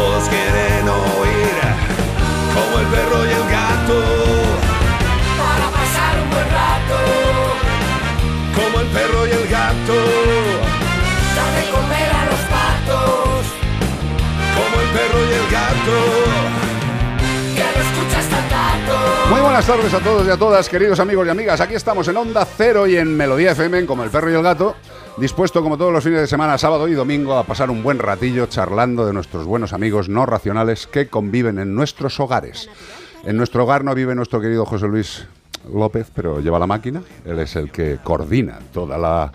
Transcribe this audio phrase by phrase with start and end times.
[0.00, 1.56] Todos quieren oír
[2.54, 3.98] como el perro y el gato.
[5.36, 6.98] Para pasar un buen rato,
[8.56, 9.96] Como el perro y el gato.
[11.36, 13.44] dame comer a los patos.
[14.56, 15.96] Como el perro y el gato.
[17.56, 18.96] Que no escuchas tan gato.
[19.30, 21.60] Muy buenas tardes a todos y a todas, queridos amigos y amigas.
[21.60, 24.42] Aquí estamos en Onda Cero y en Melodía FM, en como el perro y el
[24.42, 24.76] gato,
[25.20, 28.46] dispuesto como todos los fines de semana, sábado y domingo, a pasar un buen ratillo
[28.46, 32.70] charlando de nuestros buenos amigos no racionales que conviven en nuestros hogares.
[33.24, 35.26] En nuestro hogar no vive nuestro querido José Luis
[35.70, 37.02] López, pero lleva la máquina.
[37.26, 39.30] Él es el que coordina toda la...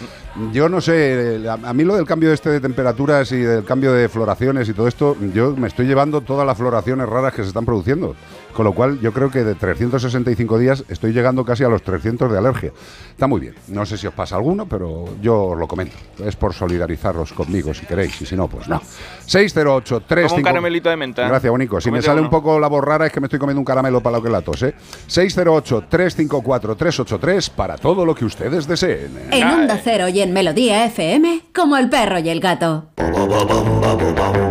[0.53, 4.07] Yo no sé, a mí lo del cambio este de temperaturas y del cambio de
[4.07, 7.65] floraciones y todo esto, yo me estoy llevando todas las floraciones raras que se están
[7.65, 8.15] produciendo.
[8.53, 12.31] Con lo cual, yo creo que de 365 días estoy llegando casi a los 300
[12.31, 12.71] de alergia.
[13.09, 13.55] Está muy bien.
[13.67, 15.95] No sé si os pasa alguno, pero yo os lo comento.
[16.23, 18.81] Es por solidarizaros conmigo si queréis, y si no, pues no.
[19.31, 21.25] 608 Como un caramelito de menta.
[21.25, 21.79] Gracias, Bonico.
[21.79, 22.27] Si me Cómete sale uno.
[22.27, 24.29] un poco la voz rara es que me estoy comiendo un caramelo para lo que
[24.29, 24.75] la tos, ¿eh?
[25.07, 29.29] 608-354-383 para todo lo que ustedes deseen.
[29.31, 32.87] En Onda Cero y en Melodía FM, como el perro y el gato.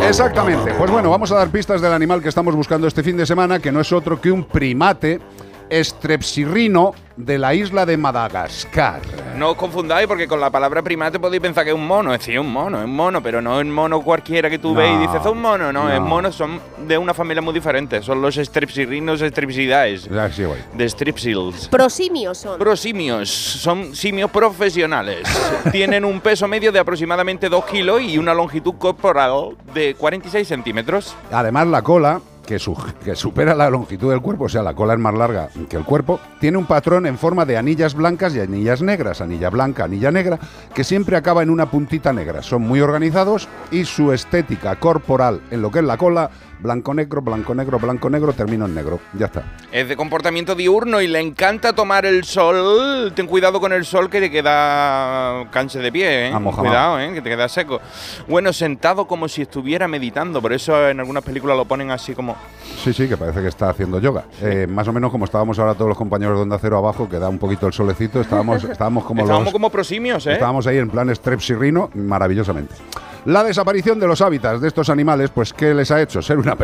[0.08, 0.72] Exactamente.
[0.78, 3.58] Pues bueno, vamos a dar pistas del animal que estamos buscando este fin de semana,
[3.58, 5.20] que no es otro que un primate
[5.70, 9.00] estrepsirrino de la isla de Madagascar.
[9.36, 12.12] No os confundáis porque con la palabra primate podéis pensar que es un mono.
[12.12, 14.74] Es decir, un mono, es un mono, pero no es un mono cualquiera que tú
[14.74, 15.72] No, y dices, es un mono.
[15.72, 15.92] No, no.
[15.92, 18.02] es mono, son de una familia muy diferente.
[18.02, 19.98] Son los strepsirrinos strepsidae.
[19.98, 20.44] Ya, sí.
[20.74, 21.68] De strepsils.
[21.68, 22.58] Prosimios son.
[22.58, 25.22] Prosimios, son simios profesionales.
[25.72, 31.14] Tienen un peso medio de aproximadamente 2 kilos y una longitud corporal de 46 centímetros.
[31.30, 32.20] Además, la cola,
[32.50, 35.50] que, su- que supera la longitud del cuerpo, o sea, la cola es más larga
[35.68, 39.50] que el cuerpo, tiene un patrón en forma de anillas blancas y anillas negras, anilla
[39.50, 40.40] blanca, anilla negra,
[40.74, 42.42] que siempre acaba en una puntita negra.
[42.42, 46.30] Son muy organizados y su estética corporal en lo que es la cola,
[46.62, 49.00] blanco-negro, blanco-negro, blanco-negro, termino en negro.
[49.14, 49.42] Ya está.
[49.72, 53.12] Es de comportamiento diurno y le encanta tomar el sol.
[53.14, 56.32] Ten cuidado con el sol que te queda canche de pie, ¿eh?
[56.34, 56.40] Ah.
[56.40, 57.12] Cuidado, ¿eh?
[57.12, 57.80] Que te queda seco.
[58.28, 60.40] Bueno, sentado como si estuviera meditando.
[60.42, 62.36] Por eso en algunas películas lo ponen así como...
[62.82, 64.24] Sí, sí, que parece que está haciendo yoga.
[64.42, 67.18] Eh, más o menos como estábamos ahora todos los compañeros de Onda Cero abajo, que
[67.18, 69.52] da un poquito el solecito, estábamos, estábamos como Estábamos los...
[69.52, 70.32] como prosimios, ¿eh?
[70.32, 72.74] Estábamos ahí en plan strepsirrino, maravillosamente.
[73.26, 76.22] La desaparición de los hábitats de estos animales, pues ¿qué les ha hecho?
[76.22, 76.56] Ser una,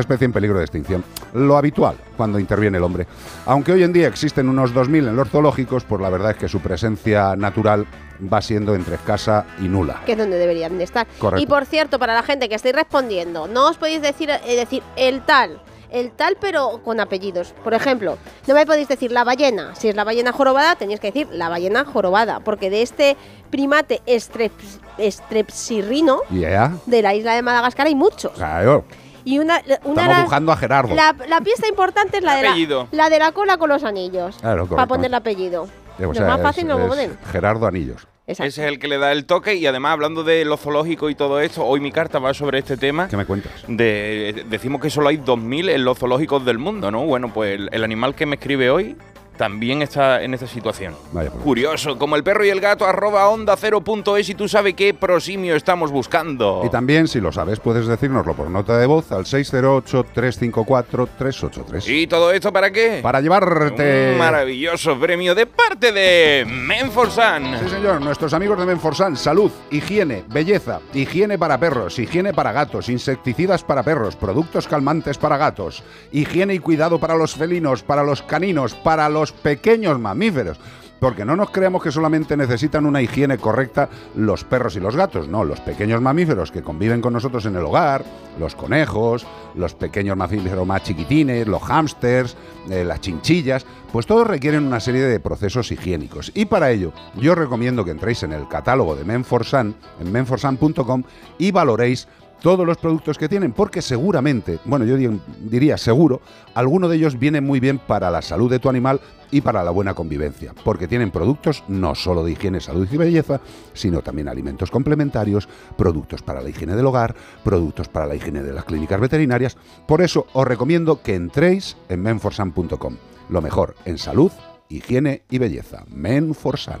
[0.00, 1.04] especie en peligro de extinción.
[1.34, 3.06] Lo habitual cuando interviene el hombre.
[3.46, 6.48] Aunque hoy en día existen unos 2.000 en los zoológicos, pues la verdad es que
[6.48, 7.86] su presencia natural
[8.20, 10.02] va siendo entre escasa y nula.
[10.04, 11.06] que es donde deberían de estar.
[11.18, 11.42] Correcto.
[11.42, 14.82] Y por cierto, para la gente que estáis respondiendo, no os podéis decir, eh, decir
[14.96, 15.62] el tal,
[15.92, 17.54] el tal, pero con apellidos.
[17.64, 19.74] Por ejemplo, no me podéis decir la ballena.
[19.74, 23.16] Si es la ballena jorobada, tenéis que decir la ballena jorobada, porque de este
[23.50, 26.72] primate estreps- estrepsirrino Yeah.
[26.86, 28.32] de la isla de Madagascar hay muchos.
[28.32, 28.84] Claro.
[29.24, 30.94] Y una, una Estamos de las- buscando a Gerardo.
[30.94, 34.36] la, la pieza importante es la de la, la de la cola con los anillos.
[34.40, 35.68] Claro, para poner el apellido.
[35.98, 37.18] Eh, o Lo sea, más es- fácil no lo es ponen.
[37.30, 38.06] Gerardo Anillos.
[38.26, 38.48] Exacto.
[38.48, 41.16] Ese es el que le da el toque y además hablando de lo zoológico y
[41.16, 43.08] todo esto, hoy mi carta va sobre este tema.
[43.08, 43.52] ¿Qué me cuentas?
[43.66, 47.04] De, decimos que solo hay 2.000 en los zoológicos del mundo, ¿no?
[47.04, 48.96] Bueno, pues el, el animal que me escribe hoy
[49.40, 50.94] también está en esta situación.
[51.12, 51.30] Vaya.
[51.30, 54.74] Curioso, como el perro y el gato, arroba onda cero punto es y tú sabes
[54.74, 56.60] qué prosimio estamos buscando.
[56.62, 61.88] Y también, si lo sabes, puedes decírnoslo por nota de voz al 608-354-383.
[61.88, 63.00] ¿Y todo esto para qué?
[63.02, 64.10] Para llevarte...
[64.12, 67.60] Un maravilloso premio de parte de Menforsan.
[67.60, 72.90] Sí, señor, nuestros amigos de Menforsan, salud, higiene, belleza, higiene para perros, higiene para gatos,
[72.90, 75.82] insecticidas para perros, productos calmantes para gatos,
[76.12, 80.58] higiene y cuidado para los felinos, para los caninos, para los pequeños mamíferos.
[81.00, 85.28] Porque no nos creamos que solamente necesitan una higiene correcta los perros y los gatos,
[85.28, 88.04] no, los pequeños mamíferos que conviven con nosotros en el hogar,
[88.38, 92.36] los conejos, los pequeños mamíferos más chiquitines, los hámsters,
[92.68, 96.32] eh, las chinchillas, pues todos requieren una serie de procesos higiénicos.
[96.34, 101.02] Y para ello, yo recomiendo que entréis en el catálogo de Menforsan, en menforsan.com,
[101.38, 102.08] y valoréis
[102.40, 106.20] todos los productos que tienen, porque seguramente, bueno, yo di- diría seguro,
[106.54, 109.00] alguno de ellos viene muy bien para la salud de tu animal
[109.30, 113.40] y para la buena convivencia, porque tienen productos no solo de higiene, salud y belleza,
[113.74, 117.14] sino también alimentos complementarios, productos para la higiene del hogar,
[117.44, 119.56] productos para la higiene de las clínicas veterinarias.
[119.86, 122.96] Por eso os recomiendo que entréis en menforsan.com.
[123.28, 124.32] Lo mejor en salud,
[124.68, 125.84] higiene y belleza.
[125.88, 126.80] Menforsan.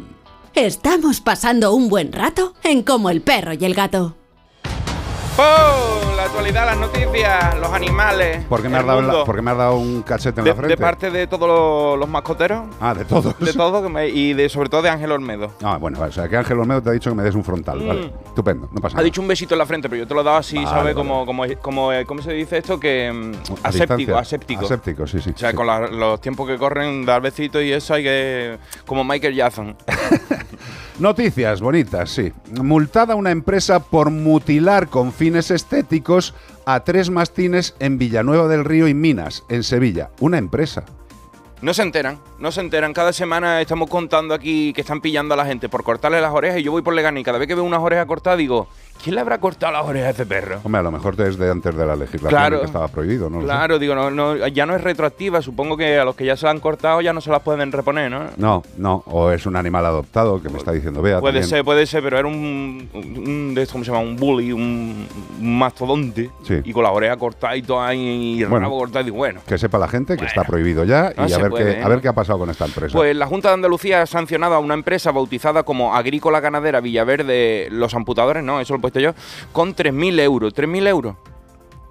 [0.54, 4.16] Estamos pasando un buen rato en Como el perro y el gato.
[5.38, 6.12] ¡Oh!
[6.16, 8.44] La actualidad, las noticias, los animales.
[8.44, 9.24] ¿Por qué me, has dado, en la- mundo.
[9.26, 10.76] por qué me has dado un cachete en de, la frente?
[10.76, 13.38] de parte de todos los, los mascoteros, Ah, de todos.
[13.38, 15.52] de todo, que me- y de sobre todo de Ángel Olmedo.
[15.62, 17.44] Ah, bueno, vale, o sea, que Ángel Olmedo te ha dicho que me des un
[17.44, 17.86] frontal, Mm.
[17.88, 18.12] vale.
[18.26, 19.04] Estupendo, no pasa Ha nada.
[19.04, 20.82] dicho un besito en la frente, pero yo te lo he dado así, Vale, ¿sabes?
[20.84, 20.94] vale.
[20.94, 22.78] Como, como, como, eh, ¿Cómo se dice esto?
[22.78, 23.32] Que mm,
[23.64, 24.18] A aséptico, distancia.
[24.18, 24.64] aséptico.
[24.66, 25.30] Aséptico, sí, sí.
[25.34, 25.56] O sea, sí.
[25.56, 28.58] con la- los tiempos que corren, dar besitos y eso hay que.
[28.84, 29.76] Como Michael Jackson.
[30.98, 32.30] Noticias bonitas, sí.
[32.60, 36.32] Multada una empresa por mutilar con fines estéticos
[36.64, 40.08] a tres mastines en Villanueva del Río y Minas, en Sevilla.
[40.18, 40.86] Una empresa.
[41.60, 42.94] No se enteran, no se enteran.
[42.94, 46.60] Cada semana estamos contando aquí que están pillando a la gente por cortarle las orejas
[46.60, 48.68] y yo voy por Leganés cada vez que veo unas orejas cortadas digo,
[49.02, 50.60] ¿quién le habrá cortado las orejas a ese perro?
[50.62, 52.60] Hombre, a lo mejor desde antes de la legislación Claro.
[52.60, 53.40] que estaba prohibido, ¿no?
[53.40, 55.42] Claro, digo, no, no, ya no es retroactiva.
[55.42, 57.72] Supongo que a los que ya se la han cortado ya no se las pueden
[57.72, 58.24] reponer, ¿no?
[58.36, 61.20] No, no, o es un animal adoptado que me está diciendo Bea.
[61.20, 61.48] Puede también.
[61.48, 64.02] ser, puede ser, pero era un, de estos, ¿cómo se llama?
[64.02, 65.06] Un bully, un,
[65.40, 66.30] un mastodonte.
[66.46, 66.60] Sí.
[66.64, 68.66] Y con la oreja cortada y todo ahí, y el Bueno.
[68.66, 69.06] rabo cortado.
[69.06, 69.40] Y bueno.
[69.46, 70.28] Que sepa la gente que Bueno.
[70.28, 71.82] está prohibido ya No y a ver, puede, qué, ¿eh?
[71.82, 72.96] a ver qué ha pasado con esta empresa.
[72.96, 77.68] Pues la Junta de Andalucía ha sancionado a una empresa bautizada como Agrícola Ganadera Villaverde
[77.70, 79.14] Los Amputadores, no, eso lo puesto yo,
[79.52, 80.54] con 3.000 euros.
[80.54, 81.16] ¿3.000 euros?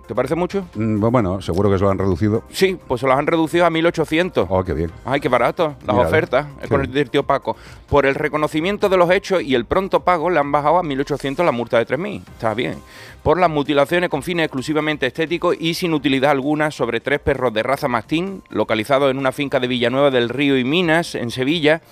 [0.08, 0.66] ¿Te parece mucho?
[0.74, 2.42] Mm, bueno, seguro que se lo han reducido.
[2.52, 4.48] Sí, pues se los han reducido a 1.800.
[4.50, 4.92] Oh, qué bien.
[5.06, 6.98] Ay, qué barato, las Mira, ofertas, es por bien.
[6.98, 7.56] el tío Paco.
[7.88, 11.46] Por el reconocimiento de los hechos y el pronto pago le han bajado a 1.800
[11.46, 12.24] la multa de 3.000.
[12.28, 12.80] Está bien.
[13.22, 17.62] Por las mutilaciones con fines exclusivamente estéticos y sin utilidad alguna sobre tres perros de
[17.62, 21.84] raza mastín, localizados en una finca de Villanueva del Río y Minas, en Sevilla.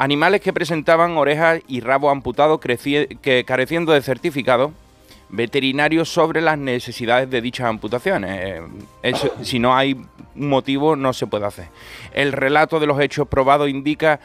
[0.00, 4.72] Animales que presentaban orejas y rabo amputados que careciendo de certificado
[5.28, 8.62] veterinario sobre las necesidades de dichas amputaciones.
[9.02, 10.00] Eh, si no hay
[10.34, 11.68] motivo, no se puede hacer.
[12.14, 14.20] El relato de los hechos probados indica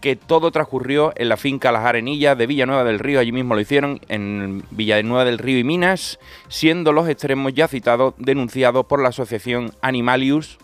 [0.00, 3.60] que todo transcurrió en la finca Las Arenillas de Villanueva del Río, allí mismo lo
[3.60, 9.08] hicieron, en Villanueva del Río y Minas, siendo los extremos ya citados denunciados por la
[9.08, 10.58] asociación Animalius,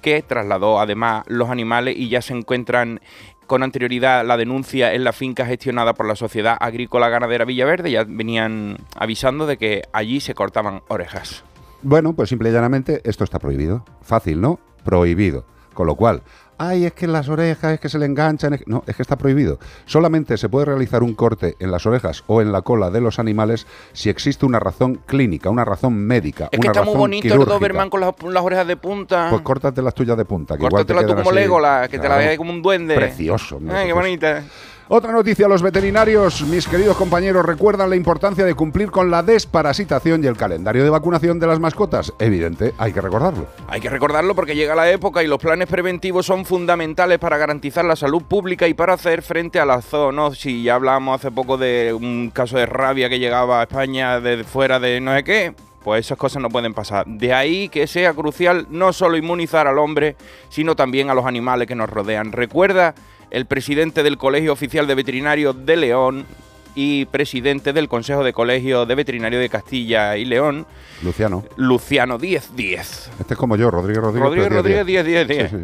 [0.00, 3.00] que trasladó además los animales y ya se encuentran
[3.48, 8.04] con anterioridad la denuncia en la finca gestionada por la Sociedad Agrícola Ganadera Villaverde, ya
[8.06, 11.42] venían avisando de que allí se cortaban orejas.
[11.82, 13.84] Bueno, pues simple y llanamente esto está prohibido.
[14.02, 14.60] Fácil, ¿no?
[14.84, 15.44] Prohibido.
[15.74, 16.22] Con lo cual,
[16.58, 18.54] ay, es que las orejas, es que se le enganchan.
[18.54, 18.70] es que-".
[18.70, 19.58] No, es que está prohibido.
[19.86, 23.18] Solamente se puede realizar un corte en las orejas o en la cola de los
[23.18, 26.48] animales si existe una razón clínica, una razón médica.
[26.50, 27.44] Es una que está muy bonito el.
[27.44, 29.28] Doberman con las, las orejas de punta.
[29.30, 30.56] Pues córtate las tuyas de punta.
[30.56, 31.32] Que igual te Córtatela tú como.
[31.32, 32.94] Legolas, que te la veas como un duende.
[32.94, 34.44] Precioso, mira, Ay, qué bonita.
[34.90, 40.24] Otra noticia, los veterinarios, mis queridos compañeros, recuerdan la importancia de cumplir con la desparasitación
[40.24, 42.14] y el calendario de vacunación de las mascotas.
[42.18, 43.48] Evidente, hay que recordarlo.
[43.66, 47.84] Hay que recordarlo porque llega la época y los planes preventivos son fundamentales para garantizar
[47.84, 50.64] la salud pública y para hacer frente a la zoonosis.
[50.64, 54.80] Ya hablábamos hace poco de un caso de rabia que llegaba a España de fuera
[54.80, 55.54] de no sé qué.
[55.84, 57.06] Pues esas cosas no pueden pasar.
[57.06, 60.16] De ahí que sea crucial no solo inmunizar al hombre,
[60.48, 62.32] sino también a los animales que nos rodean.
[62.32, 62.94] Recuerda
[63.30, 66.26] el presidente del Colegio Oficial de Veterinarios de León
[66.74, 70.66] y presidente del Consejo de Colegio de Veterinario de Castilla y León,
[71.02, 71.44] Luciano.
[71.56, 73.10] Luciano 1010.
[73.20, 74.28] Este es como yo, Rodríguez Rodríguez.
[74.28, 75.50] Rodríguez Rodríguez 10 10 Sí, 10.
[75.50, 75.56] sí.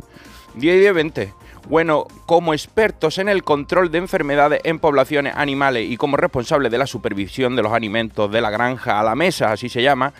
[0.56, 1.32] 10 10 20.
[1.68, 6.76] Bueno, como expertos en el control de enfermedades en poblaciones animales y como responsables de
[6.78, 10.12] la supervisión de los alimentos de la granja a la mesa, así se llama,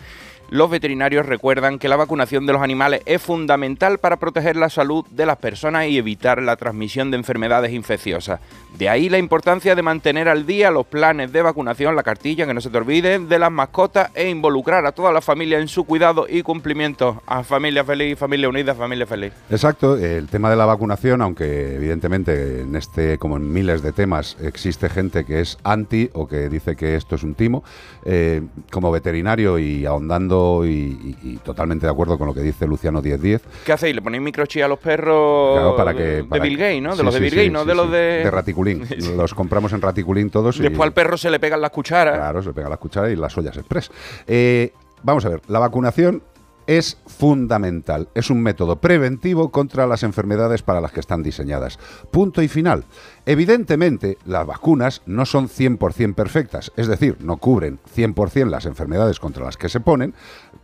[0.50, 5.04] los veterinarios recuerdan que la vacunación de los animales es fundamental para proteger la salud
[5.10, 8.40] de las personas y evitar la transmisión de enfermedades infecciosas.
[8.78, 12.54] De ahí la importancia de mantener al día los planes de vacunación, la cartilla, que
[12.54, 15.84] no se te olvide, de las mascotas e involucrar a toda la familia en su
[15.84, 17.22] cuidado y cumplimiento.
[17.26, 19.32] A familia feliz, familia unida, familia feliz.
[19.48, 24.36] Exacto, el tema de la vacunación, aunque evidentemente en este, como en miles de temas,
[24.40, 27.62] existe gente que es anti o que dice que esto es un timo,
[28.04, 30.33] eh, como veterinario y ahondando
[30.64, 33.94] y, y- y totalmente de acuerdo con lo que dice Luciano 1010, ¿Qué hacéis?
[33.94, 36.90] ¿Le ponéis microchip a los perros Claro, para de- que, de Bill Gates, ¿no?
[36.90, 37.98] De sí, los de Bill sí, Gates, no de los de...
[37.98, 38.84] De Raticulín.
[39.16, 40.56] Los compramos en Raticulín todos.
[40.58, 42.16] y- Después al perro se le pegan las cucharas.
[42.16, 43.90] Claro, se le pega la cuchara y las ollas express.
[44.26, 44.72] Eh,
[45.02, 46.22] vamos a ver, la vacunación
[46.66, 48.08] es fundamental.
[48.14, 51.78] Es un método preventivo contra las enfermedades para las que están diseñadas.
[52.10, 52.84] Punto y final.
[53.26, 59.44] Evidentemente, las vacunas no son 100% perfectas, es decir, no cubren 100% las enfermedades contra
[59.44, 60.14] las que se ponen,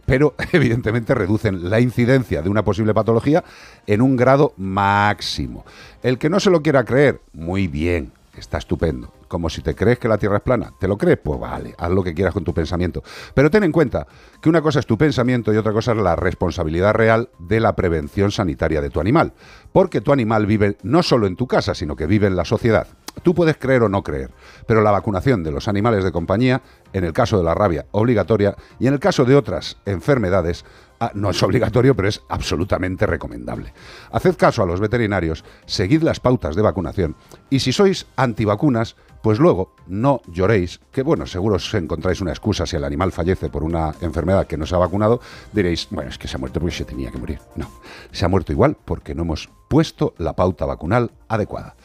[0.07, 3.45] pero evidentemente reducen la incidencia de una posible patología
[3.87, 5.65] en un grado máximo.
[6.03, 9.13] El que no se lo quiera creer, muy bien, está estupendo.
[9.29, 10.73] Como si te crees que la Tierra es plana.
[10.79, 11.19] ¿Te lo crees?
[11.23, 13.03] Pues vale, haz lo que quieras con tu pensamiento.
[13.35, 14.07] Pero ten en cuenta
[14.41, 17.75] que una cosa es tu pensamiento y otra cosa es la responsabilidad real de la
[17.75, 19.33] prevención sanitaria de tu animal.
[19.73, 22.87] Porque tu animal vive no solo en tu casa, sino que vive en la sociedad.
[23.23, 24.31] Tú puedes creer o no creer,
[24.67, 28.55] pero la vacunación de los animales de compañía, en el caso de la rabia, obligatoria,
[28.79, 30.65] y en el caso de otras enfermedades,
[31.15, 33.73] no es obligatorio, pero es absolutamente recomendable.
[34.13, 37.17] Haced caso a los veterinarios, seguid las pautas de vacunación
[37.49, 42.67] y si sois antivacunas, pues luego no lloréis, que bueno, seguro os encontráis una excusa
[42.67, 45.21] si el animal fallece por una enfermedad que no se ha vacunado,
[45.53, 47.39] diréis, bueno, es que se ha muerto porque se tenía que morir.
[47.57, 47.71] No,
[48.13, 51.77] se ha muerto igual porque no hemos puesto la pauta vacunal adecuada.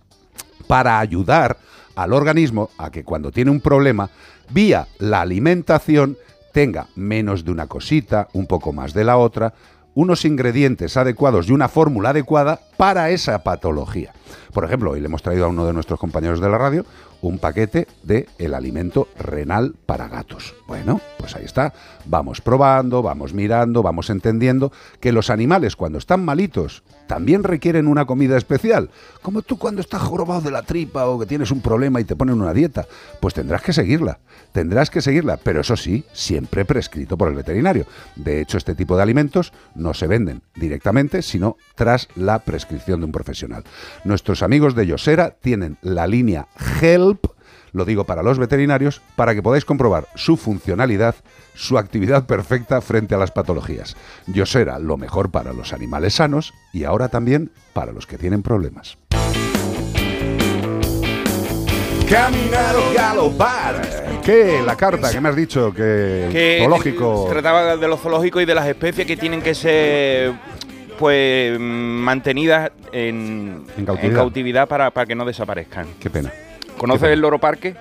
[0.68, 1.58] para ayudar
[1.96, 4.10] al organismo a que cuando tiene un problema,
[4.50, 6.18] vía la alimentación,
[6.54, 9.54] tenga menos de una cosita, un poco más de la otra,
[9.96, 14.14] unos ingredientes adecuados y una fórmula adecuada para esa patología.
[14.54, 16.86] Por ejemplo, hoy le hemos traído a uno de nuestros compañeros de la radio
[17.22, 20.56] un paquete de el alimento renal para gatos.
[20.68, 21.74] Bueno, pues ahí está.
[22.06, 28.06] Vamos probando, vamos mirando, vamos entendiendo que los animales cuando están malitos también requieren una
[28.06, 28.90] comida especial.
[29.22, 32.16] Como tú cuando estás jorobado de la tripa o que tienes un problema y te
[32.16, 32.86] ponen una dieta,
[33.20, 34.20] pues tendrás que seguirla.
[34.52, 37.86] Tendrás que seguirla, pero eso sí, siempre prescrito por el veterinario.
[38.16, 43.06] De hecho, este tipo de alimentos no se venden directamente, sino tras la prescripción de
[43.06, 43.64] un profesional.
[44.04, 46.48] Nuestros amigos de Yosera tienen la línea
[46.82, 47.28] Help,
[47.72, 51.16] lo digo para los veterinarios, para que podáis comprobar su funcionalidad,
[51.58, 53.98] su actividad perfecta frente a las patologías.
[54.28, 58.98] Yosera, lo mejor para los animales sanos y ahora también para los que tienen problemas.
[62.10, 63.82] Caminar o galopar.
[64.24, 64.62] ¿Qué?
[64.66, 67.28] La carta que me has dicho que, que zoológico.
[67.30, 70.34] trataba de los zoológicos y de las especies que tienen que ser
[70.98, 74.16] pues mantenidas en, En cautividad.
[74.16, 75.86] cautividad para, para que no desaparezcan.
[76.00, 76.32] Qué pena.
[76.78, 77.14] ¿Conoces Qué pena.
[77.14, 77.76] el loro parque?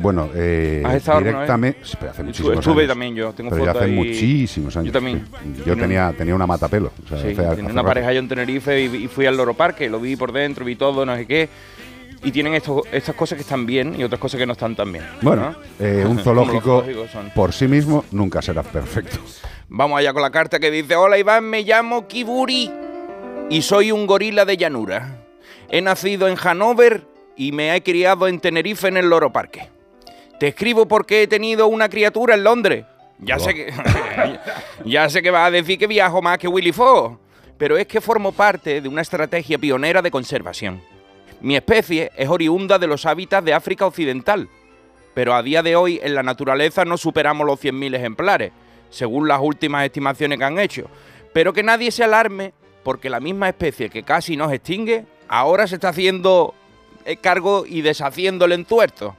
[0.00, 1.78] Bueno, eh, ¿Has estado alguna directamente.
[1.82, 2.88] sí, pero hace muchísimos estuve años.
[2.88, 3.92] también yo, tengo Pero ya hace ahí.
[3.92, 4.86] muchísimos años.
[4.86, 5.26] Yo también.
[5.42, 5.62] sí.
[5.64, 6.92] Yo tenía, tenía una matapelo.
[7.04, 7.88] O sea, Sí, hace- hace tenía una rato.
[7.88, 10.76] pareja yo en Tenerife y, y fui al Loro Parque, lo vi por dentro, vi
[10.76, 11.48] todo, no sé qué.
[12.22, 14.92] Y tienen estos, estas cosas que están bien y otras cosas que no están tan
[14.92, 15.04] bien.
[15.22, 15.56] Bueno, ¿no?
[15.86, 16.84] eh, un zoológico
[17.34, 19.18] por sí mismo nunca será perfecto.
[19.68, 22.70] Vamos allá con la carta que dice, hola Iván, me llamo Kiburi
[23.48, 25.22] y soy un gorila de llanura.
[25.68, 27.02] He nacido en Hanover
[27.36, 29.68] y me he criado en Tenerife en el Loro Parque.
[30.38, 32.84] Te escribo porque he tenido una criatura en Londres.
[33.18, 33.72] Ya sé que
[34.84, 37.18] ya sé que vas a decir que viajo más que Willy Fogg,
[37.56, 40.82] pero es que formo parte de una estrategia pionera de conservación.
[41.40, 44.48] Mi especie es oriunda de los hábitats de África Occidental,
[45.14, 48.52] pero a día de hoy en la naturaleza no superamos los 100.000 ejemplares,
[48.90, 50.90] según las últimas estimaciones que han hecho.
[51.32, 52.52] Pero que nadie se alarme,
[52.82, 56.54] porque la misma especie que casi nos extingue, ahora se está haciendo
[57.20, 59.14] cargo y deshaciendo el entuerto.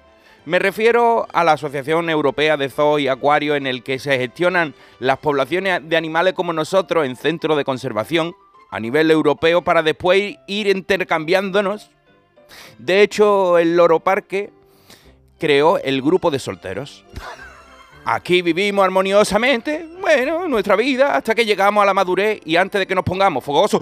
[0.47, 4.73] Me refiero a la Asociación Europea de Zoo y Acuario en el que se gestionan
[4.99, 8.33] las poblaciones de animales como nosotros en centros de conservación
[8.71, 11.89] a nivel europeo para después ir intercambiándonos.
[12.77, 14.51] De hecho, el Loro Parque
[15.37, 17.03] creó el grupo de solteros.
[18.05, 22.87] Aquí vivimos armoniosamente, bueno, nuestra vida, hasta que llegamos a la madurez y antes de
[22.87, 23.81] que nos pongamos fogosos,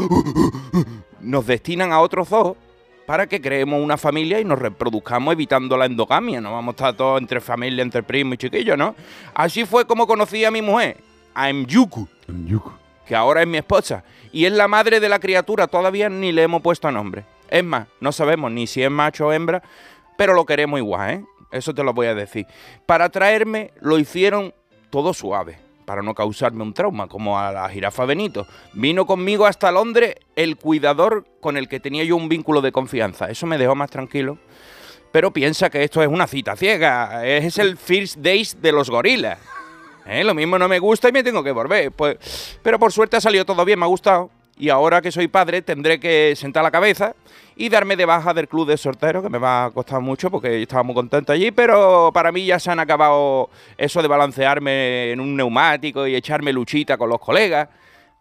[1.22, 2.58] nos destinan a otro zoo
[3.06, 6.42] para que creemos una familia y nos reproduzcamos evitando la endogamia.
[6.42, 8.96] No vamos a estar todos entre familia, entre primos y chiquillos, ¿no?
[9.34, 10.98] Así fue como conocí a mi mujer,
[11.34, 12.08] a Myuku,
[13.06, 16.44] que ahora es mi esposa, y es la madre de la criatura, todavía ni le
[16.44, 17.26] hemos puesto nombre.
[17.50, 19.62] Es más, no sabemos ni si es macho o hembra,
[20.18, 21.26] pero lo queremos igual, ¿eh?
[21.52, 22.48] Eso te lo voy a decir.
[22.86, 24.54] Para traerme lo hicieron
[24.90, 28.48] todo suave, para no causarme un trauma, como a la jirafa Benito.
[28.74, 33.30] Vino conmigo hasta Londres el cuidador con el que tenía yo un vínculo de confianza.
[33.30, 34.38] Eso me dejó más tranquilo.
[35.12, 37.26] Pero piensa que esto es una cita ciega.
[37.26, 39.40] Es el first days de los gorilas.
[40.06, 40.24] ¿Eh?
[40.24, 41.92] Lo mismo no me gusta y me tengo que volver.
[41.92, 44.30] Pues, pero por suerte ha salido todo bien, me ha gustado.
[44.58, 47.14] Y ahora que soy padre tendré que sentar la cabeza
[47.58, 50.62] y darme de baja del club de sorteros, que me va a costar mucho porque
[50.62, 55.20] estaba muy contento allí, pero para mí ya se han acabado eso de balancearme en
[55.20, 57.68] un neumático y echarme luchita con los colegas.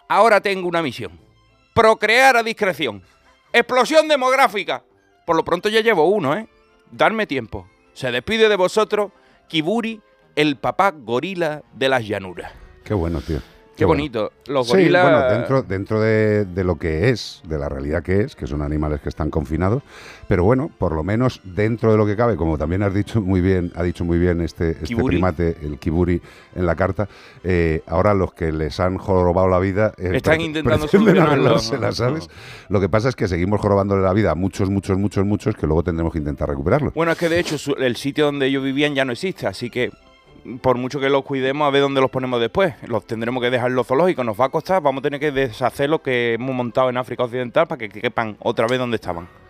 [0.08, 1.12] Ahora tengo una misión.
[1.72, 3.02] Procrear a discreción.
[3.52, 4.82] Explosión demográfica.
[5.24, 6.48] Por lo pronto ya llevo uno, ¿eh?
[6.90, 7.68] Darme tiempo.
[7.92, 9.12] Se despide de vosotros
[9.48, 10.00] Kiburi,
[10.36, 12.52] el papá gorila de las llanuras.
[12.84, 13.40] Qué bueno, tío.
[13.76, 14.32] Qué bonito.
[14.46, 15.02] Los Sí, gorilas.
[15.02, 18.62] bueno, dentro, dentro de, de lo que es, de la realidad que es, que son
[18.62, 19.82] animales que están confinados,
[20.28, 23.40] pero bueno, por lo menos dentro de lo que cabe, como también has dicho muy
[23.40, 26.20] bien, ha dicho muy bien este, este primate, el kiburi,
[26.54, 27.08] en la carta,
[27.42, 31.32] eh, ahora los que les han jorobado la vida eh, Están intentando solucionarlo.
[31.32, 32.28] arreglársela, ¿sabes?
[32.68, 35.66] Lo que pasa es que seguimos jorobándole la vida a muchos, muchos, muchos, muchos, que
[35.66, 36.94] luego tendremos que intentar recuperarlos.
[36.94, 39.68] Bueno, es que de hecho su- el sitio donde ellos vivían ya no existe, así
[39.68, 39.90] que
[40.60, 42.74] por mucho que los cuidemos, a ver dónde los ponemos después.
[42.86, 45.32] Los tendremos que dejar en los zoológicos, nos va a costar, vamos a tener que
[45.32, 49.43] deshacer lo que hemos montado en África Occidental para que quepan otra vez donde estaban.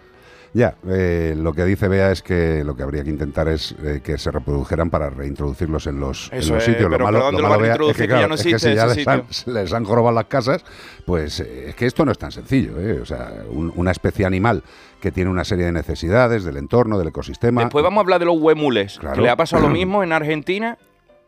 [0.57, 4.01] Ya, eh, lo que dice Bea es que lo que habría que intentar es eh,
[4.05, 6.65] que se reprodujeran para reintroducirlos en los, en sitios.
[6.77, 8.59] pero lo malo, ¿pero dónde lo lo malo, Bea, es que, ya no es que
[8.61, 10.65] si ya les han, les han jorobado las casas,
[11.05, 12.79] pues eh, es que esto no es tan sencillo.
[12.79, 13.01] ¿eh?
[13.01, 14.63] O sea, un- una especie animal
[15.01, 17.63] que tiene una serie de necesidades del entorno, del ecosistema.
[17.63, 19.17] Después vamos a hablar de los huemules, Claro.
[19.17, 20.79] que le ha pasado lo mismo en Argentina,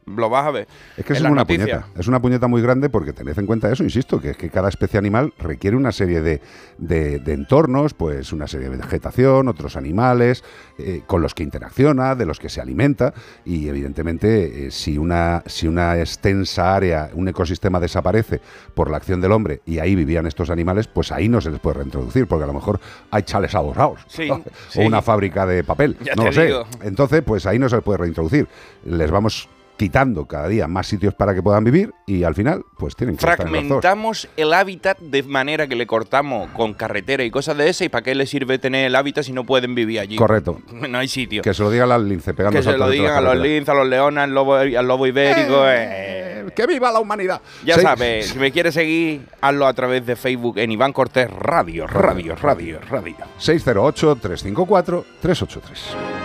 [0.06, 0.68] lo vas a ver.
[0.96, 1.68] Es que eso es una noticias.
[1.68, 2.00] puñeta.
[2.00, 4.68] Es una puñeta muy grande porque tened en cuenta eso, insisto, que es que cada
[4.68, 6.40] especie animal requiere una serie de,
[6.78, 10.44] de- de entornos, pues una serie de vegetación, otros animales,
[10.78, 13.14] eh, con los que interacciona, de los que se alimenta.
[13.44, 18.40] Y evidentemente, eh, si, una, si una extensa área, un ecosistema desaparece
[18.74, 21.58] por la acción del hombre y ahí vivían estos animales, pues ahí no se les
[21.58, 22.78] puede reintroducir, porque a lo mejor
[23.10, 24.00] hay chales aborrados.
[24.06, 24.80] Sí, o sí.
[24.80, 25.96] una fábrica de papel.
[26.04, 26.46] Ya no lo sé.
[26.46, 26.64] digo.
[26.82, 28.46] Entonces, pues ahí no se les puede reintroducir.
[28.84, 32.94] Les vamos quitando cada día más sitios para que puedan vivir y al final, pues
[32.96, 33.62] tienen que estar en los.
[33.62, 37.86] Fragmentamos el hábitat de manera que le cortamos con carretera y cosas de esas.
[37.86, 40.16] ¿Y para qué les sirve tener el hábitat si no pueden vivir allí?
[40.16, 40.60] Correcto.
[40.88, 41.42] No hay sitio.
[41.42, 43.74] Que se lo diga al lince pegando Que se lo digan a los linces, a
[43.74, 45.66] los leones, al lobo, al lobo ibérico.
[45.68, 46.14] eh.
[46.46, 47.40] Eh, ¡Que viva la humanidad!
[47.64, 47.80] Ya Sí.
[47.82, 52.34] sabes, si me quieres seguir, hazlo a través de Facebook en Iván Cortés Radio, Radio,
[52.36, 53.16] Radio, Radio.
[53.38, 56.15] 608-354-383.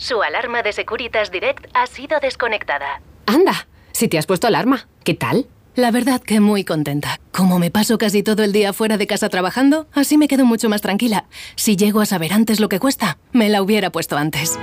[0.00, 3.02] Su alarma de Securitas Direct ha sido desconectada.
[3.26, 5.46] Anda, si te has puesto alarma, ¿qué tal?
[5.74, 7.20] La verdad que muy contenta.
[7.32, 10.70] Como me paso casi todo el día fuera de casa trabajando, así me quedo mucho
[10.70, 11.26] más tranquila.
[11.54, 14.58] Si llego a saber antes lo que cuesta, me la hubiera puesto antes.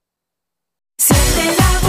[0.98, 1.88] Siente la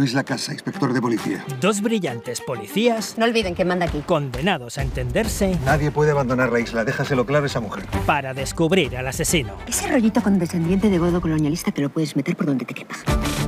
[0.00, 1.44] No es la casa, inspector de policía.
[1.60, 3.18] Dos brillantes policías.
[3.18, 4.00] No olviden que manda aquí.
[4.00, 7.84] Condenados a entenderse Nadie puede abandonar la isla, déjaselo claro a esa mujer.
[8.06, 9.58] para descubrir al asesino.
[9.68, 12.94] Ese rollito condescendiente de godo colonialista te lo puedes meter por donde te quepa.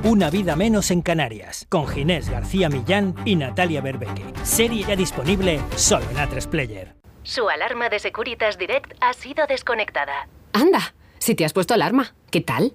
[0.04, 4.22] Una vida menos en Canarias, con Ginés García Millán y Natalia Berbeque.
[4.42, 6.94] Serie ya disponible solo en A3 Player.
[7.22, 10.28] Su alarma de Securitas Direct ha sido desconectada.
[10.52, 12.74] Anda, si te has puesto alarma, ¿qué tal?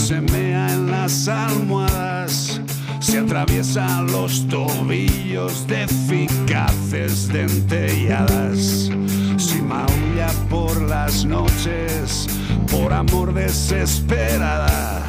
[0.00, 2.60] se mea en las almohadas,
[3.00, 8.90] si atraviesa los tobillos de eficaces dentelladas,
[9.36, 12.26] si maulla por las noches,
[12.70, 15.04] por amor desesperada,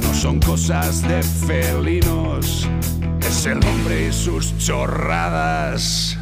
[0.00, 2.68] no son cosas de felinos,
[3.20, 6.16] es el hombre y sus chorradas.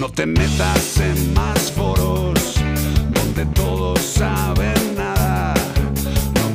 [0.00, 2.54] No te metas en más foros
[3.14, 4.97] donde todos saben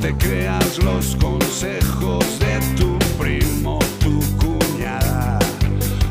[0.03, 5.39] te creas los consejos de tu primo, tu cuñada.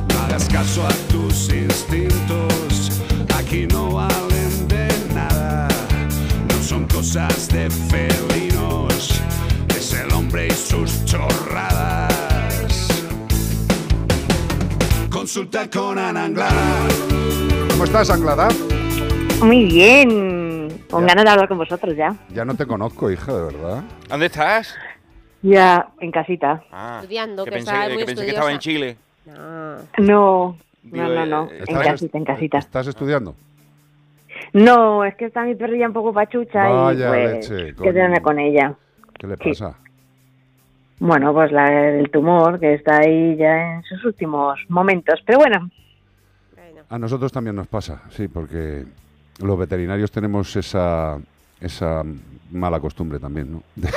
[0.08, 2.90] No hagas caso a tus instintos,
[3.36, 5.68] aquí no valen de nada.
[6.48, 9.20] No son cosas de felinos,
[9.76, 12.88] es el hombre y sus chorradas.
[15.10, 16.88] Consulta con Ana Anglada.
[17.68, 18.48] ¿Cómo estás, Anglada?
[19.42, 20.41] Muy bien.
[20.92, 21.08] Con Ya.
[21.08, 22.14] ganas de hablar con vosotros ya.
[22.32, 23.82] Ya no te conozco, hija, de verdad.
[24.08, 24.76] ¿Dónde estás?
[25.42, 26.62] Ya, en casita.
[26.70, 28.58] Ah, Estudiando, que que, pensé, que muy pensé que estaba en.
[28.60, 28.96] Chile.
[29.98, 31.44] No, Digo, no, no, no.
[31.50, 32.58] eh, En ¿Estás- casita, en casita.
[32.58, 33.34] ¿Estás estudiando?
[34.52, 38.38] No, es que está mi perrilla un poco pachucha Vaya y pues leche, tenerme con
[38.38, 38.74] ella.
[39.18, 39.48] ¿Qué le Sí.
[39.50, 39.78] pasa?
[40.98, 45.20] Bueno, pues la, el tumor que está ahí ya en sus últimos momentos.
[45.26, 45.70] Pero bueno,
[46.90, 48.84] A nosotros también nos pasa, sí, porque
[49.40, 51.18] los veterinarios tenemos esa,
[51.60, 52.02] esa
[52.50, 53.62] mala costumbre también, ¿no?
[53.76, 53.88] De,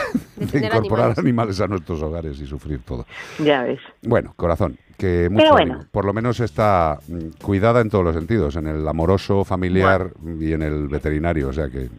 [0.59, 1.17] incorporar animales.
[1.19, 3.05] animales a nuestros hogares y sufrir todo.
[3.39, 3.79] ya ves.
[4.01, 5.73] Bueno, corazón, que mucho bueno.
[5.73, 5.89] ánimo.
[5.91, 10.53] Por lo menos está mm, cuidada en todos los sentidos, en el amoroso, familiar y
[10.53, 11.89] en el veterinario, o sea que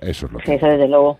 [0.00, 0.54] eso es lo Sí, que...
[0.54, 1.18] eso desde luego.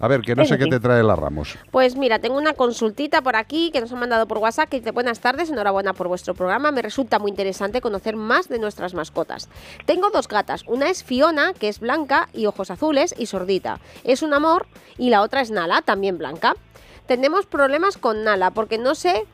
[0.00, 1.58] A ver, que no sé qué te trae la Ramos.
[1.70, 4.92] Pues mira, tengo una consultita por aquí que nos han mandado por WhatsApp que dice
[4.92, 9.50] buenas tardes, enhorabuena por vuestro programa, me resulta muy interesante conocer más de nuestras mascotas.
[9.84, 14.22] Tengo dos gatas, una es Fiona, que es blanca y ojos azules y sordita, es
[14.22, 16.56] un amor, y la otra es Nala, también blanca.
[17.06, 19.26] Tenemos problemas con Nala porque no sé,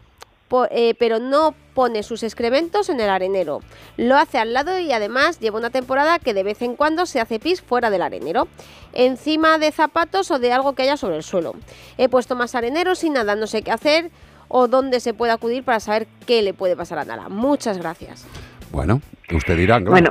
[0.71, 3.61] eh, pero no pone sus excrementos en el arenero.
[3.97, 7.21] Lo hace al lado y además lleva una temporada que de vez en cuando se
[7.21, 8.49] hace pis fuera del arenero,
[8.93, 11.55] encima de zapatos o de algo que haya sobre el suelo.
[11.99, 14.11] He puesto más areneros y nada, no sé qué hacer
[14.49, 17.29] o dónde se puede acudir para saber qué le puede pasar a Nala.
[17.29, 18.25] Muchas gracias.
[18.71, 19.01] Bueno,
[19.33, 19.91] usted dirá, claro.
[19.91, 20.11] Bueno,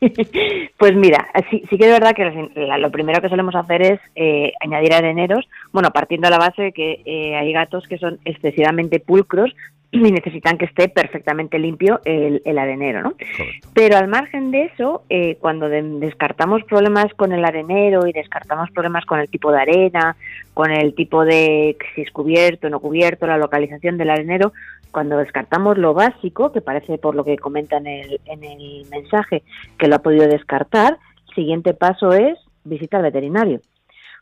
[0.78, 4.52] pues mira, sí, sí que es verdad que lo primero que solemos hacer es eh,
[4.60, 9.00] añadir areneros, bueno, partiendo de la base de que eh, hay gatos que son excesivamente
[9.00, 9.54] pulcros
[9.90, 13.14] y necesitan que esté perfectamente limpio el, el arenero, ¿no?
[13.72, 18.70] Pero al margen de eso, eh, cuando de- descartamos problemas con el arenero y descartamos
[18.70, 20.14] problemas con el tipo de arena,
[20.52, 24.52] con el tipo de si es cubierto o no cubierto, la localización del arenero,
[24.90, 29.42] cuando descartamos lo básico, que parece por lo que comenta en el, en el mensaje
[29.78, 30.98] que lo ha podido descartar,
[31.28, 33.60] el siguiente paso es visita al veterinario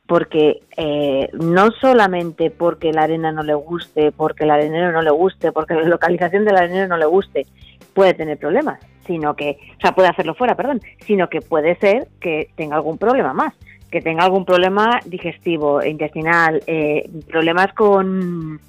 [0.06, 5.10] porque eh, no solamente porque la arena no le guste, porque el arenero no le
[5.10, 7.46] guste, porque la localización del arenero no le guste,
[7.92, 12.08] puede tener problemas, sino que, o sea, puede hacerlo fuera, perdón, sino que puede ser
[12.20, 13.54] que tenga algún problema más,
[13.90, 18.60] que tenga algún problema digestivo, intestinal, eh, problemas con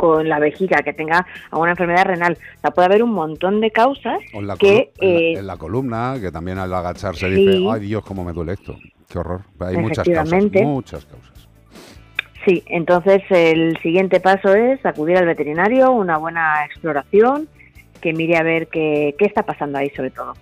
[0.00, 2.38] con la vejiga, que tenga alguna enfermedad renal.
[2.56, 4.90] O sea, puede haber un montón de causas O en la, que...
[4.96, 7.34] colu- en la- eh, en la columna, que también al agacharse Sí.
[7.34, 8.76] dice, ay Dios, cómo me duele esto.
[9.10, 9.42] Qué horror.
[9.60, 11.48] Hay muchas causas, muchas causas.
[12.46, 17.46] Sí, entonces el siguiente paso es acudir al veterinario, una buena exploración,
[18.00, 20.32] que mire a ver qué, qué está pasando ahí sobre todo.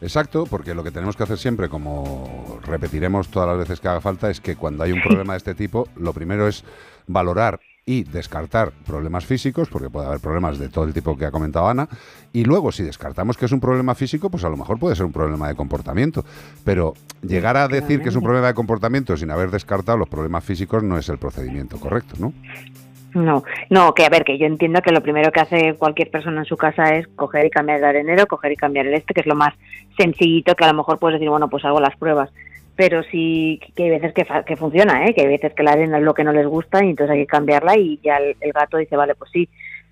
[0.00, 4.00] Exacto, porque lo que tenemos que hacer siempre, como repetiremos todas las veces que haga
[4.00, 6.64] falta, es que cuando hay un problema de este tipo, lo primero es
[7.08, 11.30] valorar y descartar problemas físicos, porque puede haber problemas de todo el tipo que ha
[11.30, 11.88] comentado Ana,
[12.32, 15.06] y luego si descartamos que es un problema físico, pues a lo mejor puede ser
[15.06, 16.24] un problema de comportamiento.
[16.64, 20.44] Pero llegar a decir que es un problema de comportamiento sin haber descartado los problemas
[20.44, 22.32] físicos no es el procedimiento correcto, ¿no?
[23.14, 26.40] No, no, que a ver, que yo entiendo que lo primero que hace cualquier persona
[26.40, 29.20] en su casa es coger y cambiar el arenero, coger y cambiar el este, que
[29.20, 29.54] es lo más
[29.98, 32.30] sencillito, que a lo mejor puedes decir, bueno, pues hago las pruebas.
[32.80, 35.12] Pero sí que hay veces que, fa- que funciona, ¿eh?
[35.12, 37.20] que hay veces que la arena es lo que no les gusta y entonces hay
[37.20, 39.50] que cambiarla y ya el, el gato dice, vale, pues sí.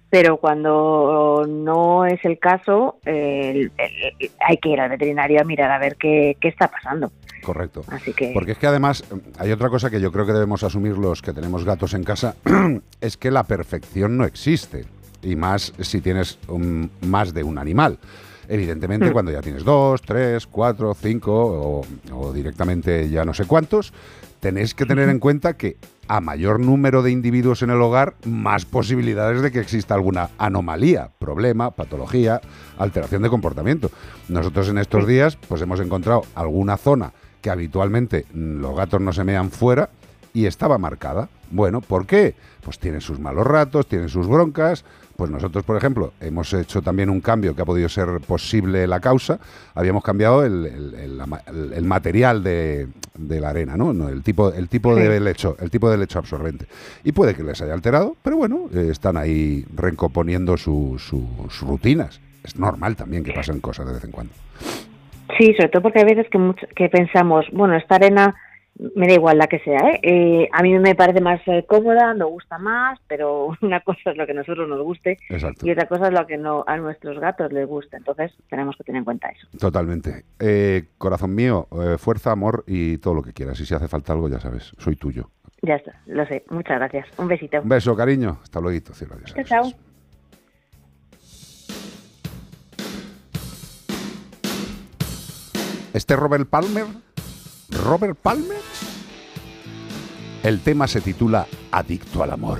[0.08, 5.44] Pero cuando no es el caso, eh, el- el- hay que ir al veterinario a
[5.44, 7.12] mirar a ver qué, qué está pasando.
[7.42, 7.82] Correcto.
[7.88, 9.04] Así que Porque es que además
[9.38, 12.36] hay otra cosa que yo creo que debemos asumir los que tenemos gatos en casa,
[13.02, 14.86] es que la perfección no existe.
[15.22, 17.98] Y más si tienes un- más de un animal.
[18.48, 19.12] Evidentemente, Mm.
[19.12, 23.92] cuando ya tienes dos, tres, cuatro, cinco o, o directamente ya no sé cuántos,
[24.40, 25.76] tenéis que tener en cuenta que
[26.10, 31.10] a mayor número de individuos en el hogar, más posibilidades de que exista alguna anomalía,
[31.18, 32.40] problema, patología,
[32.78, 33.90] alteración de comportamiento.
[34.28, 39.24] Nosotros en estos días pues hemos encontrado alguna zona que habitualmente los gatos no se
[39.24, 39.90] mean fuera
[40.32, 41.28] y estaba marcada.
[41.50, 42.34] Bueno, ¿por qué?
[42.62, 44.84] Pues tienen sus malos ratos, tienen sus broncas.
[45.18, 49.00] Pues nosotros, por ejemplo, hemos hecho también un cambio que ha podido ser posible la
[49.00, 49.40] causa.
[49.74, 50.64] Habíamos cambiado el,
[51.74, 52.86] el- material de,
[53.18, 53.92] de la arena, ¿no?
[53.92, 55.02] No, El tipo, el tipo Sí.
[55.02, 56.66] de lecho, el tipo de lecho absorbente.
[57.02, 61.68] Y puede que les haya alterado, pero bueno, eh, están ahí recomponiendo su- su- sus
[61.68, 62.20] rutinas.
[62.44, 64.32] Es normal también que pasen cosas de vez en cuando.
[65.36, 68.36] Sí, sobre todo porque hay veces que, much- que pensamos, bueno, esta arena
[68.94, 70.00] me da igual la que sea, ¿eh?
[70.02, 74.16] Eh, a mí me parece más eh, cómoda, me gusta más, pero una cosa es
[74.16, 75.66] lo que a nosotros nos guste Exacto.
[75.66, 77.96] y otra cosa es lo que no a nuestros gatos les gusta.
[77.96, 79.48] Entonces tenemos que tener en cuenta eso.
[79.58, 80.24] Totalmente.
[80.38, 83.58] Eh, corazón mío, eh, fuerza, amor y todo lo que quieras.
[83.60, 85.30] Y si hace falta algo, ya sabes, soy tuyo.
[85.62, 86.44] Ya está, lo sé.
[86.50, 87.06] Muchas gracias.
[87.18, 87.60] Un besito.
[87.60, 88.38] Un beso, cariño.
[88.42, 88.78] Hasta luego.
[88.92, 89.34] Cielo, adiós.
[89.34, 89.72] Chao, chao.
[95.92, 96.84] Este Robert Palmer.
[97.70, 98.56] Robert Palmer.
[100.42, 102.58] El tema se titula Adicto al amor.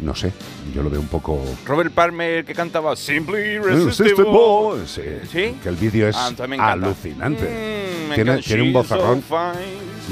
[0.00, 0.32] No sé,
[0.74, 1.40] yo lo veo un poco.
[1.66, 4.12] Robert Palmer que cantaba Simply Irresistible.
[4.22, 4.86] Irresistible.
[4.86, 5.56] Sí, ¿Sí?
[5.62, 6.32] Que el vídeo es Ah,
[6.72, 8.08] alucinante.
[8.10, 9.22] Mm, tiene, un so bozarrón.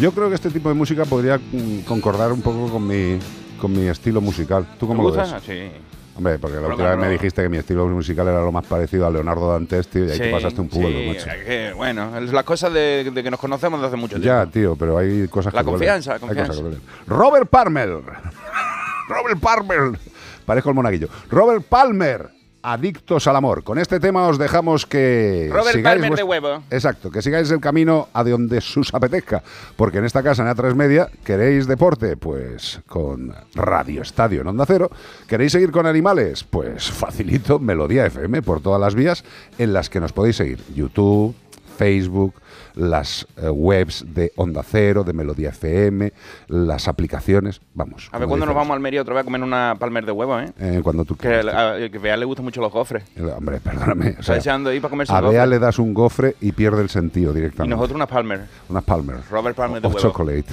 [0.01, 3.19] Yo creo que este tipo de música podría mm, concordar un poco con mi,
[3.61, 4.67] con mi estilo musical.
[4.79, 5.35] ¿Tú cómo ¿Te lo gusta?
[5.37, 5.45] ves?
[5.45, 5.92] Sí.
[6.15, 9.07] Hombre, porque la última vez me dijiste que mi estilo musical era lo más parecido
[9.07, 11.27] a Leonardo Dantes, tío, y ahí te pasaste un pueblo, sí, macho.
[11.47, 14.27] que, bueno, es las cosas de, de que nos conocemos desde hace mucho tiempo.
[14.27, 15.79] Ya, tío, pero hay cosas La que duelen.
[15.79, 16.53] confianza, la confianza.
[16.53, 16.81] que duelen.
[17.07, 17.89] Robert Palmer.
[19.09, 19.99] Robert Palmer.
[20.45, 21.09] Parezco el monaguillo.
[21.31, 22.29] Robert Palmer.
[22.63, 23.65] Adictos al amor.
[23.65, 25.49] Con este tema os dejamos que.
[25.53, 26.63] Robert sigáis Palmer de huevo.
[26.71, 29.43] Exacto, que sigáis el camino a donde sus apetezca.
[29.77, 32.17] Porque en esta casa, en A3 Media, ¿queréis deporte?
[32.17, 34.91] Pues con Radio Estadio en Onda Cero.
[35.27, 36.45] ¿Queréis seguir con animales?
[36.45, 39.25] Pues facilito, Melodía FM por todas las vías
[39.59, 40.63] en las que nos podéis seguir.
[40.75, 41.35] YouTube,
[41.77, 42.35] Facebook,
[42.75, 46.13] las eh, webs de Onda Cero, de Melodía FM,
[46.49, 47.61] las aplicaciones.
[47.75, 48.09] Vamos.
[48.13, 50.39] A ver cuándo nos vamos a Almería otra vez a comer una palmer de huevo,
[50.41, 50.53] ¿eh?
[50.59, 51.55] eh, cuando tú Que, quieras.
[51.55, 53.05] a, que Bea le gustan mucho los gofres.
[53.17, 54.17] Eh, Hombre, perdóname.
[54.19, 56.89] o sea, deseando ir para comerse a Bea le das un gofre y pierde el
[56.89, 57.75] sentido Y directamente.
[57.77, 58.41] nosotros unas palmer.
[58.69, 59.17] Unas Palmer.
[59.31, 60.01] Robert Palmer de O huevo.
[60.01, 60.45] chocolate.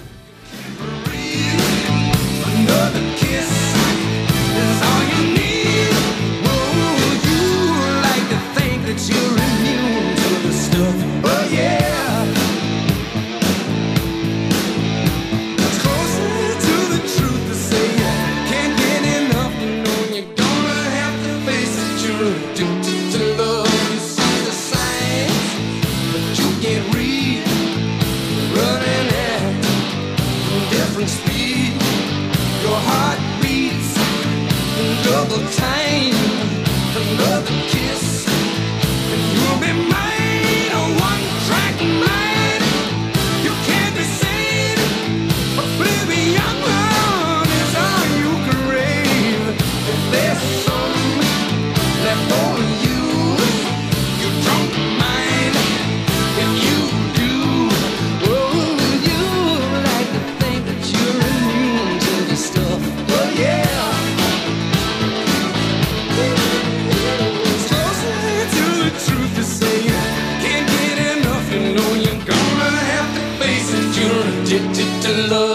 [75.26, 75.49] Addicted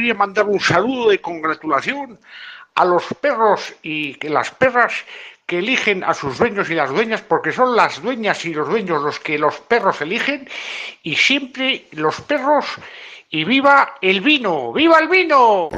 [0.00, 2.18] quería mandar un saludo de congratulación
[2.74, 4.94] a los perros y que las perras
[5.44, 9.02] que eligen a sus dueños y las dueñas, porque son las dueñas y los dueños
[9.02, 10.48] los que los perros eligen,
[11.02, 12.64] y siempre los perros,
[13.28, 15.68] y viva el vino, viva el vino.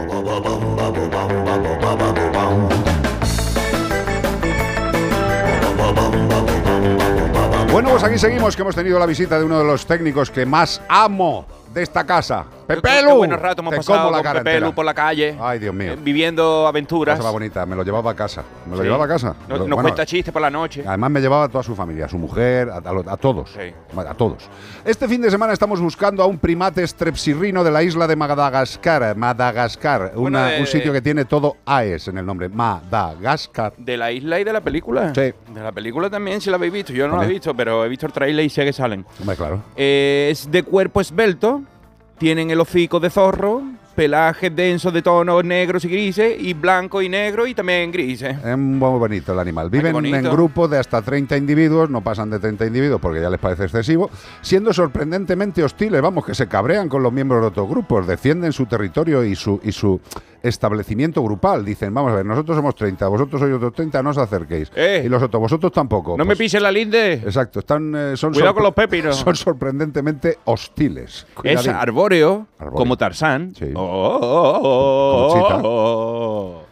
[7.73, 10.47] Bueno, pues aquí seguimos, que hemos tenido la visita de uno de los técnicos que
[10.47, 12.47] más amo de esta casa.
[12.77, 14.67] Pepe Qué buenos ratos hemos Te pasado como la con cara Pepe entera.
[14.67, 15.37] Lu por la calle.
[15.41, 15.93] Ay, Dios mío.
[15.93, 17.17] eh, Viviendo aventuras.
[17.17, 18.43] Cosa más bonita, me lo llevaba a casa.
[18.67, 18.83] Me lo Sí.
[18.85, 19.35] llevaba a casa.
[19.49, 20.85] Nos, Lo- nos bueno, cuenta chistes por la noche.
[20.87, 23.51] Además me llevaba a toda su familia, a su mujer, a, a lo- a todos.
[23.97, 24.49] A todos.
[24.85, 29.17] Este fin de semana estamos buscando a un primate strepsirrino de la isla de Madagascar.
[29.17, 32.49] Madagascar, Bueno, una- de- un sitio que tiene todo AES en el nombre.
[32.49, 33.73] Madagascar.
[33.77, 35.13] De la isla y de la película.
[35.15, 35.33] Sí.
[35.53, 36.93] De la película también, si la habéis visto.
[36.93, 39.05] Yo no la he visto, pero he visto el trailer y sé que salen.
[39.21, 39.61] Hombre, claro.
[39.77, 41.63] Eh, es de cuerpo esbelto,
[42.23, 47.09] tienen el hocico de zorro, pelaje denso de tonos negros y grises, y blanco y
[47.09, 48.37] negro y también grises.
[48.45, 49.71] Es muy bonito el animal.
[49.71, 50.17] Viven bonito.
[50.17, 53.65] en grupos de hasta 30 individuos, no pasan de 30 individuos porque ya les parece
[53.65, 58.53] excesivo, siendo sorprendentemente hostiles, vamos, que se cabrean con los miembros de otros grupos, defienden
[58.53, 60.01] su territorio y su, y su
[60.43, 61.65] establecimiento grupal.
[61.65, 64.71] Dicen, vamos a ver, nosotros somos 30, vosotros sois otros 30, no os acerquéis.
[65.05, 66.15] Y los otros, vosotros tampoco.
[66.15, 66.19] Eh.
[66.19, 67.15] No me Pues, pises la linde.
[67.15, 69.17] Exacto, están, eh, son Cuidado con los pepinos.
[69.23, 71.27] Son sorprendentemente hostiles.
[71.45, 72.77] Es arbóreo, Arbóreo.
[72.77, 73.55] como Tarzán.
[73.55, 73.67] Sí.
[73.75, 73.82] Oh,
[75.65, 76.63] oh.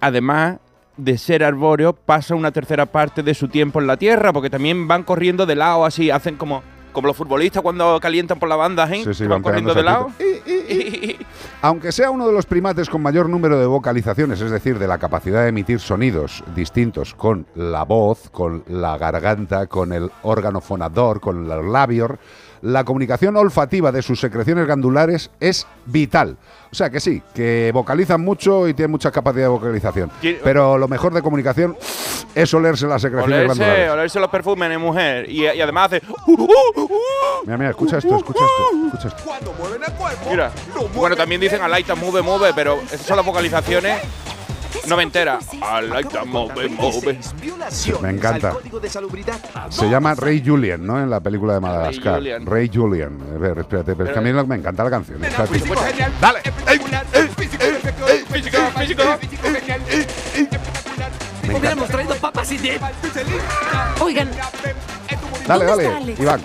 [0.00, 0.58] Además
[0.96, 4.86] de ser arbóreo, pasa una tercera parte de su tiempo en la tierra, porque también
[4.86, 6.62] van corriendo de lado así, hacen como,
[6.92, 9.02] como los futbolistas cuando calientan por la banda, ¿eh?
[9.04, 10.12] Sí, sí, van van corriendo de lado.
[11.62, 14.98] Aunque sea uno de los primates con mayor número de vocalizaciones, es decir, de la
[14.98, 21.20] capacidad de emitir sonidos distintos con la voz, con la garganta, con el órgano fonador,
[21.20, 22.10] con los labios,
[22.64, 26.38] la comunicación olfativa de sus secreciones glandulares es vital.
[26.72, 30.10] O sea que sí, que vocalizan mucho y tienen mucha capacidad de vocalización.
[30.42, 31.76] Pero lo mejor de comunicación
[32.34, 33.90] es olerse las secreciones Olerse, glandulares.
[33.90, 35.30] olerse los perfumes de mujer.
[35.30, 36.02] Y, y además hace.
[37.44, 39.54] Mira, mira, escucha esto, escucha esto, escucha esto.
[40.30, 40.50] Mira.
[40.94, 44.00] Bueno, también dicen to move, move, pero esas son las vocalizaciones
[44.86, 45.46] noventeras.
[45.54, 47.16] I like to move, move.
[48.02, 48.54] Me encanta.
[49.70, 51.00] Se llama Rey Julian, ¿no?
[51.00, 52.16] En la película de Madagascar.
[52.16, 52.46] Julian.
[52.46, 53.18] Rey Julian.
[53.34, 55.22] A ver, espérate, pero es que a mí lo- me encanta la canción.
[55.24, 55.58] espérate.
[56.20, 56.40] Dale.
[57.36, 59.02] Físico, físico.
[61.56, 62.80] Hubiéramos traído papas y dip.
[64.00, 64.30] Oigan,
[65.46, 66.40] Dale, ¿dónde dale, Iván.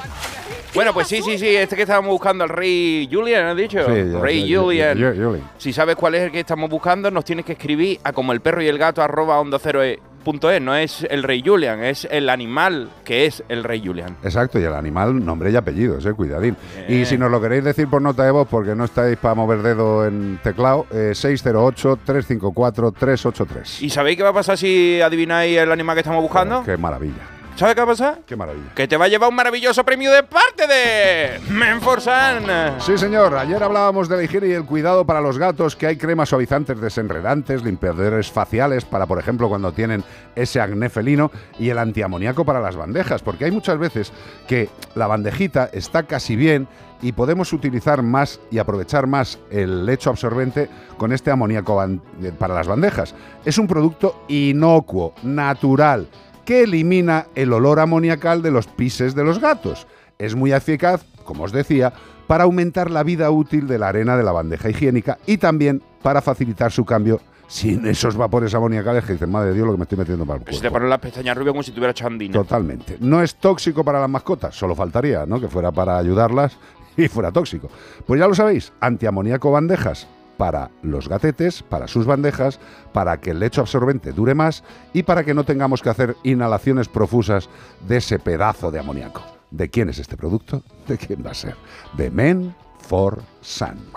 [0.73, 3.79] Bueno, pues sí, sí, sí, este que estábamos buscando, el Rey Julian, ¿has dicho?
[3.85, 4.97] Sí, ya, Rey ya, ya, Julian.
[4.97, 5.49] ya, Julian.
[5.57, 8.41] Si sabes cuál es el que estamos buscando, nos tienes que escribir a como el
[8.41, 9.99] perro y el gato arroba onda cero e.
[10.23, 14.15] julian.es, no es el rey Julian, es el animal que es el rey Julian.
[14.21, 16.55] Exacto, y el animal, nombre y apellidos, eh, cuidadín.
[16.77, 16.99] Eh.
[17.01, 19.63] Y si nos lo queréis decir por nota de voz, porque no estáis para mover
[19.63, 23.81] dedo en teclado, eh, 608-354-383.
[23.81, 26.63] ¿Y sabéis qué va a pasar si adivináis el animal que estamos buscando?
[26.63, 28.19] Qué maravilla, ¿Sabes qué va a pasar?
[28.25, 28.73] qué maravilla.
[28.73, 32.79] Que te va a llevar un maravilloso premio de parte de Menforsan.
[32.79, 33.35] Sí, señor.
[33.35, 36.79] Ayer hablábamos de la higiene y el cuidado para los gatos, que hay cremas suavizantes
[36.79, 40.05] desenredantes, limpiadores faciales para, por ejemplo, cuando tienen
[40.37, 44.13] ese acné felino y el antiamoníaco para las bandejas, porque hay muchas veces
[44.47, 46.65] que la bandejita está casi bien
[47.01, 52.53] y podemos utilizar más y aprovechar más el lecho absorbente con este amoníaco eh, para
[52.53, 53.13] las bandejas.
[53.43, 56.07] Es un producto inocuo, natural,
[56.49, 59.85] que elimina el olor amoniacal de los pises de los gatos.
[60.17, 61.93] Es muy eficaz, como os decía,
[62.25, 66.23] para aumentar la vida útil de la arena de la bandeja higiénica y también para
[66.23, 69.83] facilitar su cambio sin esos vapores amoniacales que dicen, madre de Dios, lo que me
[69.83, 70.73] estoy metiendo para el Pues se cuerpo".
[70.73, 72.33] te ponen las pestañas rubias como si tuviera chandina.
[72.33, 72.97] Totalmente.
[72.99, 75.39] No es tóxico para las mascotas, solo faltaría, ¿no?
[75.39, 76.57] Que fuera para ayudarlas
[76.97, 77.69] y fuera tóxico.
[78.07, 80.07] Pues ya lo sabéis, antiamoníaco bandejas
[80.39, 82.61] para los gatetes, para sus bandejas,
[82.93, 84.63] para que el lecho absorbente dure más
[84.93, 87.49] y para que no tengamos que hacer inhalaciones profusas
[87.85, 89.21] de ese pedazo de amoníaco.
[89.51, 90.63] ¿De quién es este producto?
[90.87, 91.55] ¿De quién va a ser?
[91.97, 92.55] De Men
[92.87, 93.91] for Sun.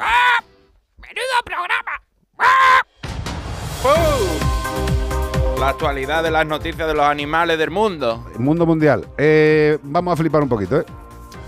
[0.99, 1.93] ¡Menudo programa!
[5.61, 8.27] La actualidad de las noticias de los animales del mundo.
[8.37, 9.07] Mundo mundial.
[9.17, 10.81] Eh, vamos a flipar un poquito.
[10.81, 10.85] ¿eh?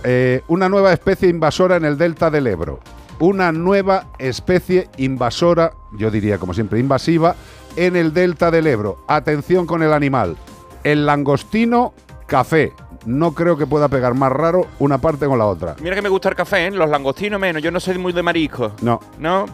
[0.05, 2.79] Eh, una nueva especie invasora en el delta del Ebro.
[3.21, 7.37] Una nueva especie invasora, yo diría como siempre invasiva,
[7.77, 8.99] en el delta del Ebro.
[9.09, 10.37] Atención con el animal.
[10.83, 11.95] El langostino
[12.27, 12.73] café.
[13.07, 15.77] No creo que pueda pegar más raro una parte con la otra.
[15.83, 16.71] Mira que me gusta el café, ¿eh?
[16.71, 17.63] los langostinos menos.
[17.63, 18.73] Yo no soy muy de marisco.
[18.83, 19.45] No, ¿No?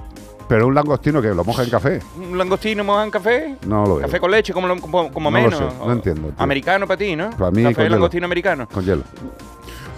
[0.48, 2.00] pero un langostino que lo moja en café.
[2.16, 3.56] ¿Un langostino moja en café?
[3.66, 4.06] No lo veo.
[4.06, 5.58] Café con leche, como, lo- como, como No lo menos.
[5.58, 6.34] sé, no entiendo, tío.
[6.38, 7.30] Americano para ti, ¿no?
[7.30, 7.94] Para mí Café con hielo.
[7.96, 8.68] langostino americano.
[8.72, 9.02] Con hielo.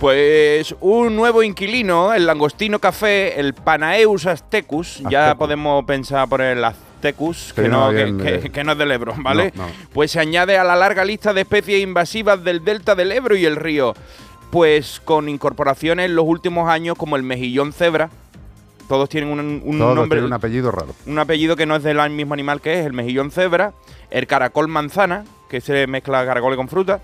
[0.07, 5.39] Pues un nuevo inquilino, el langostino café, el Panaeus astecus, ya Aztecus.
[5.39, 8.51] podemos pensar por el astecus, que no, que, que- eh.
[8.51, 9.53] que no es del Ebro, ¿vale?
[9.55, 9.73] No, no.
[9.93, 13.45] Pues se añade a la larga lista de especies invasivas del delta del Ebro y
[13.45, 13.95] el río.
[14.51, 18.11] Pues con incorporaciones en los últimos años como el mejillón cebra,
[18.89, 20.97] todos tienen un, nombre, un apellido raro.
[21.07, 23.73] un apellido que no es del mismo animal que es, el mejillón cebra,
[24.11, 27.03] el caracol manzana, que se mezcla caracol con fruta,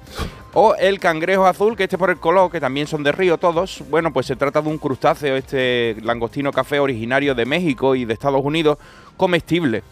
[0.54, 3.84] o el cangrejo azul, que este por el color, que también son de río todos.
[3.90, 8.14] Bueno, pues se trata de un crustáceo, este langostino café originario de México y de
[8.14, 8.78] Estados Unidos,
[9.18, 9.82] comestible.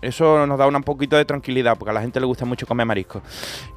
[0.00, 2.86] Eso nos da un poquito de tranquilidad, porque a la gente le gusta mucho comer
[2.86, 3.20] marisco.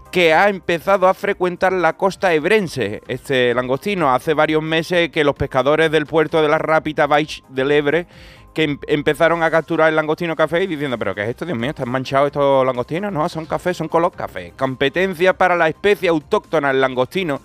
[0.10, 4.14] Que ha empezado a frecuentar la costa ebrense, este langostino.
[4.14, 8.08] Hace varios meses que los pescadores del puerto de la Rápita Baix del Ebre
[8.54, 11.46] que em- empezaron a capturar el langostino café y diciendo, pero ¿qué es esto?
[11.46, 13.12] Dios mío, ¿están manchados estos langostinos?
[13.12, 14.54] No, son café, son color café.
[14.58, 17.40] Competencia para la especie autóctona, el langostino,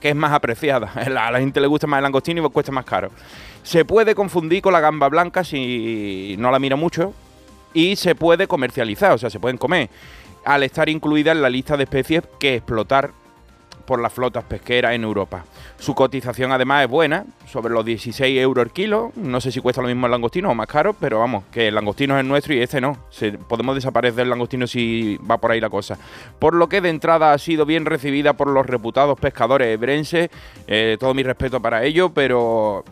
[0.00, 0.90] que es más apreciada.
[0.94, 3.10] A la, gente le gusta más el langostino y cuesta más caro.
[3.62, 7.12] Se puede confundir con la gamba blanca si no la mira mucho
[7.74, 9.90] y se puede comercializar, o sea, se pueden comer,
[10.44, 13.12] al estar incluida en la lista de especies que explotar
[13.90, 15.44] por las flotas pesqueras en Europa.
[15.80, 19.10] Su cotización además es buena, sobre los 16 euros el kilo.
[19.16, 21.74] No sé si cuesta lo mismo el langostino o más caro, pero vamos, que el
[21.74, 22.96] langostino es el nuestro y este no.
[23.48, 25.98] Podemos desaparecer del langostino si va por ahí la cosa.
[26.38, 30.30] Por lo que de entrada ha sido bien recibida por los reputados pescadores hebrenses.
[30.68, 32.84] Eh, todo mi respeto para ello, pero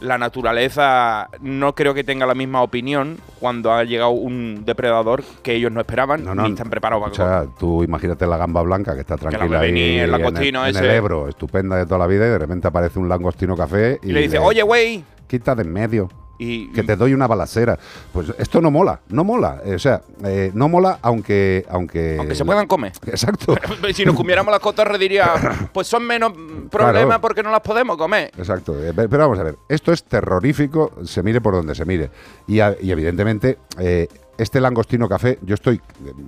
[0.00, 5.54] la naturaleza no creo que tenga la misma opinión cuando ha llegado un depredador que
[5.54, 8.62] ellos no esperaban No, no, ni están preparados O para sea, tú imagínate la gamba
[8.62, 10.96] blanca que está la tranquila ve ahí venir, el en, el, langostino en el ese.
[10.96, 14.12] Ebro, estupenda de toda la vida y de repente aparece un langostino café y, Y
[14.12, 15.04] le dice, oye, güey.
[15.26, 16.08] quita de en medio.
[16.38, 17.78] Y, Que te doy una balacera.
[18.12, 19.60] Pues esto no mola, no mola.
[19.64, 21.64] Eh, O sea, eh, no mola aunque.
[21.68, 22.92] Aunque, Aunque se puedan comer.
[23.06, 23.56] Exacto.
[23.94, 25.30] si nos comiéramos las cotorras diría,
[25.72, 26.32] pues son menos
[26.70, 27.20] problemas Claro.
[27.20, 28.30] porque no las podemos comer.
[28.36, 28.74] Exacto.
[28.82, 32.10] Eh, pe- Pero vamos a ver, esto es terrorífico, se mire por donde se mire.
[32.46, 34.08] Y, evidentemente, eh,
[34.38, 35.80] este langostino café, yo estoy,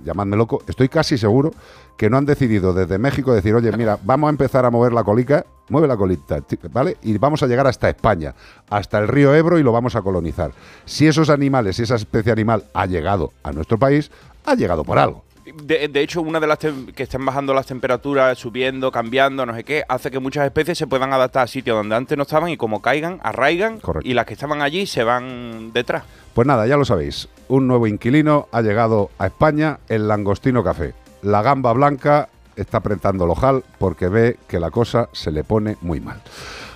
[0.03, 1.51] llamadme loco, estoy casi seguro
[1.97, 5.03] que no han decidido desde México decir, oye, mira, vamos a empezar a mover la
[5.03, 6.39] colica, mueve la colita,
[6.71, 6.97] ¿vale?
[7.03, 8.33] Y vamos a llegar hasta España,
[8.69, 10.51] hasta el río Ebro y lo vamos a colonizar.
[10.85, 14.11] Si esos animales, si esa especie animal ha llegado a nuestro país,
[14.45, 15.23] ha llegado por algo.
[15.63, 19.63] De, de hecho, una de las que están bajando las temperaturas, subiendo, cambiando, no sé
[19.63, 22.57] qué, hace que muchas especies se puedan adaptar a sitios donde antes no estaban y
[22.57, 26.03] como caigan, arraigan y las que estaban allí se van detrás.
[26.33, 27.27] Pues nada, ya lo sabéis.
[27.47, 30.93] Un nuevo inquilino ha llegado a España, el langostino café.
[31.21, 35.77] La gamba blanca está apretando el ojal porque ve que la cosa se le pone
[35.81, 36.21] muy mal.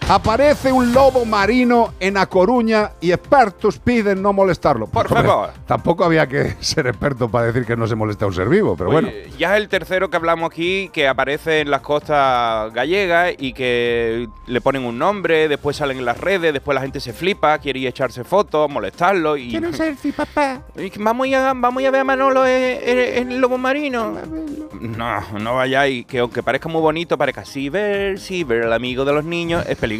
[0.09, 4.85] Aparece un lobo marino en A Coruña y expertos piden no molestarlo.
[4.85, 5.49] Por Hombre, favor.
[5.65, 8.75] Tampoco había que ser experto para decir que no se molesta a un ser vivo,
[8.77, 9.09] pero bueno.
[9.39, 14.27] Ya es el tercero que hablamos aquí que aparece en las costas gallegas y que
[14.45, 17.79] le ponen un nombre, después salen en las redes, después la gente se flipa, quiere
[17.79, 19.51] ir a echarse fotos, molestarlo y...
[19.71, 20.61] selfie, papá.
[20.75, 24.13] y Vamos a, vamos a ver a Manolo en el lobo marino.
[24.79, 29.23] No, no vayáis, que aunque parezca muy bonito, parezca Ciber, Ciber, el amigo de los
[29.23, 29.92] niños, es peligroso.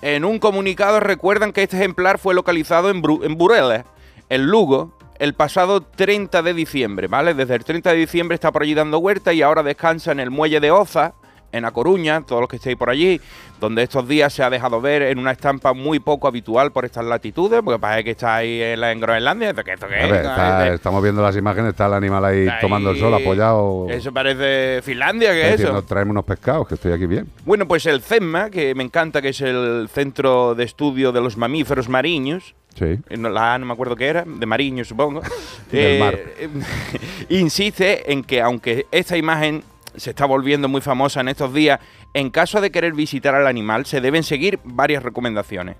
[0.00, 3.84] En un comunicado recuerdan que este ejemplar fue localizado en, Bru- en Bureles,
[4.28, 7.34] en Lugo, el pasado 30 de diciembre, ¿vale?
[7.34, 10.30] Desde el 30 de diciembre está por allí dando huerta y ahora descansa en el
[10.30, 11.14] muelle de Oza,
[11.52, 13.20] en A Coruña, todos los que estéis por allí,
[13.60, 17.04] donde estos días se ha dejado ver en una estampa muy poco habitual por estas
[17.04, 19.50] latitudes, porque parece que está ahí en, la- en Groenlandia.
[19.50, 20.10] ¿Esto qué- esto qué A es?
[20.10, 23.86] ver, está- estamos viendo las imágenes, está el animal ahí Ahí- tomando el sol apoyado.
[23.88, 25.82] Eso parece Finlandia, ¿qué es eso?
[25.84, 27.28] Traeme unos pescados, que estoy aquí bien.
[27.44, 31.36] Bueno, pues el CEMMA, que me encanta, que es el Centro de Estudio de los
[31.36, 32.86] Mamíferos Mariños, Sí.
[33.10, 35.20] eh, la A no me acuerdo qué era, de mariños supongo,
[35.72, 36.48] eh,
[37.28, 39.62] insiste en que aunque esta imagen
[39.96, 41.80] se está volviendo muy famosa en estos días,
[42.14, 45.76] en caso de querer visitar al animal se deben seguir varias recomendaciones.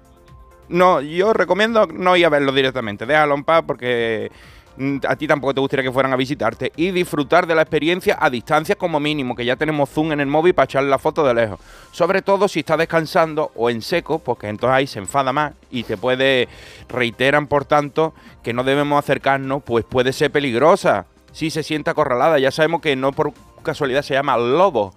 [0.69, 4.31] No, yo recomiendo no ir a verlo directamente, déjalo en paz porque
[4.77, 8.17] mm, a ti tampoco te gustaría que fueran a visitarte y disfrutar de la experiencia
[8.19, 11.25] a distancia como mínimo, que ya tenemos zoom en el móvil para echarle la foto
[11.25, 11.61] de lejos.
[11.91, 15.83] Sobre todo si está descansando o en seco, porque entonces ahí se enfada más y
[15.83, 16.49] te puede,
[16.89, 22.39] reiteran por tanto, que no debemos acercarnos, pues puede ser peligrosa si se siente acorralada.
[22.39, 23.33] Ya sabemos que no por
[23.63, 24.93] casualidad se llama lobo.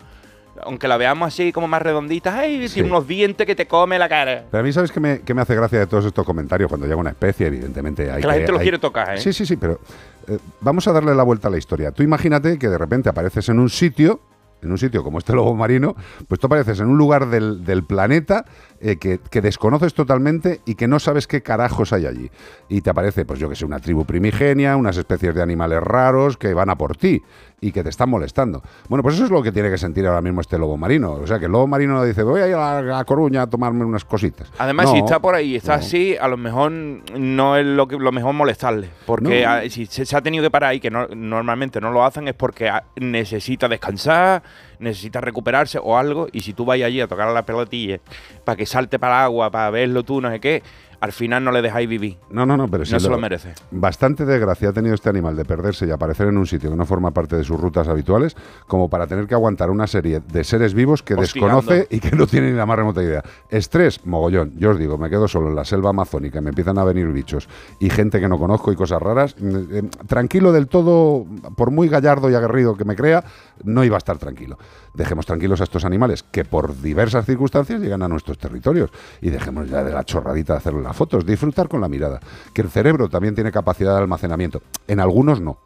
[0.63, 2.67] Aunque la veamos así como más redondita, ¡ay!
[2.69, 2.75] Sí.
[2.75, 4.45] Tiene unos dientes que te come la cara.
[4.49, 6.69] Pero a mí, ¿sabes qué me, qué me hace gracia de todos estos comentarios?
[6.69, 9.17] Cuando llega una especie, evidentemente hay Que la gente los hay- quiere tocar, ¿eh?
[9.19, 9.81] Sí, sí, sí, pero
[10.29, 11.91] eh, vamos a darle la vuelta a la historia.
[11.91, 14.21] Tú imagínate que de repente apareces en un sitio,
[14.61, 15.93] en un sitio como este lobo marino,
[16.29, 18.45] pues tú apareces en un lugar del, del planeta
[18.87, 22.29] eh, que, que desconoces totalmente y que no sabes qué carajos hay allí.
[22.69, 26.37] Y te aparece, pues yo que sé, una tribu primigenia, unas especies de animales raros
[26.37, 27.23] que van a por ti
[27.61, 28.61] y que te están molestando.
[28.87, 31.13] Bueno, pues eso es lo que tiene que sentir ahora mismo este lobo marino.
[31.13, 33.47] O sea, que el lobo marino dice, voy a ir a la a Coruña a
[33.47, 34.51] tomarme unas cositas.
[34.59, 35.79] Además, No, si está por ahí y está no.
[35.79, 38.89] así, a lo mejor no es lo, que, lo mejor molestarle.
[39.07, 39.49] Porque No.
[39.49, 42.27] a- si se, se ha tenido que parar y que no- normalmente no lo hacen
[42.27, 44.43] es porque necesita descansar,
[44.79, 46.27] necesita recuperarse o algo.
[46.31, 47.99] Y si tú vas allí a tocar la pelotilla
[48.43, 50.63] para que salte para el agua, para verlo tú, no sé qué,
[50.99, 52.17] al final no le dejáis vivir.
[52.29, 53.53] No, no, no, pero sí No se lo merece.
[53.71, 56.85] Bastante desgracia ha tenido este animal de perderse y aparecer en un sitio que no
[56.85, 58.35] forma parte de sus rutas habituales,
[58.67, 61.57] como para tener que aguantar una serie de seres vivos que Hostigando.
[61.61, 63.23] desconoce y que no tiene ni la más remota idea.
[63.49, 64.53] Estrés, mogollón.
[64.57, 67.47] Yo os digo, me quedo solo en la selva amazónica, me empiezan a venir bichos
[67.79, 69.35] y gente que no conozco y cosas raras.
[69.39, 71.25] Mm, eh, tranquilo del todo,
[71.55, 73.23] por muy gallardo y aguerrido que me crea,
[73.63, 74.57] no iba a estar tranquilo.
[74.95, 78.89] Dejemos tranquilos a estos animales que por diversas circunstancias llegan a nuestros territorios
[79.21, 82.19] y dejemos ya de la chorradita de hacerle las fotos, disfrutar con la mirada.
[82.53, 84.61] Que el cerebro también tiene capacidad de almacenamiento.
[84.87, 85.57] En algunos no.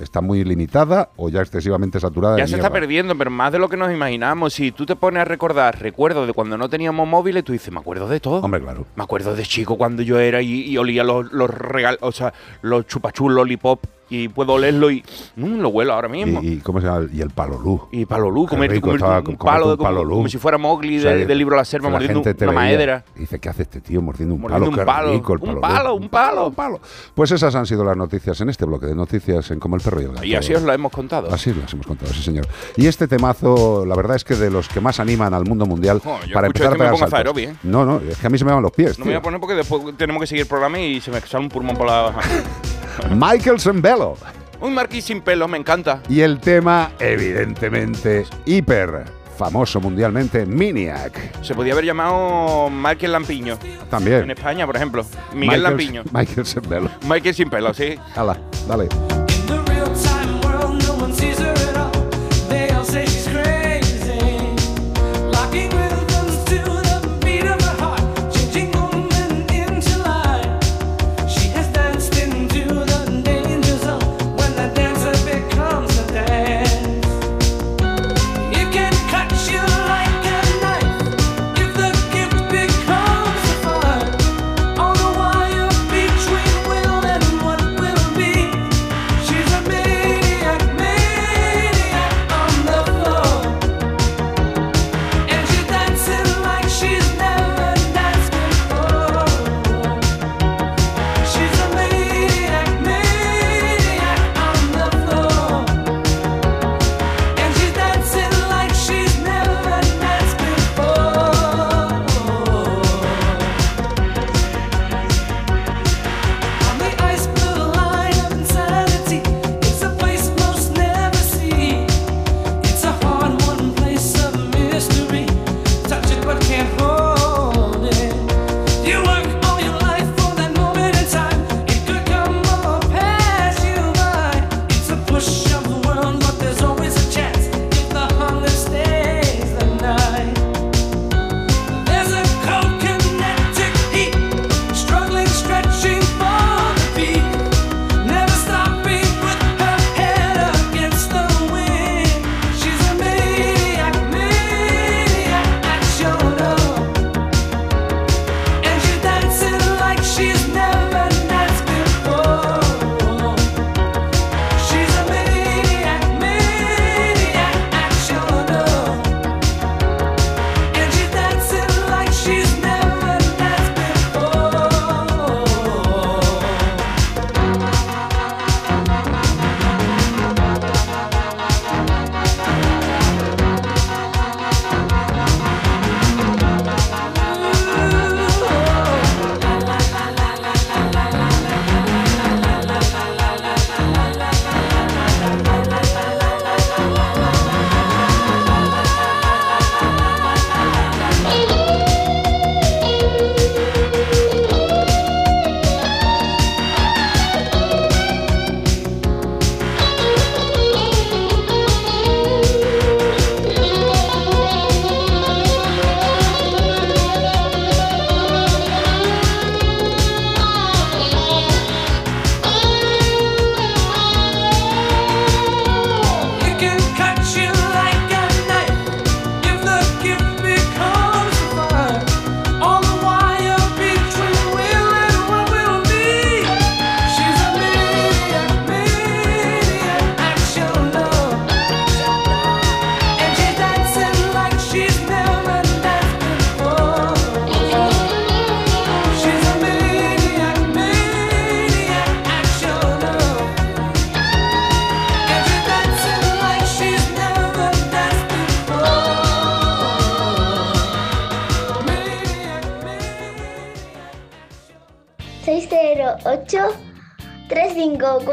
[0.00, 2.38] Está muy limitada o ya excesivamente saturada.
[2.38, 4.54] Ya de se está perdiendo, pero más de lo que nos imaginamos.
[4.54, 7.80] Si tú te pones a recordar recuerdos de cuando no teníamos móviles, tú dices, me
[7.80, 8.40] acuerdo de todo.
[8.40, 8.86] Hombre, claro.
[8.96, 12.32] Me acuerdo de chico cuando yo era y, y olía los, los regalos, o sea,
[12.62, 15.02] los chupachus, lollipop, y puedo olerlo y
[15.36, 16.40] mm, lo huelo ahora mismo.
[16.42, 17.06] Y, y ¿cómo se llama?
[17.12, 17.80] Y el palolú.
[17.92, 20.16] Y palolú, comer, rico comer estaba un palo, de- como, palolú.
[20.16, 23.04] como si fuera Mowgli O sea, de- del libro La Selva la mordiendo una maedra.
[23.16, 24.80] y Dice, ¿qué hace este tío mordiendo un Mordiendo palo?
[24.80, 26.08] un palo, rico el un palolú".
[26.10, 26.80] palo, un palo.
[27.14, 30.00] Pues esas han sido las noticias en este bloque de noticias en Como el Perro
[30.00, 30.24] y el Gato.
[30.26, 31.32] Y así os lo hemos contado.
[31.32, 32.46] Así las hemos contado, sí señor.
[32.76, 36.00] Y este temazo, la verdad es que de los que más animan al mundo mundial
[36.02, 37.38] Jo, yo para empezar este a pegar saltos.
[37.38, 37.54] ¿eh?
[37.62, 38.98] No, no, es que a mí se me van los pies.
[38.98, 41.20] No me voy a poner porque después tenemos que seguir el programa y se me
[41.20, 42.14] sale un pulmón por la...
[43.10, 44.14] Michael Sembello.
[44.60, 46.02] un marquís sin pelo, me encanta.
[46.08, 49.04] Y el tema, evidentemente, hiper
[49.38, 51.42] famoso mundialmente, Miniac.
[51.42, 53.58] Se podía haber llamado Michael Lampiño.
[53.88, 54.24] También.
[54.24, 55.02] En España, por ejemplo.
[55.32, 56.02] Miguel Michael- Lampiño.
[56.12, 56.90] Michael Sembello.
[57.08, 57.94] Michael sin pelo, sí.
[58.14, 58.38] Hala,
[58.68, 58.88] dale.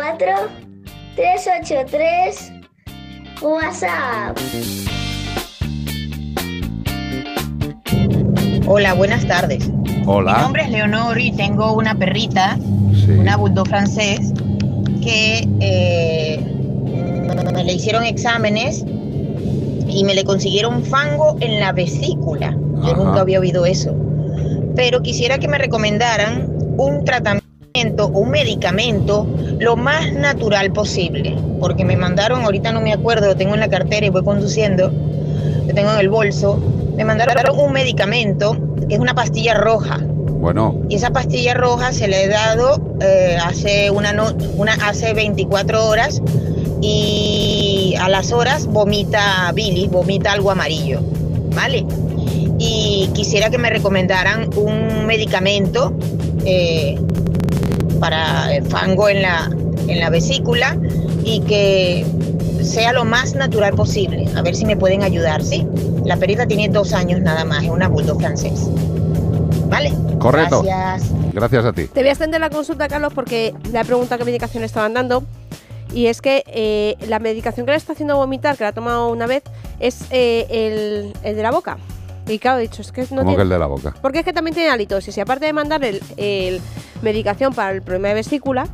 [0.07, 2.53] 608-354-383
[3.41, 4.37] WhatsApp.
[8.67, 9.67] Hola, buenas tardes.
[9.69, 10.39] Mi Hola.
[10.41, 12.57] nombre es Leonor y tengo una perrita,
[12.93, 13.11] Sí.
[13.11, 14.31] una bulldog francés,
[15.01, 16.39] que eh,
[17.53, 18.83] me le hicieron exámenes
[19.87, 22.51] y me le consiguieron fango en la vesícula.
[22.77, 22.95] Yo Ajá.
[22.95, 23.95] nunca había oído eso.
[24.75, 29.25] Pero quisiera que me recomendaran un tratamiento, un medicamento
[29.59, 31.35] lo más natural posible.
[31.59, 34.91] Porque me mandaron, ahorita no me acuerdo, lo tengo en la cartera y voy conduciendo,
[35.67, 36.59] lo tengo en el bolso.
[36.95, 39.99] Me mandaron un medicamento que es una pastilla roja.
[40.39, 45.13] Bueno, Y esa pastilla roja se le he dado eh, hace, una no- una, hace
[45.13, 46.21] 24 horas
[46.81, 50.99] y a las horas vomita bilis, vomita algo amarillo,
[51.55, 51.85] ¿vale?
[52.59, 55.93] Y quisiera que me recomendaran un medicamento
[56.45, 56.97] eh,
[57.99, 59.49] para el fango en la,
[59.87, 60.77] en la vesícula
[61.23, 62.05] y que
[62.63, 64.27] sea lo más natural posible.
[64.35, 65.65] A ver si me pueden ayudar, ¿sí?
[66.05, 68.69] La perita tiene dos años nada más, es una bulldog francés.
[69.69, 69.91] ¿Vale?
[70.17, 70.63] correcto.
[70.63, 71.11] Gracias.
[71.33, 71.87] Gracias a ti.
[71.87, 75.23] Te voy a extender la consulta, Carlos, porque le he preguntado qué medicación estaban dando.
[75.93, 79.09] Y es que eh, la medicación que le está haciendo vomitar, que la ha tomado
[79.09, 79.43] una vez,
[79.79, 81.77] es eh, el, el de la boca.
[82.27, 83.35] Y claro, he dicho, es que no ¿Cómo tiene...
[83.37, 83.93] que el de la boca?
[84.01, 85.17] Porque es que también tiene halitosis.
[85.17, 86.61] Y aparte de mandar el, el
[87.01, 88.67] medicación para el problema de vesícula,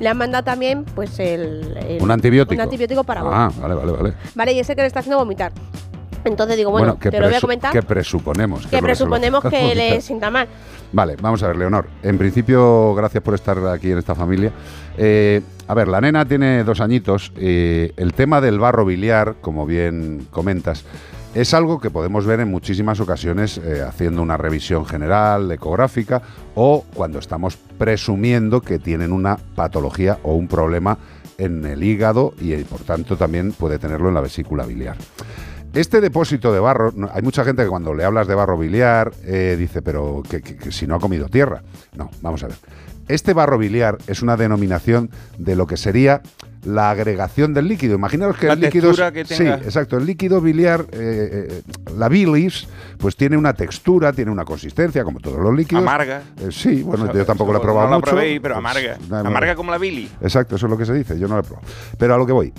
[0.00, 2.54] le han mandado también pues el, el- Un antibiótico.
[2.54, 3.22] Un antibiótico para.
[3.22, 4.14] Ah, vale, vale, vale.
[4.34, 5.52] Vale, y ese que le está haciendo vomitar.
[6.24, 7.72] Entonces digo, bueno, que, te lo voy a comentar.
[7.72, 8.66] que presuponemos.
[8.66, 10.48] que lo- presuponemos que le sienta mal.
[10.92, 11.86] Vale, vamos a ver, Leonor.
[12.02, 14.52] En principio, gracias por estar aquí en esta familia.
[14.98, 17.32] Eh, a ver, la nena tiene dos añitos.
[17.36, 20.84] eh, el tema del barro biliar, como bien comentas,
[21.34, 26.22] es algo que podemos ver en muchísimas ocasiones eh, haciendo una revisión general, ecográfica,
[26.54, 30.98] o cuando estamos presumiendo que tienen una patología o un problema
[31.38, 34.96] en el hígado y, eh, por tanto, también puede tenerlo en la vesícula biliar.
[35.72, 39.56] Este depósito de barro, hay mucha gente que cuando le hablas de barro biliar eh,
[39.56, 41.62] dice, pero que si no ha comido tierra.
[41.96, 42.56] No, vamos a ver.
[43.06, 46.22] Este barro biliar es una denominación de lo que sería
[46.64, 47.94] la agregación del líquido.
[47.94, 48.92] Imaginaos que La el líquido...
[49.12, 49.58] que tenga.
[49.58, 49.96] Sí, exacto.
[49.96, 51.62] El líquido biliar, eh, eh,
[51.96, 55.82] la bilis, pues tiene una textura, tiene una consistencia, como todos los líquidos.
[55.82, 56.22] Amarga.
[56.38, 58.10] Eh, sí, bueno, O sea, yo tampoco lo he no probado la mucho.
[58.10, 58.98] probéis, pero Pues, amarga.
[59.08, 60.08] nada, Amarga como la Billy.
[60.20, 61.66] Exacto, eso es lo que se dice, yo no lo he probado.
[61.98, 62.52] Pero a lo que voy,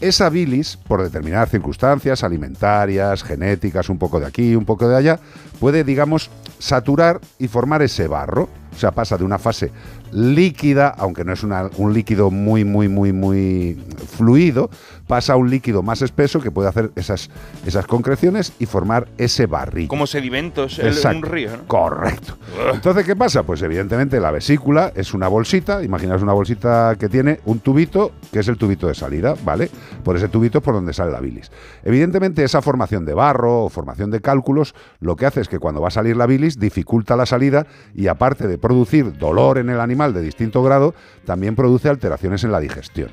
[0.00, 5.18] esa bilis, por determinadas circunstancias alimentarias, genéticas, un poco de aquí, un poco de allá,
[5.58, 8.48] puede, digamos, saturar y formar ese barro.
[8.74, 9.72] O sea, pasa de una fase
[10.12, 13.78] líquida, aunque no es una- un líquido muy, muy, muy, muy
[14.16, 14.70] fluido,
[15.06, 17.30] pasa a un líquido más espeso que puede hacer esas,
[17.66, 19.88] esas concreciones y formar ese barrillo.
[19.88, 21.64] Como sedimentos en un río, ¿no?
[21.66, 22.36] Correcto.
[22.74, 23.42] Entonces, ¿qué pasa?
[23.42, 28.40] Pues evidentemente la vesícula es una bolsita, imaginaos una bolsita que tiene un tubito, que
[28.40, 29.70] es el tubito de salida, ¿vale?
[30.04, 31.50] Por ese tubito es por donde sale la bilis.
[31.84, 35.80] Evidentemente esa formación de barro o formación de cálculos lo que hace es que cuando
[35.80, 39.80] va a salir la bilis dificulta la salida y aparte de producir dolor en el
[39.80, 40.94] animal de distinto grado,
[41.24, 43.10] también produce alteraciones en la digestión.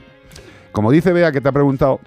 [0.72, 2.00] Como dice Bea que te ha preguntado,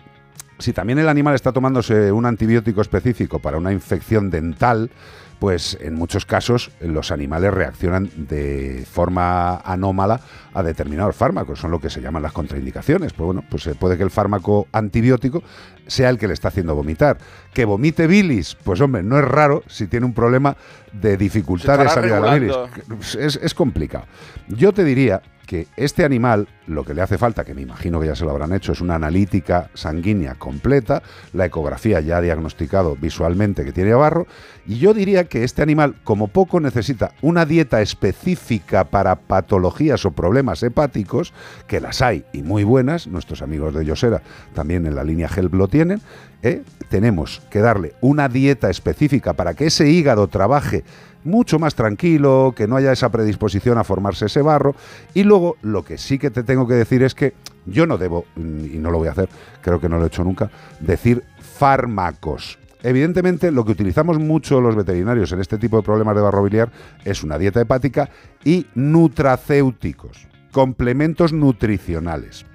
[0.58, 4.90] si también el animal está tomándose un antibiótico específico para una infección dental,
[5.38, 10.20] pues en muchos casos los animales reaccionan de forma anómala
[10.58, 13.12] a determinados fármacos, son lo que se llaman las contraindicaciones.
[13.12, 15.42] Pues bueno, pues eh, puede que el fármaco antibiótico
[15.86, 17.18] sea el que le está haciendo vomitar.
[17.54, 20.56] Que vomite bilis, pues hombre, no es raro si tiene un problema
[20.92, 23.14] de dificultad de salida de la bilis.
[23.14, 24.06] Es, es complicado.
[24.48, 28.06] Yo te diría que este animal lo que le hace falta, que me imagino que
[28.06, 31.02] ya se lo habrán hecho, es una analítica sanguínea completa,
[31.32, 34.26] la ecografía ya ha diagnosticado visualmente que tiene barro,
[34.66, 40.10] y yo diría que este animal como poco necesita una dieta específica para patologías o
[40.10, 41.32] problemas hepáticos,
[41.66, 44.22] que las hay y muy buenas, nuestros amigos de Yosera
[44.54, 46.00] también en la línea HELP lo tienen,
[46.42, 46.62] ¿eh?
[46.88, 50.84] tenemos que darle una dieta específica para que ese hígado trabaje
[51.24, 54.74] mucho más tranquilo, que no haya esa predisposición a formarse ese barro.
[55.14, 57.34] Y luego lo que sí que te tengo que decir es que
[57.66, 59.28] yo no debo, mm, y no lo voy a hacer,
[59.60, 62.58] creo que no lo he hecho nunca, decir fármacos.
[62.82, 66.70] Evidentemente, lo que utilizamos mucho los veterinarios en este tipo de problemas de barro biliar
[67.04, 68.08] es una dieta hepática
[68.44, 72.46] y nutracéuticos, complementos nutricionales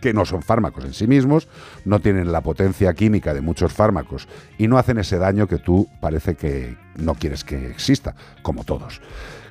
[0.00, 1.46] que no son fármacos en sí mismos,
[1.84, 5.88] no tienen la potencia química de muchos fármacos y no hacen ese daño que tú
[6.00, 9.02] parece que no quieres que exista, como todos.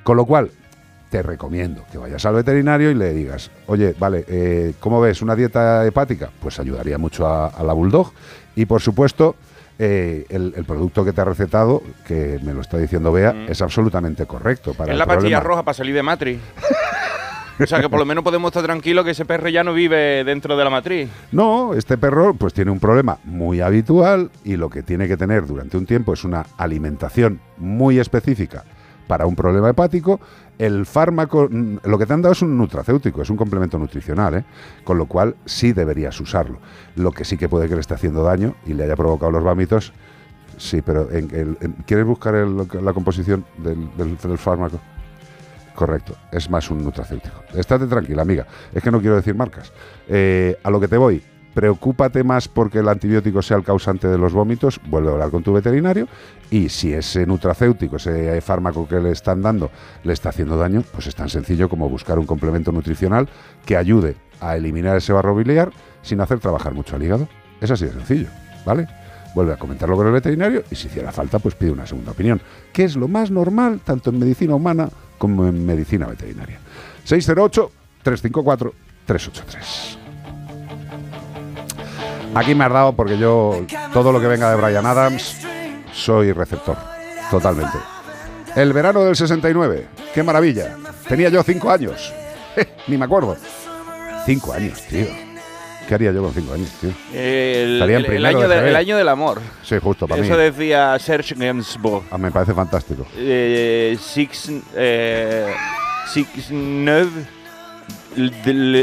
[0.02, 0.50] Con lo cual,
[1.10, 5.22] te recomiendo que vayas al veterinario y le digas, oye, vale, eh, ¿cómo ves?
[5.22, 6.30] ¿Una dieta hepática?
[6.40, 8.12] Pues ayudaría mucho a, a la bulldog.
[8.54, 9.34] Y por supuesto,
[9.78, 13.60] eh, el, el producto que te ha recetado, que me lo está diciendo Bea, es
[13.60, 16.40] absolutamente correcto para es la pastilla roja para salir de Matrix.
[17.62, 20.24] O sea que por lo menos podemos estar tranquilos que ese perro ya no vive
[20.24, 21.08] dentro de la matriz.
[21.32, 25.46] No, este perro pues tiene un problema muy habitual y lo que tiene que tener
[25.46, 28.64] durante un tiempo es una alimentación muy específica
[29.06, 30.20] para un problema hepático.
[30.58, 34.44] El fármaco, lo que te han dado es un nutracéutico, es un complemento nutricional, ¿eh?
[34.84, 36.58] con lo cual sí deberías usarlo.
[36.96, 39.42] Lo que sí que puede que le esté haciendo daño y le haya provocado los
[39.42, 39.92] vómitos,
[40.58, 44.78] sí, pero en, en- ¿quieres buscar el- la composición del- del fármaco?
[45.80, 47.42] Correcto, es más un nutracéutico.
[47.54, 48.46] Estate tranquila, amiga.
[48.74, 49.72] Es que no quiero decir marcas.
[50.08, 51.22] Eh, a lo que te voy,
[51.54, 55.42] preocúpate más porque el antibiótico sea el causante de los vómitos, vuelve a hablar con
[55.42, 56.06] tu veterinario
[56.50, 59.70] y si ese nutracéutico, ese fármaco que le están dando,
[60.04, 63.26] le está haciendo daño, pues es tan sencillo como buscar un complemento nutricional
[63.64, 65.70] que ayude a eliminar ese barro biliar
[66.02, 67.26] sin hacer trabajar mucho al hígado.
[67.58, 68.28] Es así de sencillo,
[68.66, 68.86] ¿vale?
[69.34, 72.38] Vuelve a comentarlo con el veterinario y si hiciera falta, pues pide una segunda opinión,
[72.70, 74.90] que es lo más normal tanto en medicina humana
[75.20, 76.58] como en medicina veterinaria.
[77.06, 79.98] 608-354-383.
[82.34, 85.36] Aquí me has dado porque yo, todo lo que venga de Brian Adams,
[85.92, 86.78] soy receptor,
[87.30, 87.76] totalmente.
[88.56, 90.74] El verano del 69, qué maravilla.
[91.06, 92.14] Tenía yo cinco años,
[92.88, 93.36] ni me acuerdo.
[94.24, 95.04] Cinco años, tío.
[95.90, 96.90] ¿Qué haría yo con cinco años, tío?
[97.12, 99.40] El, Estaría en el- el año de el del amor.
[99.64, 100.38] Sí, justo, para Eso mí.
[100.38, 102.04] decía Serge Gainsbourg.
[102.12, 103.04] Ah, me parece fantástico.
[103.16, 105.52] Eh, six, eh,
[106.06, 107.10] six, el-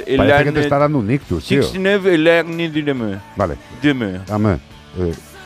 [0.06, 1.64] el- Parece el- que te está dando un ictus, tío.
[1.64, 3.22] Six, neuf, el año de demain.
[3.38, 3.56] Vale.
[3.82, 4.26] Demain.
[4.26, 4.56] Dame.
[4.56, 4.60] Eh,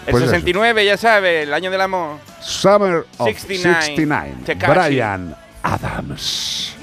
[0.07, 0.32] El pues eso.
[0.32, 2.18] 69, ya sabes, el año del amor.
[2.41, 3.82] Summer of 69.
[3.86, 4.34] 69.
[4.47, 4.74] Tekashi.
[4.89, 6.76] Brian Adams.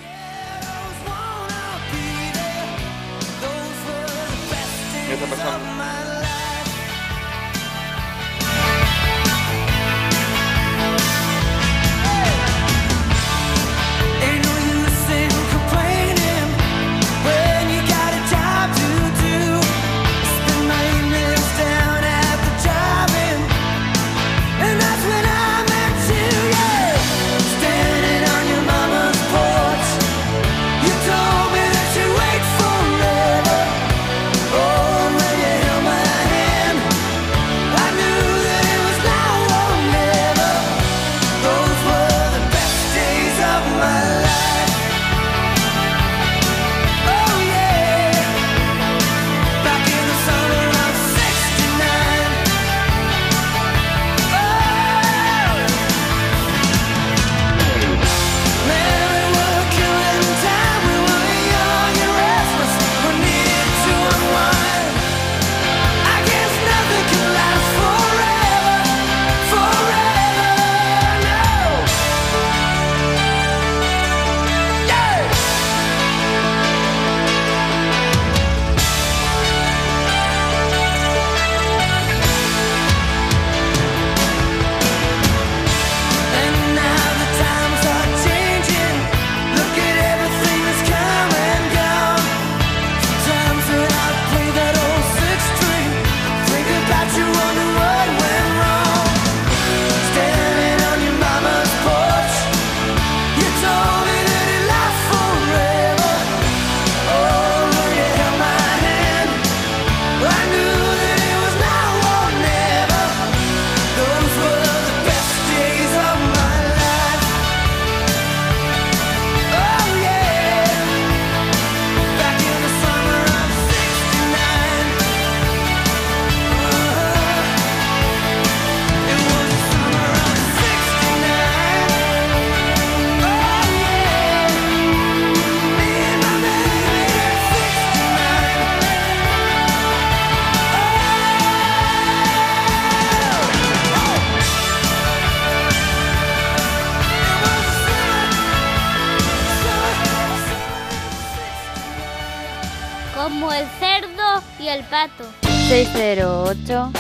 [154.89, 155.25] Cerdo y el pato.
[155.69, 156.93] 608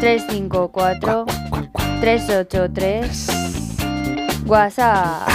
[0.00, 1.24] 354
[2.00, 3.26] 383
[4.46, 5.28] WhatsApp.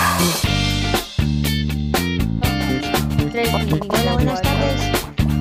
[3.90, 4.82] Hola, buenas tardes.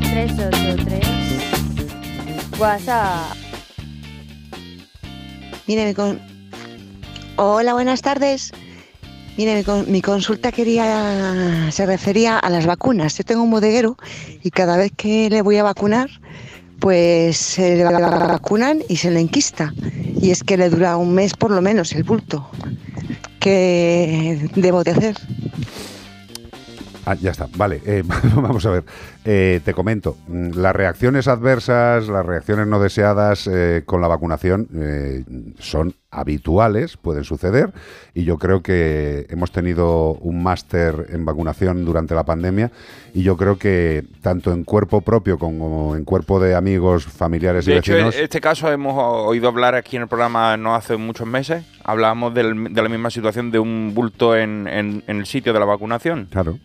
[0.01, 3.37] 383 WhatsApp.
[5.67, 6.21] Mire, mi con-
[7.37, 8.53] Hola, buenas tardes.
[9.37, 13.17] Mire, mi, con- mi consulta quería se refería a las vacunas.
[13.19, 13.97] Yo tengo un bodeguero
[14.43, 16.09] y cada vez que le voy a vacunar,
[16.81, 19.73] pues se le vacunan y se le enquista.
[20.21, 22.49] Y es que le dura un mes por lo menos el bulto.
[23.41, 25.17] ¿Qué debo de hacer?
[27.09, 27.81] Ah, ya está, vale.
[27.87, 28.03] eh,
[28.35, 28.85] vamos a ver.
[29.25, 34.67] Eh, te comento, mm, las reacciones adversas, las reacciones no deseadas eh, con la vacunación
[34.75, 35.25] eh,
[35.61, 37.73] son habituales, pueden suceder,
[38.15, 42.73] y yo creo que hemos tenido un máster en vacunación durante la pandemia,
[43.15, 47.73] y yo creo que tanto en cuerpo propio como en cuerpo de amigos, familiares y
[47.73, 48.17] De hecho, vecinos...
[48.17, 51.65] en este caso hemos oído hablar aquí en el programa no hace muchos meses.
[51.85, 55.61] Hablábamos del- de la misma situación de un bulto en, en- en el sitio de
[55.61, 56.27] la vacunación.
[56.31, 56.59] Claro.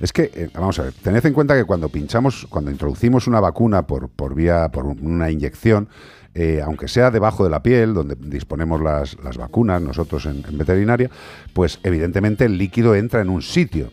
[0.00, 3.38] Es que, eh, vamos a ver, tened en cuenta que cuando pinchamos, cuando introducimos una
[3.40, 5.88] vacuna por, por vía, por un- una inyección,
[6.34, 10.56] eh, aunque sea debajo de la piel, donde disponemos las, las vacunas nosotros en, en
[10.56, 11.10] veterinaria,
[11.52, 13.92] pues evidentemente el líquido entra en un sitio.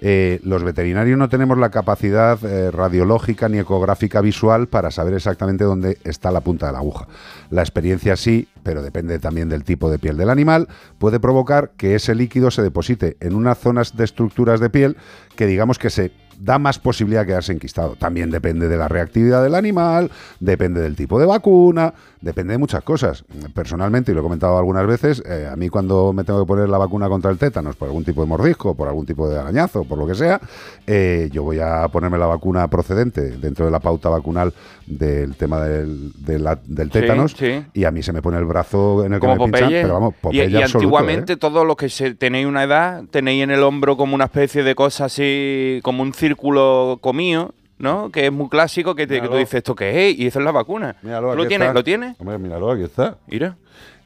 [0.00, 5.64] Eh, los veterinarios no tenemos la capacidad eh, radiológica ni ecográfica visual para saber exactamente
[5.64, 7.08] dónde está la punta de la aguja.
[7.50, 10.68] La experiencia sí, pero depende también del tipo de piel del animal,
[10.98, 14.96] puede provocar que ese líquido se deposite en unas zonas de estructuras de piel
[15.36, 17.96] que digamos que se da más posibilidad de quedarse enquistado.
[17.96, 20.10] También depende de la reactividad del animal,
[20.40, 23.24] depende del tipo de vacuna, depende de muchas cosas.
[23.54, 26.68] Personalmente, y lo he comentado algunas veces, eh, a mí cuando me tengo que poner
[26.68, 29.84] la vacuna contra el tétanos por algún tipo de mordisco, por algún tipo de arañazo,
[29.84, 30.40] por lo que sea,
[30.86, 34.52] eh, yo voy a ponerme la vacuna procedente dentro de la pauta vacunal
[34.86, 37.62] del tema del, de la- del tétanos sí.
[37.74, 39.94] y a mí se me pone el brazo en el que Como me pinchan, pero
[39.94, 41.36] vamos, y, Popeye y absoluto, antiguamente ¿eh?
[41.36, 44.74] todos los que se, tenéis una edad, tenéis en el hombro como una especie de
[44.74, 48.10] cosa así, como un círculo comido, ¿no?
[48.10, 50.18] Que es muy clásico, que, te- que tú dices, ¿esto qué es?
[50.18, 50.96] Y eso es la vacuna.
[51.02, 51.66] Míralo, ¿Tú ¿Lo tienes?
[51.66, 51.74] está.
[51.74, 52.16] ¿Lo tienes?
[52.18, 53.16] Hombre, míralo, aquí está.
[53.26, 53.56] Mira.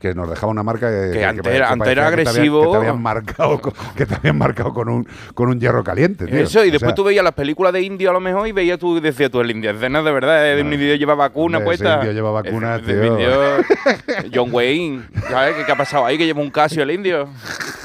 [0.01, 2.33] Que nos dejaba una marca que, Que antes era- antes parecía era que te habían-
[2.43, 2.63] agresivo.
[2.65, 6.27] Que te habían marcado, con, que te habían marcado con un, con un hierro caliente,
[6.27, 6.41] tío.
[6.41, 8.53] Eso, y O después sea, tú veías las películas de indio a lo mejor y
[8.53, 11.59] veías tú, decías tú, el indio, ese no, de verdad, eh, un indio lleva vacuna
[11.59, 11.95] ese puesta.
[11.99, 13.05] indio lleva vacuna, tío.
[13.07, 13.65] indio-
[14.35, 16.19] John Wayne, ¿sabes qué, qué ha pasado ahí?
[16.19, 17.29] Que lleva un Casio el indio.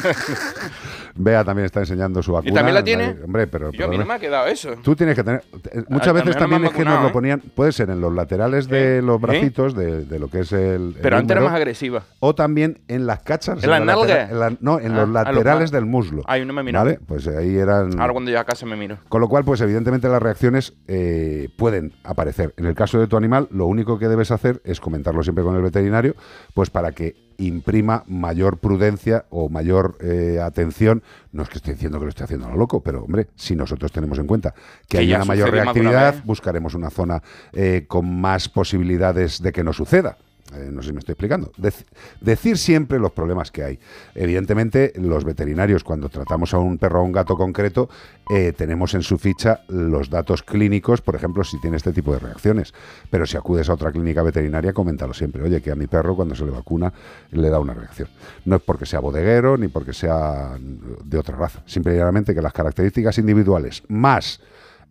[1.18, 2.54] Bea también está enseñando su vacuna.
[2.54, 3.16] también la tiene?
[3.24, 3.72] Hombre, pero...
[3.72, 4.76] Yo a mí no me ha quedado eso.
[4.84, 5.44] Tú tienes que tener.
[5.72, 7.12] eh, Muchas A- veces también es que nos lo ¿eh?
[7.12, 7.40] ponían.
[7.56, 10.60] Puede ser en los laterales de los bracitos, de, de lo que es el.
[10.60, 12.04] el Pero antes era más agresiva.
[12.20, 13.64] O también en las cachas.
[13.64, 14.32] ¿En las nalgas?
[14.32, 16.24] la- no, en Ah, los laterales del muslo.
[16.28, 16.86] Ay, no me he mirado.
[16.86, 17.00] ¿Vale?
[17.06, 18.00] Pues ahí eran.
[18.00, 18.98] Ahora cuando llegue a casa me miro.
[19.10, 22.54] Con lo cual, pues evidentemente las reacciones eh, pueden aparecer.
[22.58, 25.56] En el caso de tu animal, lo único que debes hacer es comentarlo siempre con
[25.56, 26.16] el veterinario,
[26.54, 31.04] pues para que imprima mayor prudencia o mayor eh, atención.
[31.32, 33.56] No es que estoy diciendo que lo estoy haciendo a lo loco, pero hombre, si
[33.56, 34.54] nosotros tenemos en cuenta
[34.88, 37.22] que, Que hay una mayor una reactividad, buscaremos una zona
[37.54, 40.18] eh, con más posibilidades de que no suceda.
[40.56, 41.52] Eh, no sé si me estoy explicando.
[41.58, 41.86] Dec-
[42.22, 43.80] decir siempre los problemas que hay.
[44.16, 47.90] Evidentemente, los veterinarios, cuando tratamos a un perro o a un gato concreto,
[48.30, 52.20] eh, tenemos en su ficha los datos clínicos, por ejemplo, si tiene este tipo de
[52.20, 52.74] reacciones.
[53.10, 55.44] Pero si acudes a otra clínica veterinaria, coméntalo siempre.
[55.44, 56.94] Oye, que a mi perro cuando se le vacuna
[57.32, 58.08] le da una reacción.
[58.46, 60.58] No es porque sea bodeguero ni porque sea
[61.04, 61.62] de otra raza.
[61.66, 64.40] Simplemente que las características individuales más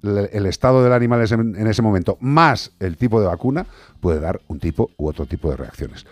[0.03, 3.67] el estado del animal en ese momento, más el tipo de vacuna,
[4.01, 6.07] puede dar un tipo u otro tipo de reacciones.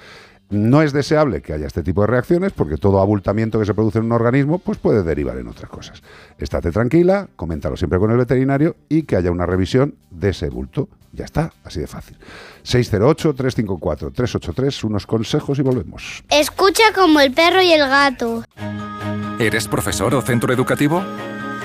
[0.51, 3.99] No es deseable que haya este tipo de reacciones porque todo abultamiento que se produce
[3.99, 6.03] en un organismo pues puede derivar en otras cosas.
[6.39, 10.89] Estate tranquila, coméntalo siempre con el veterinario y que haya una revisión de ese bulto.
[11.13, 12.19] Ya está, así de fácil.
[12.65, 16.23] 608-354-383, unos consejos y volvemos.
[16.29, 18.45] Escucha como el perro y el gato.
[19.39, 21.03] ¿Eres profesor o centro educativo?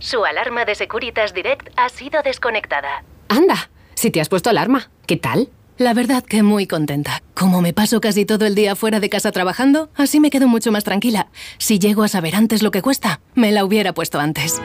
[0.00, 3.04] Su alarma de Securitas Direct ha sido desconectada.
[3.28, 5.50] Anda, si te has puesto alarma, ¿qué tal?
[5.76, 7.22] La verdad que muy contenta.
[7.34, 10.72] Como me paso casi todo el día fuera de casa trabajando, así me quedo mucho
[10.72, 11.28] más tranquila.
[11.58, 14.60] Si llego a saber antes lo que cuesta, me la hubiera puesto antes.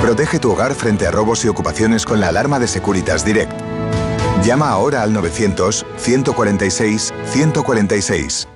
[0.00, 3.52] Protege tu hogar frente a robos y ocupaciones con la alarma de Securitas Direct.
[4.44, 8.48] Llama ahora al 900 146 146.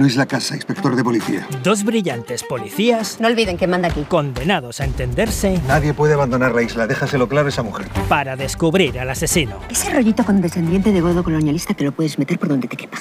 [0.00, 1.46] No es la casa, inspector de policía.
[1.62, 3.20] Dos brillantes policías.
[3.20, 4.04] No olviden que manda aquí.
[4.04, 7.86] Condenados a entenderse Nadie puede abandonar la isla, déjaselo claro a esa mujer.
[8.08, 9.60] para descubrir al asesino.
[9.68, 12.96] Ese rollito con descendiente de godo colonialista te lo puedes meter por donde te quepa.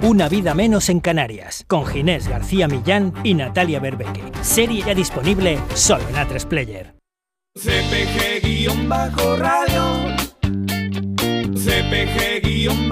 [0.00, 4.22] Una vida menos en Canarias, con Ginés García Millán y Natalia Berbeque.
[4.40, 6.94] Serie ya disponible solo en A3 Player.
[7.56, 8.86] CPG-radio.
[11.54, 12.88] CPG-radio.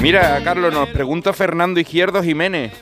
[0.00, 2.72] Mira, Carlos, nos pregunta Fernando Izquierdo Jiménez,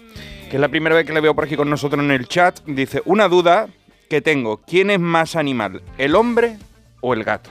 [0.49, 2.61] que es la primera vez que le veo por aquí con nosotros en el chat.
[2.67, 3.67] Dice, una duda
[4.09, 6.57] que tengo, ¿quién es más animal, el hombre
[7.03, 7.51] o el gato?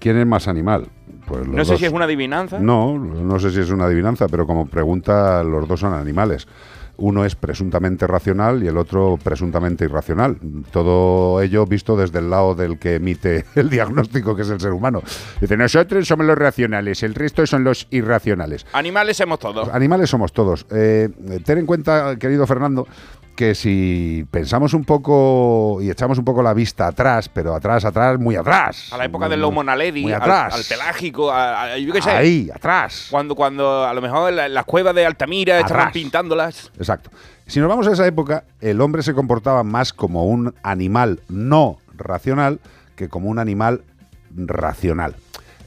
[0.00, 0.88] ¿Quién es más animal?
[1.26, 1.80] Pues No sé dos.
[1.80, 2.58] si es una adivinanza.
[2.58, 6.48] No, no sé si es una adivinanza, pero como pregunta, los dos son animales.
[6.98, 10.36] Uno es presuntamente racional y el otro presuntamente irracional.
[10.70, 14.72] Todo ello visto desde el lado del que emite el diagnóstico, que es el ser
[14.72, 15.02] humano.
[15.40, 18.66] Dice, nosotros somos los racionales, el resto son los irracionales.
[18.72, 19.68] Animales somos todos.
[19.68, 20.66] Animales somos todos.
[20.70, 21.08] Eh,
[21.44, 22.86] ten en cuenta, querido Fernando,
[23.38, 28.18] que si pensamos un poco y echamos un poco la vista atrás, pero atrás, atrás,
[28.18, 28.92] muy atrás.
[28.92, 30.54] A la época del Lomo Naledi, Muy al, atrás.
[30.56, 32.10] al pelágico, a- a- yo qué sé.
[32.10, 33.06] Ahí, atrás.
[33.12, 36.72] Cuando, cuando a lo mejor la- las cuevas de Altamira estaban pintándolas.
[36.78, 37.10] Exacto.
[37.46, 41.78] Si nos vamos a esa época, el hombre se comportaba más como un animal no
[41.96, 42.58] racional
[42.96, 43.82] que como un animal
[44.34, 45.14] racional.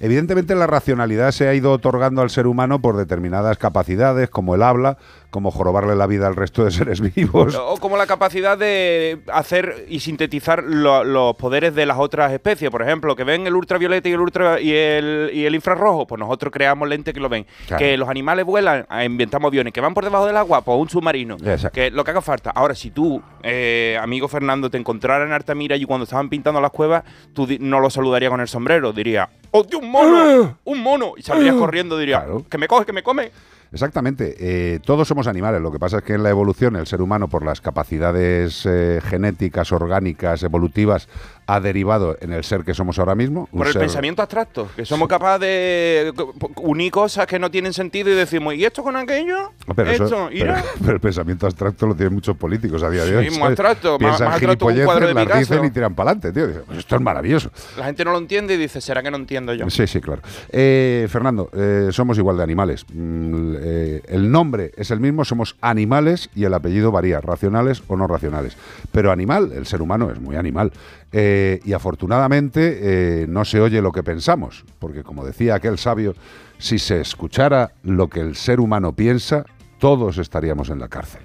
[0.02, 4.64] Evidentemente la racionalidad se ha ido otorgando al ser humano por determinadas capacidades, como el
[4.64, 4.98] habla,
[5.30, 7.56] como jorobarle la vida al resto de seres vivos.
[7.56, 12.70] O como la capacidad de hacer y sintetizar lo- los poderes de las otras especies.
[12.72, 16.20] Por ejemplo, que ven el ultravioleta y el ultra y el, y el infrarrojo, pues
[16.20, 17.46] nosotros creamos lentes que lo ven.
[17.68, 17.80] Claro.
[17.80, 19.72] Que los animales vuelan, ah, inventamos aviones.
[19.72, 21.36] Que van por debajo del agua, pues un submarino.
[21.46, 21.72] Exacto.
[21.76, 22.50] Que lo que haga falta.
[22.50, 26.72] Ahora, si tú, eh, amigo Fernando, te encontraras en Altamira y cuando estaban pintando las
[26.72, 28.92] cuevas, tú no lo saludarías con el sombrero.
[28.94, 30.58] Diría, ¡Oh, Dios, un mono!
[30.64, 31.14] ¡Un mono!
[31.18, 33.32] Y saldrías corriendo, diría, que me coge, que me come.
[33.72, 34.36] Exactamente.
[34.40, 35.62] eh, todos somos animales.
[35.62, 39.00] Lo que pasa es que en la evolución el ser humano, por las capacidades eh,
[39.04, 41.08] genéticas, orgánicas, evolutivas,
[41.48, 43.50] ha derivado en el ser que somos ahora mismo.
[43.52, 46.14] un Por el ser- pensamiento abstracto, que somos capaces de
[46.58, 49.52] unir cosas que no tienen sentido y decimos, ¿y esto con aquello?
[49.76, 50.30] Pero, eso- ¿Esto?
[50.82, 53.26] pero- el pensamiento abstracto lo tienen muchos políticos a día de hoy.
[53.30, 53.48] Sí, ¿sabes?
[53.50, 56.64] abstracto, más- Piensan más abstracto un cuadro de las dicen y tiran para adelante, tío.
[56.66, 57.52] "Pues esto es maravilloso.
[57.78, 59.70] La gente no lo entiende y dice, ¿será que no entiendo yo?
[59.70, 60.22] Sí, sí, claro.
[60.52, 62.86] Eh, Fernando, eh, somos igual de animales.
[62.94, 67.96] Mm, eh, el nombre es el mismo, somos animales y el apellido varía, racionales o
[67.96, 68.58] no racionales.
[68.92, 70.72] Pero animal, el ser humano es muy animal.
[71.12, 76.16] Eh, y afortunadamente eh, no se oye lo que pensamos, porque como decía aquel sabio,
[76.58, 79.46] si se escuchara lo que el ser humano piensa,
[79.78, 81.22] todos estaríamos en la cárcel.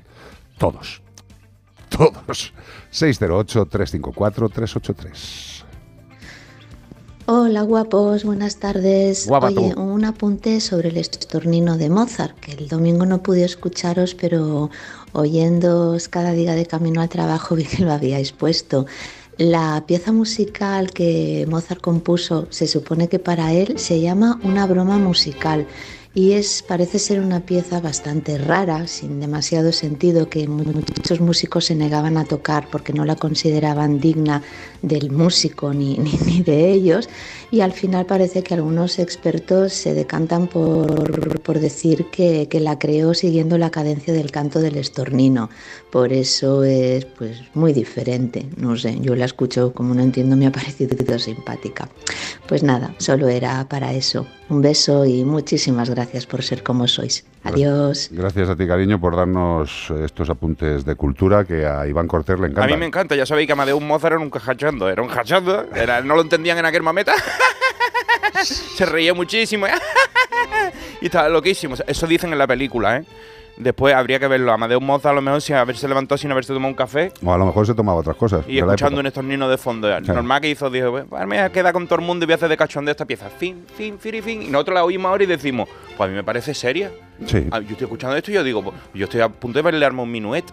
[0.58, 1.00] Todos.
[1.88, 2.52] Todos.
[2.92, 5.55] 608-354-383.
[7.28, 9.26] Hola guapos, buenas tardes.
[9.26, 9.80] Guapa Oye, tú.
[9.80, 14.70] un apunte sobre el estornino de Mozart, que el domingo no pude escucharos, pero
[15.12, 18.86] oyéndoos cada día de camino al trabajo vi que lo habíais puesto.
[19.38, 24.96] La pieza musical que Mozart compuso se supone que para él se llama una broma
[24.96, 25.66] musical
[26.16, 31.66] y es parece ser una pieza bastante rara, sin demasiado sentido, que mu- muchos músicos
[31.66, 34.42] se negaban a tocar porque no la consideraban digna
[34.80, 37.10] del músico ni, ni, ni de ellos.
[37.50, 42.78] Y al final parece que algunos expertos se decantan por, por decir que, que la
[42.78, 45.48] creó siguiendo la cadencia del canto del estornino.
[45.90, 48.46] Por eso es pues muy diferente.
[48.56, 51.88] No sé, yo la escucho como no entiendo, me ha parecido simpática.
[52.46, 54.26] Pues nada, solo era para eso.
[54.48, 57.24] Un beso y muchísimas gracias por ser como sois.
[57.46, 58.08] Adiós.
[58.10, 62.38] Gracias a ti, cariño, por darnos eh, estos apuntes de cultura que a Iván Cortés
[62.38, 62.64] le encanta.
[62.64, 65.66] A mí me encanta, ya sabéis que Amadeus Mozart era un cachachondo, era un cachondo,
[65.74, 67.12] era, no lo entendían en aquel momento.
[68.42, 69.66] Se reía muchísimo
[71.00, 71.74] y estaba loquísimo.
[71.86, 73.04] Eso dicen en la película, ¿eh?
[73.58, 74.52] Después habría que verlo.
[74.52, 77.38] Amadeus Mozart a lo mejor sin haberse levantado, sin haberse tomado un café O a
[77.38, 78.44] lo mejor se tomaba otras cosas.
[78.46, 79.88] y escuchando un estornino de fondo.
[80.00, 82.32] Normal que hizo, dijo, pues me voy a quedar con todo el mundo y voy
[82.32, 83.30] a hacer de cachondeo esta pieza.
[83.30, 84.42] Fin, fin, firi, fin.
[84.42, 86.90] Y nosotros la oímos ahora y decimos, pues a mí me parece seria.
[87.24, 87.46] Sí.
[87.50, 90.02] Ah, Yo estoy escuchando esto y yo digo, pues, yo estoy a punto de bailarme
[90.02, 90.44] un minuet.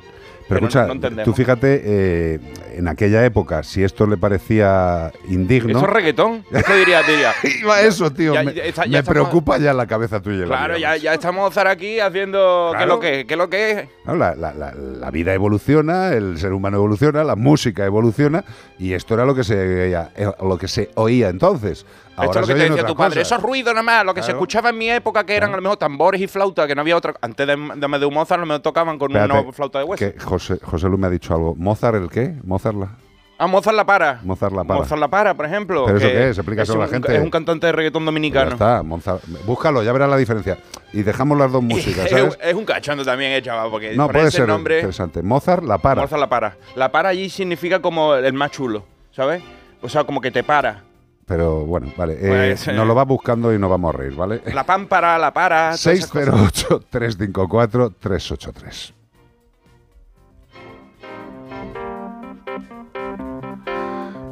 [0.47, 1.23] Pero, no- escucha, no entendemos.
[1.25, 2.39] tú fíjate, eh,
[2.75, 5.77] en aquella época, si esto le parecía indigno.
[5.77, 6.43] Eso es reggaetón.
[6.51, 7.31] Eso diría, diría.
[7.61, 8.33] Iba eso, tío.
[8.33, 10.45] Ya- me ya ya me estamos- preocupa ya la cabeza tuya.
[10.45, 12.69] Claro, ya, estamos aquí haciendo.
[12.71, 12.93] ¿Qué es Claro.
[12.95, 13.87] lo que, qué es lo que es?
[14.05, 18.43] No, la, la- la- la vida evoluciona, el ser humano evoluciona, la música evoluciona
[18.77, 21.85] y esto era lo que se eh, lo que se oía entonces.
[22.15, 23.09] Ahora Esto es lo que te decía tu padre.
[23.15, 23.21] cosas.
[23.27, 24.05] Eso es ruido nada más.
[24.05, 24.37] Lo que se Claro.
[24.39, 26.95] escuchaba en mi época, que eran a lo mejor tambores y flautas, que no había
[26.95, 27.15] otra.
[27.21, 30.05] Antes de, de Mozart, lo mejor tocaban con Espérate, una flauta de hueso.
[30.13, 31.55] que José, José Lu me ha dicho algo.
[31.55, 32.35] ¿Mozart el qué?
[32.43, 32.89] ¿Mozart la?
[33.39, 34.19] A Mozart la para.
[34.23, 34.79] Mozart la para.
[34.79, 35.85] Mozart la para, por ejemplo.
[35.85, 36.37] ¿Pero eso qué es?
[36.37, 37.15] Explícaselo a la gente.
[37.15, 38.51] Es un cantante de reggaetón Ya dominicano.
[38.51, 39.23] está, Mozart.
[39.45, 40.59] Búscalo, ya verás la diferencia.
[40.93, 42.37] Y dejamos las dos músicas, ¿sabes?
[42.39, 45.23] Es, es un cachondo también, eh, chaval, porque No, por puede ese ser nombre, interesante.
[45.23, 46.01] Mozart la para.
[46.03, 46.57] Mozart la para.
[46.75, 49.41] La para allí significa como el más chulo, ¿sabes?
[49.81, 50.83] O sea, como que te para.
[51.25, 52.15] Pero bueno, vale.
[52.19, 52.73] eh, Pues, eh.
[52.73, 54.41] nos lo va buscando y nos vamos a reír, ¿vale?
[54.53, 55.71] La pámpara, la para.
[55.77, 56.65] todas esas cosas.
[56.91, 58.93] 608-354-383.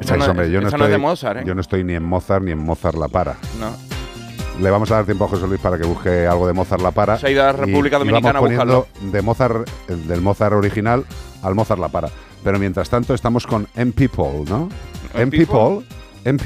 [0.00, 1.44] Esa Veis, no- hombre, yo no esa no es estoy, de Mozart, ¿eh?
[1.46, 3.36] Yo no estoy ni en Mozart ni en Mozart la para.
[3.60, 3.70] No.
[4.60, 6.90] Le vamos a dar tiempo a José Luis para que busque algo de Mozart la
[6.90, 7.18] para.
[7.18, 10.06] Se ha ido a la y- República y Dominicana a vamos poniendo de Mozart, el
[10.08, 11.04] del Mozart original
[11.42, 12.08] al Mozart la para.
[12.44, 14.68] Pero mientras tanto estamos con M People, ¿no?
[15.14, 15.86] M People, M People,
[16.24, 16.38] M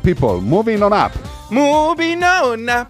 [0.00, 1.12] People, moving on up.
[1.50, 2.88] Moving on up,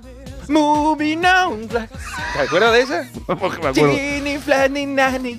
[0.49, 1.69] moving on.
[1.69, 3.09] ¿Te acuerdas de esa?
[3.29, 3.37] me.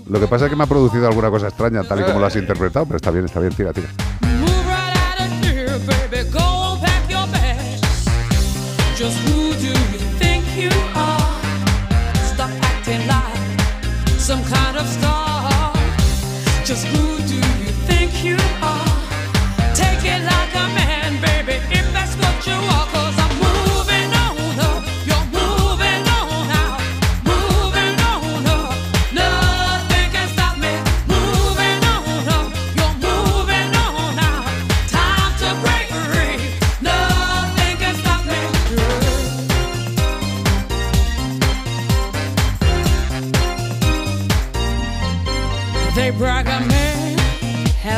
[0.08, 2.26] Lo que pasa es que me ha producido alguna cosa extraña, tal y como lo
[2.26, 3.90] has interpretado, pero está bien, está bien, tira, tira.
[5.44, 7.82] Here, baby, go pack your bags.
[16.66, 17.09] Just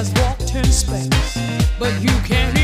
[0.02, 1.38] has walked in space,
[1.78, 2.61] but you can't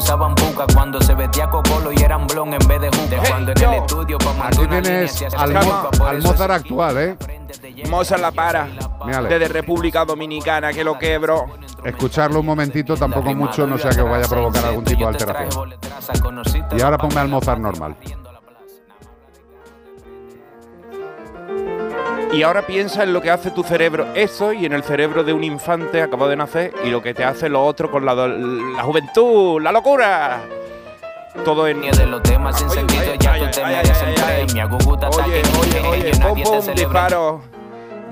[0.00, 3.16] se usaban puca, cuando se vestía cocolo y eran blon en vez de juca.
[3.28, 7.16] cuando en el estudio pa' mandar Aquí tienes al, Mo- al Mozart actual, ¿eh?
[7.88, 8.68] Mozart la para.
[9.04, 9.28] Mírale.
[9.28, 11.46] Desde República Dominicana, que lo quebro.
[11.84, 15.06] Escucharlo un momentito, tampoco mucho, no sea que os vaya a provocar algún tipo de
[15.08, 15.74] alteración.
[16.76, 17.96] Y ahora ponme al Mozart normal.
[22.32, 25.32] Y ahora piensa en lo que hace tu cerebro eso y en el cerebro de
[25.32, 28.28] un infante acabado de nacer y lo que te hace lo otro con la, do-
[28.28, 30.40] la juventud, la locura.
[31.44, 31.80] Todo en...
[31.82, 34.68] de los temas sin sentido, ya tú te me harías en premio.
[34.68, 36.74] Guguta Oye, ataque, oye, oye, nadie pum, te pum, celebra.
[36.74, 37.40] disparo.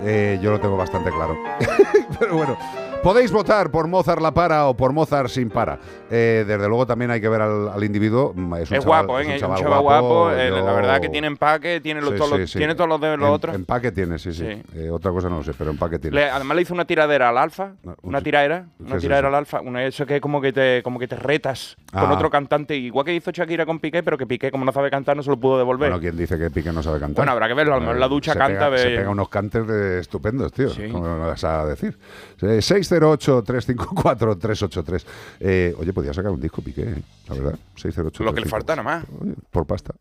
[0.05, 1.36] Eh, yo lo tengo bastante claro.
[2.19, 2.57] Pero bueno,
[3.05, 5.78] Podéis votar por Mozart la para o por Mozart sin para.
[6.10, 8.32] Eh, desde luego también hay que ver al, al individuo.
[8.35, 9.28] Mm, Es, un Es chaval- guapo, es ¿eh?
[9.28, 10.31] un Es un chaval guapo.
[10.32, 12.59] eh, yo- La verdad que tiene empaque, tiene, los- Sí, todos los- sí, sí.
[12.59, 13.55] tiene todos los de los Em- otros.
[13.55, 14.47] Empaque tiene, sí, sí.
[14.47, 14.62] Sí.
[14.78, 16.16] Eh, otra cosa no lo sé, pero empaque tiene.
[16.16, 17.72] Le- además le hizo una tiradera al alfa,
[18.02, 20.98] una tiradera, ¿qué una tiradera al alfa, una eso que es como que te como
[20.98, 22.14] que te retas con Ah.
[22.14, 25.14] otro cantante, igual que hizo Shakira con Piqué, pero que Piqué como no sabe cantar
[25.14, 25.90] no se lo pudo devolver.
[25.90, 27.16] Bueno, ¿quién dice que Piqué no sabe cantar?
[27.16, 29.10] Bueno, habrá que verlo, a lo mejor en la ducha se canta, Pega, Se pega
[29.10, 30.68] unos cantes de estupendos, tío.
[30.90, 31.98] ¿Cómo no lo vas a decir?
[32.40, 32.62] Eh,
[33.00, 35.04] 608-354-383.
[35.40, 37.02] Eh, oye, podía sacar un disco Piqué, ¿eh?
[37.28, 37.58] la verdad.
[37.76, 39.04] 608 lo que le falta nada más.
[39.50, 39.94] Por pasta.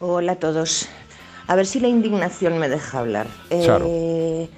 [0.00, 0.88] Hola a todos.
[1.46, 3.26] A ver si la indignación me deja hablar.
[3.48, 3.84] Claro.
[3.88, 4.48] Eh,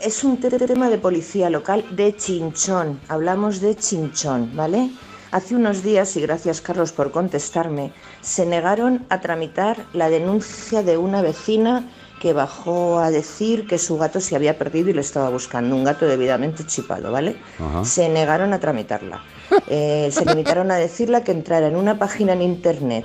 [0.00, 3.00] es un te- tema de policía local de Chinchón.
[3.08, 4.90] Hablamos de Chinchón, ¿vale?
[5.30, 7.92] Hace unos días, y gracias Carlos por contestarme,
[8.22, 11.84] se negaron a tramitar la denuncia de una vecina
[12.18, 15.84] que bajó a decir que su gato se había perdido y lo estaba buscando, un
[15.84, 17.36] gato debidamente chipado, ¿vale?
[17.58, 17.84] Ajá.
[17.84, 19.22] Se negaron a tramitarla.
[19.66, 23.04] Eh, se limitaron a decirle que entrara en una página en internet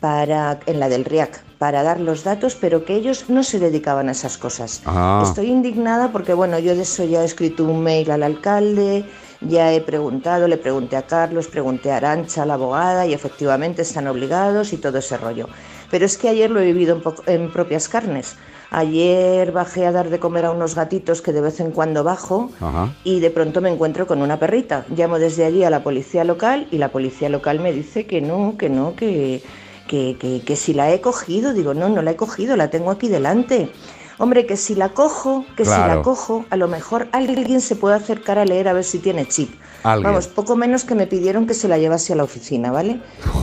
[0.00, 4.08] para, en la del RIAC para dar los datos, pero que ellos no se dedicaban
[4.08, 4.82] a esas cosas.
[4.84, 5.22] Ah.
[5.26, 9.06] Estoy indignada porque, bueno, yo de eso ya he escrito un mail al alcalde,
[9.40, 14.06] ya he preguntado, le pregunté a Carlos, pregunté a Arancha, la abogada, y efectivamente están
[14.06, 15.48] obligados y todo ese rollo.
[15.90, 18.36] Pero es que ayer lo he vivido en, en propias carnes.
[18.76, 22.50] Ayer bajé a dar de comer a unos gatitos que de vez en cuando bajo
[22.60, 22.92] Ajá.
[23.04, 24.84] y de pronto me encuentro con una perrita.
[24.96, 28.56] Llamo desde allí a la policía local y la policía local me dice que no,
[28.58, 29.42] que no, que,
[29.86, 31.52] que, que, que si la he cogido.
[31.52, 33.70] Digo, no, no la he cogido, la tengo aquí delante.
[34.18, 37.96] Hombre, que si la cojo, que si la cojo, a lo mejor alguien se puede
[37.96, 39.50] acercar a leer a ver si tiene chip.
[39.82, 40.12] Alguien.
[40.12, 43.00] Vamos, poco menos que me pidieron que se la llevase a la oficina, ¿vale?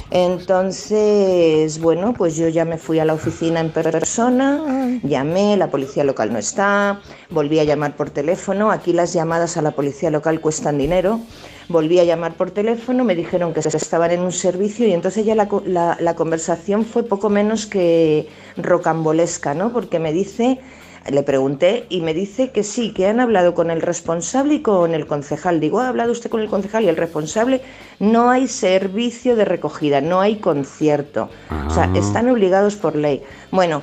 [0.09, 6.03] Entonces, bueno, pues yo ya me fui a la oficina en persona, llamé, la policía
[6.03, 6.99] local no está,
[7.29, 11.19] volví a llamar por teléfono, aquí las llamadas a la policía local cuestan dinero,
[11.71, 15.35] volví a llamar por teléfono, me dijeron que estaban en un servicio y entonces ya
[15.35, 18.27] la, la- la conversación fue poco menos que
[18.57, 19.71] rocambolesca, ¿no?
[19.71, 20.59] Porque me dice,
[21.09, 24.93] le pregunté y me dice que sí, que han hablado con el responsable y con
[24.93, 25.59] el concejal.
[25.59, 27.61] Digo, ¿ha hablado usted con el concejal y el responsable?
[27.99, 31.29] No hay servicio de recogida, no hay concierto.
[31.67, 31.97] O sea, Ah.
[31.97, 33.21] están obligados por ley.
[33.51, 33.81] Bueno,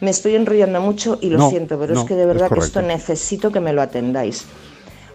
[0.00, 2.50] me estoy enrollando mucho y lo No, siento, pero no, es que de es verdad
[2.50, 4.46] que esto necesito que me lo atendáis.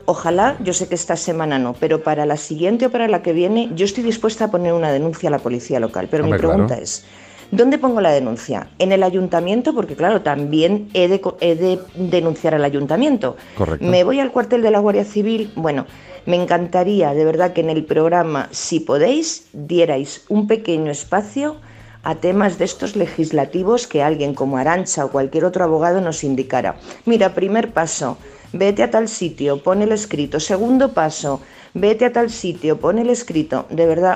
[0.05, 3.33] Ojalá, yo sé que esta semana no, pero para la siguiente o para la que
[3.33, 6.07] viene, yo estoy dispuesta a poner una denuncia a la policía local.
[6.11, 6.83] Pero Hombre, mi pregunta claro.
[6.83, 7.05] es,
[7.49, 8.67] ¿dónde pongo la denuncia?
[8.77, 9.73] ¿En el ayuntamiento?
[9.73, 13.35] Porque claro, también he de, he de denunciar al ayuntamiento.
[13.57, 13.85] Correcto.
[13.85, 15.51] Me voy al cuartel de la Guardia Civil.
[15.55, 15.87] Bueno,
[16.27, 21.57] me encantaría de verdad que en el programa, si podéis, dierais un pequeño espacio
[22.03, 26.75] a temas de estos legislativos que alguien como Arancha o cualquier otro abogado nos indicara.
[27.05, 28.19] Mira, primer paso,
[28.55, 30.39] vete a tal sitio, pon el escrito.
[30.39, 31.41] Segundo paso,
[31.73, 33.65] vete a tal sitio, pon el escrito.
[33.69, 34.15] De verdad,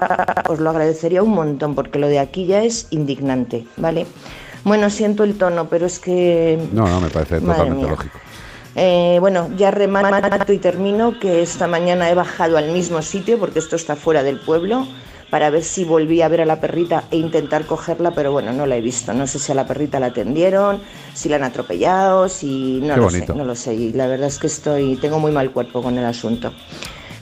[0.49, 4.06] os lo agradecería un montón porque lo de aquí ya es indignante, ¿vale?
[4.64, 8.18] Bueno, siento el tono, pero es que No, no, me parece totalmente lógico.
[8.76, 13.60] eh, bueno, ya remato y termino que esta mañana he bajado al mismo sitio porque
[13.60, 14.88] esto está fuera del pueblo
[15.30, 18.65] para ver si volví a ver a la perrita e intentar cogerla, pero bueno, no
[18.65, 19.14] la he visto.
[19.14, 20.81] No sé si a la perrita la atendieron,
[21.14, 23.34] si la han atropellado, si no Qué lo bonito.
[23.34, 23.73] sé, no lo sé.
[23.76, 26.53] Y la verdad es que estoy, tengo muy mal cuerpo con el asunto.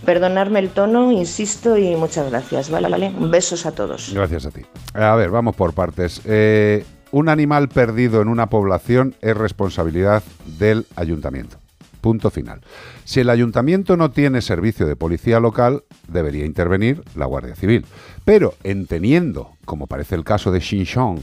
[0.06, 2.88] Perdonarme el tono, insisto, y muchas gracias, ¿vale?
[2.88, 3.12] ¿vale?
[3.20, 4.12] Besos a todos.
[4.14, 4.62] Gracias a ti.
[4.94, 6.22] A ver, vamos por partes.
[6.24, 10.24] Eh, un animal perdido en una población es responsabilidad
[10.60, 11.58] del ayuntamiento.
[12.02, 12.62] Punto final.
[13.04, 17.86] Si el ayuntamiento no tiene servicio de policía local, debería intervenir la Guardia Civil.
[18.26, 21.20] Pero en teniendo, como parece el caso de Xinjiang,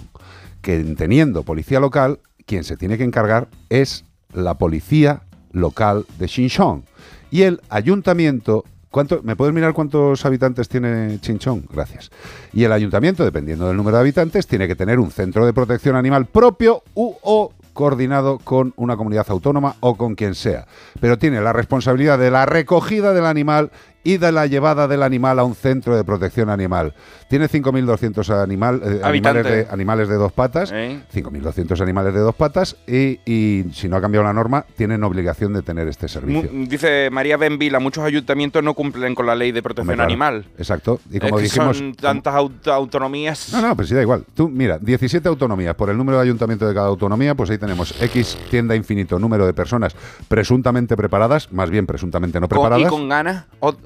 [0.63, 5.23] que en teniendo policía local, quien se tiene que encargar es la policía
[5.53, 6.83] local de Xinjiang.
[7.31, 8.65] Y el ayuntamiento
[8.95, 11.67] ¿Cuánto, ¿Me puedes mirar cuántos habitantes tiene Chinchón?
[11.69, 12.13] Gracias.
[12.53, 15.97] Y el ayuntamiento, dependiendo del número de habitantes, tiene que tener un centro de protección
[15.97, 20.67] animal propio u o coordinado con una comunidad autónoma o con quien sea.
[21.01, 23.71] Pero tiene la responsabilidad de la recogida del animal
[24.05, 26.95] y de la llevada del animal a un centro de protección animal.
[27.29, 31.01] Tiene 5.200 animal, eh, animales, de, animales de dos patas, ¿Eh?
[31.13, 35.53] 5.200 animales de dos patas y, y si no ha cambiado la norma, tienen obligación
[35.55, 36.51] de tener este servicio.
[36.53, 40.09] Mu- Dice María Benvila, muchos ayuntamientos no cumplen con la ley de protección claro.
[40.09, 40.45] animal.
[40.59, 41.01] Exacto.
[41.11, 43.53] Y como es que dijimos, son tantas aut- autonomías.
[43.53, 44.25] No, no, pero sí da igual.
[44.35, 45.75] Tú, mira, 17 autonomías.
[45.75, 49.47] Por el número de ayuntamiento de cada autonomía, pues ahí tenemos X tienda infinito número
[49.47, 49.97] de personas
[50.29, 52.91] presuntamente preparadas, más bien presuntamente no Con- y preparadas.
[52.91, 53.45] con ganas,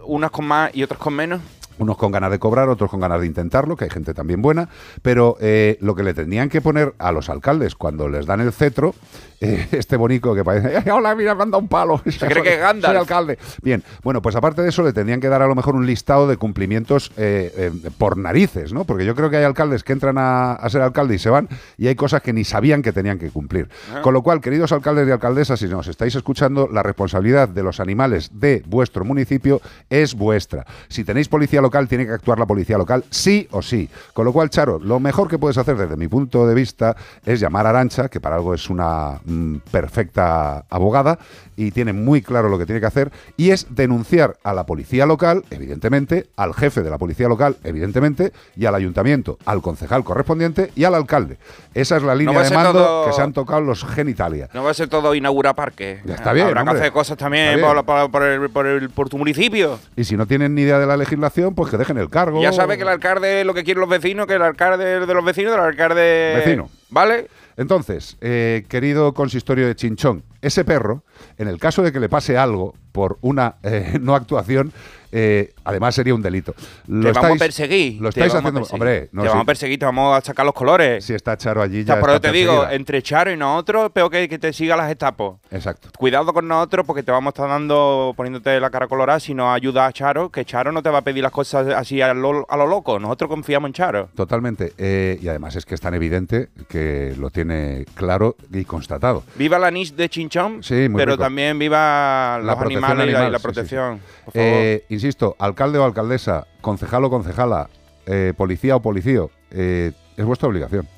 [0.08, 1.40] unas con más y otras con menos.
[1.78, 4.68] Unos con ganas de cobrar, otros con ganas de intentarlo, que hay gente también buena,
[5.02, 8.52] pero eh, lo que le tenían que poner a los alcaldes cuando les dan el
[8.52, 8.94] cetro,
[9.40, 12.00] eh, este bonico que parece, "Eh, hola, mira, me han dado un palo.
[12.10, 12.92] Se cree que Gandalf.
[12.92, 13.38] Soy alcalde.
[13.62, 16.26] Bien, bueno, pues aparte de eso le tendrían que dar a lo mejor un listado
[16.26, 18.84] de cumplimientos eh, por narices, ¿no?
[18.84, 21.48] Porque yo creo que hay alcaldes que entran a, a ser alcalde y se van
[21.76, 23.68] y hay cosas que ni sabían que tenían que cumplir.
[23.94, 24.02] Ah.
[24.02, 27.80] Con lo cual, queridos alcaldes y alcaldesas, si nos estáis escuchando, la responsabilidad de los
[27.80, 29.60] animales de vuestro municipio
[29.90, 30.66] es vuestra.
[30.88, 33.88] Si tenéis policía local, tiene que actuar la policía local sí o sí.
[34.14, 37.40] Con lo cual, Charo, lo mejor que puedes hacer desde mi punto de vista es
[37.40, 41.18] llamar a Arancha, que para algo es una mm, perfecta abogada
[41.56, 45.06] y tiene muy claro lo que tiene que hacer, y es denunciar a la policía
[45.06, 50.70] local, evidentemente, al jefe de la policía local, evidentemente, y al ayuntamiento, al concejal correspondiente
[50.76, 51.36] y al alcalde.
[51.74, 54.48] Esa es la línea de mando todo- que se han tocado los genitalia.
[54.54, 56.00] No va a ser todo inaugurar parques.
[56.04, 56.74] Ya está bien, Habrá hombre.
[56.76, 59.80] que hacer cosas también por, por- por el- por el- por tu municipio.
[59.96, 62.40] Y si no tienen ni idea de la legislación, pues que dejen el cargo.
[62.40, 65.12] Ya sabes que el alcalde es lo que quieren los vecinos, que el alcalde de
[65.12, 66.34] los vecinos, del alcalde.
[66.36, 66.70] Vecino.
[66.88, 67.26] ¿Vale?
[67.56, 71.02] Entonces, eh, querido consistorio de Chinchón, ese perro,
[71.36, 74.72] en el caso de que le pase algo por una eh, no actuación,
[75.12, 76.54] eh, además sería un delito.
[76.86, 78.00] Lo te vamos a perseguir.
[78.00, 78.62] Lo estáis haciendo.
[78.70, 79.30] Hombre, no te sí.
[79.30, 81.04] vamos a perseguir, te vamos a sacar los colores.
[81.04, 81.94] Si está Charo allí, O ya.
[81.94, 84.76] sea, por eso está te digo, entre Charo y nosotros, peor que, que te siga
[84.76, 85.32] las etapas.
[85.50, 85.88] Exacto.
[85.96, 89.52] Cuidado con nosotros porque te vamos a estar dando, poniéndote la cara colorada si no
[89.52, 92.46] ayudas a Charo, que Charo no te va a pedir las cosas así a lo,
[92.50, 92.98] a lo loco.
[92.98, 94.08] Nosotros confiamos en Charo.
[94.14, 94.72] Totalmente.
[94.78, 99.22] eh, y además es que es tan evidente que lo tiene claro y constatado.
[99.36, 101.24] Viva la niche de Chinchón, Sí, muy pero rico.
[101.24, 104.00] también viva los animales y la- y sí, protección.
[104.24, 104.48] Por favor.
[104.48, 107.70] Eh, insisto, alcalde o alcaldesa, concejal o concejala,
[108.06, 110.88] eh, policía o policía, eh, es vuestra obligación.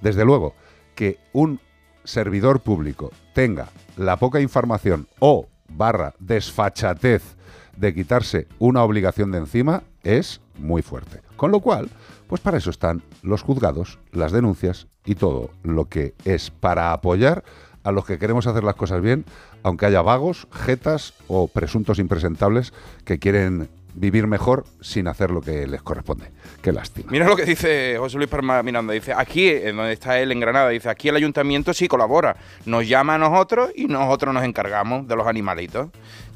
[0.00, 0.54] Desde luego,
[0.94, 1.60] que un
[2.04, 7.36] servidor público tenga la poca información o barra desfachatez
[7.76, 11.20] de quitarse una obligación de encima es muy fuerte.
[11.36, 11.90] Con lo cual,
[12.28, 17.44] pues para eso están los juzgados, las denuncias y todo lo que es para apoyar
[17.86, 19.24] a los que queremos hacer las cosas bien,
[19.62, 22.72] aunque haya vagos, jetas o presuntos impresentables
[23.04, 26.30] que quieren vivir mejor sin hacer lo que les corresponde.
[26.62, 27.10] Qué lástima.
[27.10, 28.92] Mira lo que dice José Luis Palma Miranda.
[28.92, 32.36] Dice, aquí, en donde está él en Granada, dice, aquí el ayuntamiento sí colabora.
[32.66, 35.88] Nos llama a nosotros y nosotros nos encargamos de los animalitos.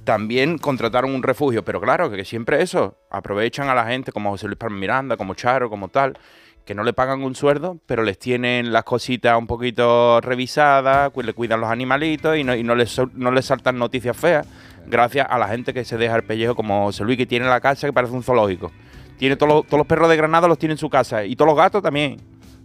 [0.05, 2.97] También contrataron un refugio, pero claro, que siempre eso.
[3.11, 6.17] Aprovechan a la gente como José Luis Palma Miranda, como Charo, como tal,
[6.65, 11.33] que no le pagan un sueldo, pero les tienen las cositas un poquito revisadas, le
[11.33, 14.47] cuidan los animalitos y no, y no, les, no les saltan noticias feas,
[14.87, 17.61] gracias a la gente que se deja el pellejo como José Luis, que tiene la
[17.61, 18.71] casa que parece un zoológico.
[19.19, 21.49] Tiene todos los, todos los perros de Granada los tiene en su casa y todos
[21.51, 22.17] los gatos también.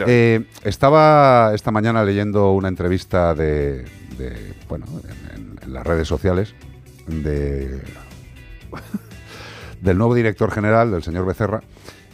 [0.07, 3.83] Eh, estaba esta mañana leyendo una entrevista de,
[4.17, 4.87] de, bueno,
[5.35, 6.55] en, en- en las redes sociales
[7.09, 7.83] de
[9.81, 11.63] del nuevo director general, del señor Becerra,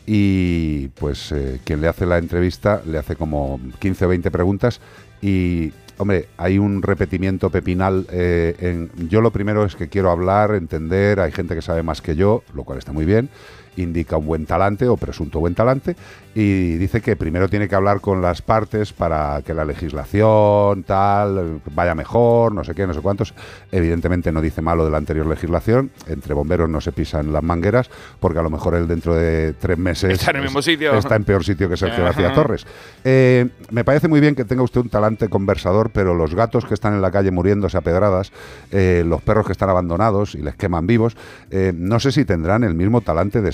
[0.07, 4.81] y pues eh, quien le hace la entrevista le hace como 15 o 20 preguntas
[5.23, 8.07] y, hombre, hay un repetimiento pepinal.
[8.11, 12.03] eh, en, yo lo primero es que quiero hablar, entender, hay gente que sabe más
[12.03, 13.31] que yo, lo cual está muy bien,
[13.77, 15.97] indica un buen talante o presunto buen talante
[16.35, 21.61] y dice que primero tiene que hablar con las partes para que la legislación tal
[21.75, 23.35] vaya mejor, no sé qué, no sé cuántos.
[23.71, 27.89] Evidentemente no dice malo de la anterior legislación, entre bomberos no se pisan las mangueras
[28.19, 30.95] porque a lo mejor él dentro de tres meses Está en el mismo sitio.
[30.95, 32.05] está en peor sitio que Sergio.
[32.05, 32.67] García Torres.
[33.05, 36.75] Eh, me parece muy bien que tenga usted un talante conversador, pero los gatos que
[36.75, 38.33] están en la calle muriéndose a pedradas,
[38.73, 41.17] eh, los perros que están abandonados y les queman vivos,
[41.51, 43.49] eh, no sé si tendrán el mismo talante de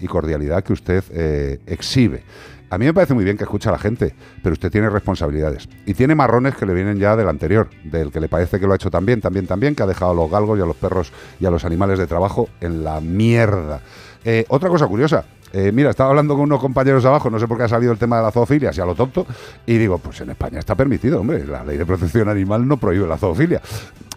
[0.00, 2.22] y cordialidad que usted eh, exhibe.
[2.70, 5.68] A mí me parece muy bien que escucha a la gente, pero usted tiene responsabilidades.
[5.86, 8.72] Y tiene marrones que le vienen ya del anterior, del que le parece que lo
[8.72, 11.12] ha hecho también, también, también, que ha dejado a los galgos y a los perros
[11.38, 13.80] y a los animales de trabajo en la mierda.
[14.24, 17.56] Eh, otra cosa curiosa, eh, mira, estaba hablando con unos compañeros abajo, no sé por
[17.56, 19.24] qué ha salido el tema de la zoofilia, si a lo tonto,
[19.64, 23.06] y digo, pues en España está permitido, hombre, la ley de protección animal no prohíbe
[23.06, 23.62] la zoofilia.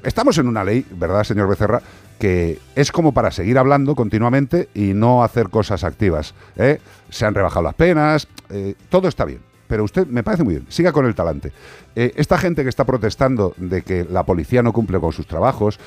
[0.08, 1.82] Estamos en una ley, ¿verdad, señor Becerra?
[2.18, 6.34] que es como para seguir hablando continuamente y no hacer cosas activas.
[6.56, 6.80] ¿eh?
[7.10, 9.42] Se han rebajado las penas, eh, todo está bien.
[9.68, 11.52] Pero usted me parece muy bien, siga con el talante.
[11.94, 15.78] Eh, esta gente que está protestando de que la policía no cumple con sus trabajos,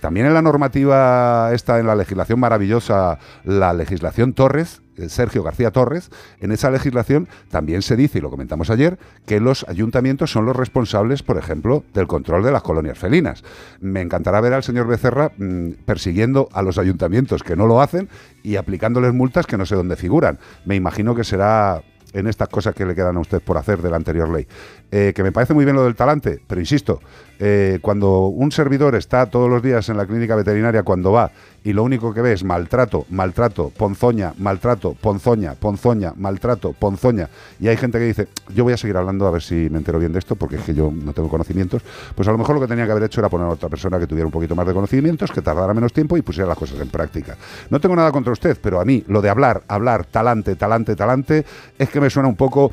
[0.00, 6.10] también en la normativa, está en la legislación maravillosa, la legislación Torres, Sergio García Torres,
[6.40, 10.56] en esa legislación también se dice, y lo comentamos ayer, que los ayuntamientos son los
[10.56, 13.44] responsables, por ejemplo, del control de las colonias felinas.
[13.80, 18.08] Me encantará ver al señor Becerra mm, persiguiendo a los ayuntamientos que no lo hacen
[18.42, 20.38] y aplicándoles multas que no sé dónde figuran.
[20.64, 23.90] Me imagino que será en estas cosas que le quedan a usted por hacer de
[23.90, 24.46] la anterior ley.
[24.90, 27.00] Eh, que me parece muy bien lo del talante, pero insisto,
[27.38, 31.30] eh, cuando un servidor está todos los días en la clínica veterinaria, cuando va
[31.62, 37.28] y lo único que ve es maltrato, maltrato, ponzoña, maltrato, ponzoña, ponzoña, maltrato, ponzoña,
[37.60, 39.98] y hay gente que dice, yo voy a seguir hablando a ver si me entero
[39.98, 41.82] bien de esto, porque es que yo no tengo conocimientos,
[42.14, 43.98] pues a lo mejor lo que tenía que haber hecho era poner a otra persona
[43.98, 46.80] que tuviera un poquito más de conocimientos, que tardara menos tiempo y pusiera las cosas
[46.80, 47.36] en práctica.
[47.68, 51.44] No tengo nada contra usted, pero a mí lo de hablar, hablar, talante, talante, talante,
[51.78, 52.70] es que me suena un poco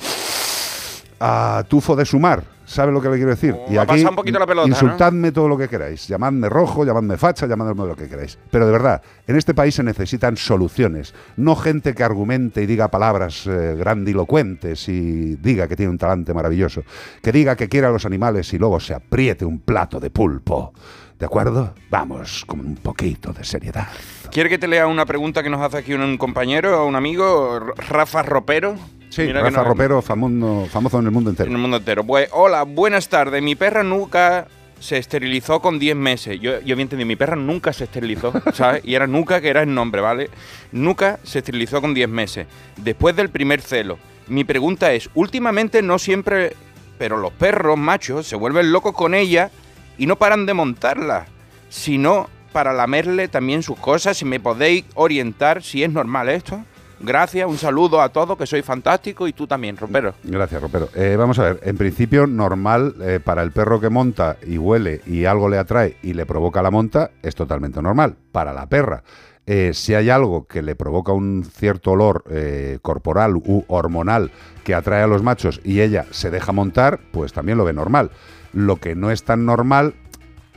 [1.20, 2.56] a tufo de sumar.
[2.66, 3.56] ¿Sabe lo que le quiero decir?
[3.70, 4.74] me ha pasado un poquito la pelota, ¿no?
[4.74, 6.08] insultadme todo lo que queráis.
[6.08, 8.40] Llamadme rojo, llamadme facha, llamadme lo que queráis.
[8.50, 11.14] Pero de verdad, en este país se necesitan soluciones.
[11.38, 16.34] No gente que argumente y diga palabras eh, grandilocuentes y diga que tiene un talante
[16.34, 16.82] maravilloso.
[17.22, 20.74] Que diga que quiere a los animales y luego se apriete un plato de pulpo.
[21.20, 21.74] ¿De acuerdo?
[21.90, 23.88] Vamos, con un poquito de seriedad.
[24.32, 27.60] ¿Quiere que te lea una pregunta que nos hace aquí un compañero o un amigo,
[27.78, 28.76] Rafa Ropero?
[29.16, 31.48] Sí, Mira que Rafa Ropero, famoso, famoso en el mundo entero.
[31.48, 32.04] En el mundo entero.
[32.04, 33.42] Pues, hola, buenas tardes.
[33.42, 34.46] Mi perra nunca
[34.78, 36.38] se esterilizó con 10 meses.
[36.42, 38.82] Yo, yo había entendido, mi perra nunca se esterilizó, ¿sabes?
[38.84, 40.30] Y era Nuca, que era el nombre, ¿vale?
[40.74, 42.46] Nuca se esterilizó con 10 meses.
[42.76, 44.00] Después del primer celo.
[44.28, 46.52] Mi pregunta es, últimamente no siempre,
[46.98, 49.50] pero los perros machos se vuelven locos con ella
[49.98, 51.28] y no paran de montarla,
[51.70, 54.18] sino para lamerle también sus cosas.
[54.18, 56.66] Si me podéis orientar si es normal esto.
[57.00, 60.16] Gracias, un saludo a todos, que soy fantástico y tú también, Rompero.
[60.24, 60.90] Gracias, Ropero.
[60.96, 65.02] Eh, vamos a ver, en principio normal eh, para el perro que monta y huele
[65.06, 68.16] y algo le atrae y le provoca la monta es totalmente normal.
[68.32, 69.04] Para la perra,
[69.48, 74.32] eh, si hay algo que le provoca un cierto olor eh, corporal u hormonal
[74.64, 78.10] que atrae a los machos y ella se deja montar, pues también lo ve normal.
[78.54, 79.94] Lo que no es tan normal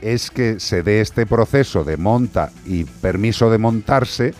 [0.01, 4.33] es que se dé este proceso de monta y permiso de montarse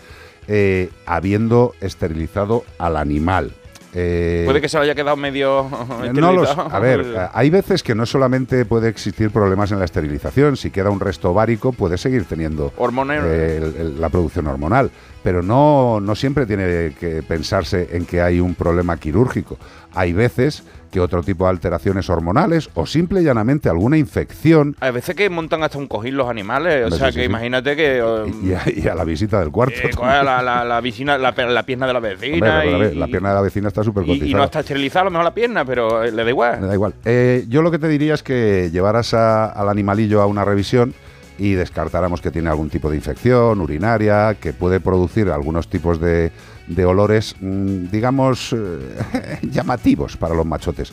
[0.52, 3.52] eh, habiendo esterilizado al animal.
[3.94, 5.68] Eh, Puede que se haya quedado medio.
[6.12, 9.84] no los- a ver, eh, hay veces que no solamente puede existir problemas en la
[9.84, 13.24] esterilización, si queda un resto ovárico puede seguir teniendo Hormonero.
[13.26, 14.90] eh, el- el- la producción hormonal,
[15.22, 19.58] pero no, no siempre tiene que pensarse en que hay un problema quirúrgico.
[19.94, 24.90] Hay veces que otro tipo de alteraciones hormonales o simple y llanamente alguna infección Hay
[24.90, 26.92] veces que montan hasta un cojín los animales.
[26.92, 28.02] O sea, sí, que sí, imagínate que.
[28.02, 29.74] um, y a, y a la visita del cuarto.
[29.82, 32.64] eh, la, la, la, vicina- la, pierna de la vecina.
[32.64, 34.30] y, la pierna de la vecina está súper y- cotizada.
[34.30, 36.60] y no está esterilizada a lo mejor la pierna, pero eh, le da igual.
[36.60, 36.94] Me da igual.
[37.04, 40.94] Eh, yo lo que te diría es que llevaras a- al animalillo a una revisión
[41.40, 46.32] y descartáramos que tiene algún tipo de infección urinaria, que puede producir algunos tipos de,
[46.66, 50.92] de olores, mm, digamos, eh, llamativos para los machotes.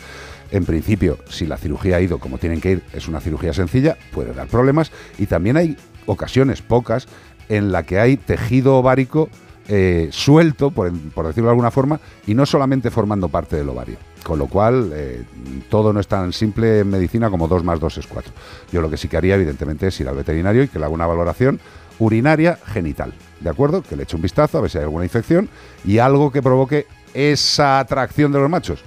[0.49, 3.97] En principio, si la cirugía ha ido como tienen que ir, es una cirugía sencilla,
[4.13, 4.89] puede dar problemas.
[5.17, 5.75] Y también hay
[6.05, 7.07] ocasiones, pocas,
[7.49, 9.29] en la que hay tejido ovárico
[9.67, 13.97] eh, suelto, por, por decirlo de alguna forma, y no solamente formando parte del ovario.
[14.23, 15.23] Con lo cual, eh,
[15.69, 18.33] todo no es tan simple en medicina como 2 más 2 es 4.
[18.71, 20.93] Yo lo que sí que haría, evidentemente, es ir al veterinario y que le haga
[20.93, 21.59] una valoración
[21.99, 23.13] urinaria genital.
[23.39, 23.81] ¿De acuerdo?
[23.81, 25.49] Que le eche un vistazo a ver si hay alguna infección
[25.85, 28.83] y algo que provoque esa atracción de los machos.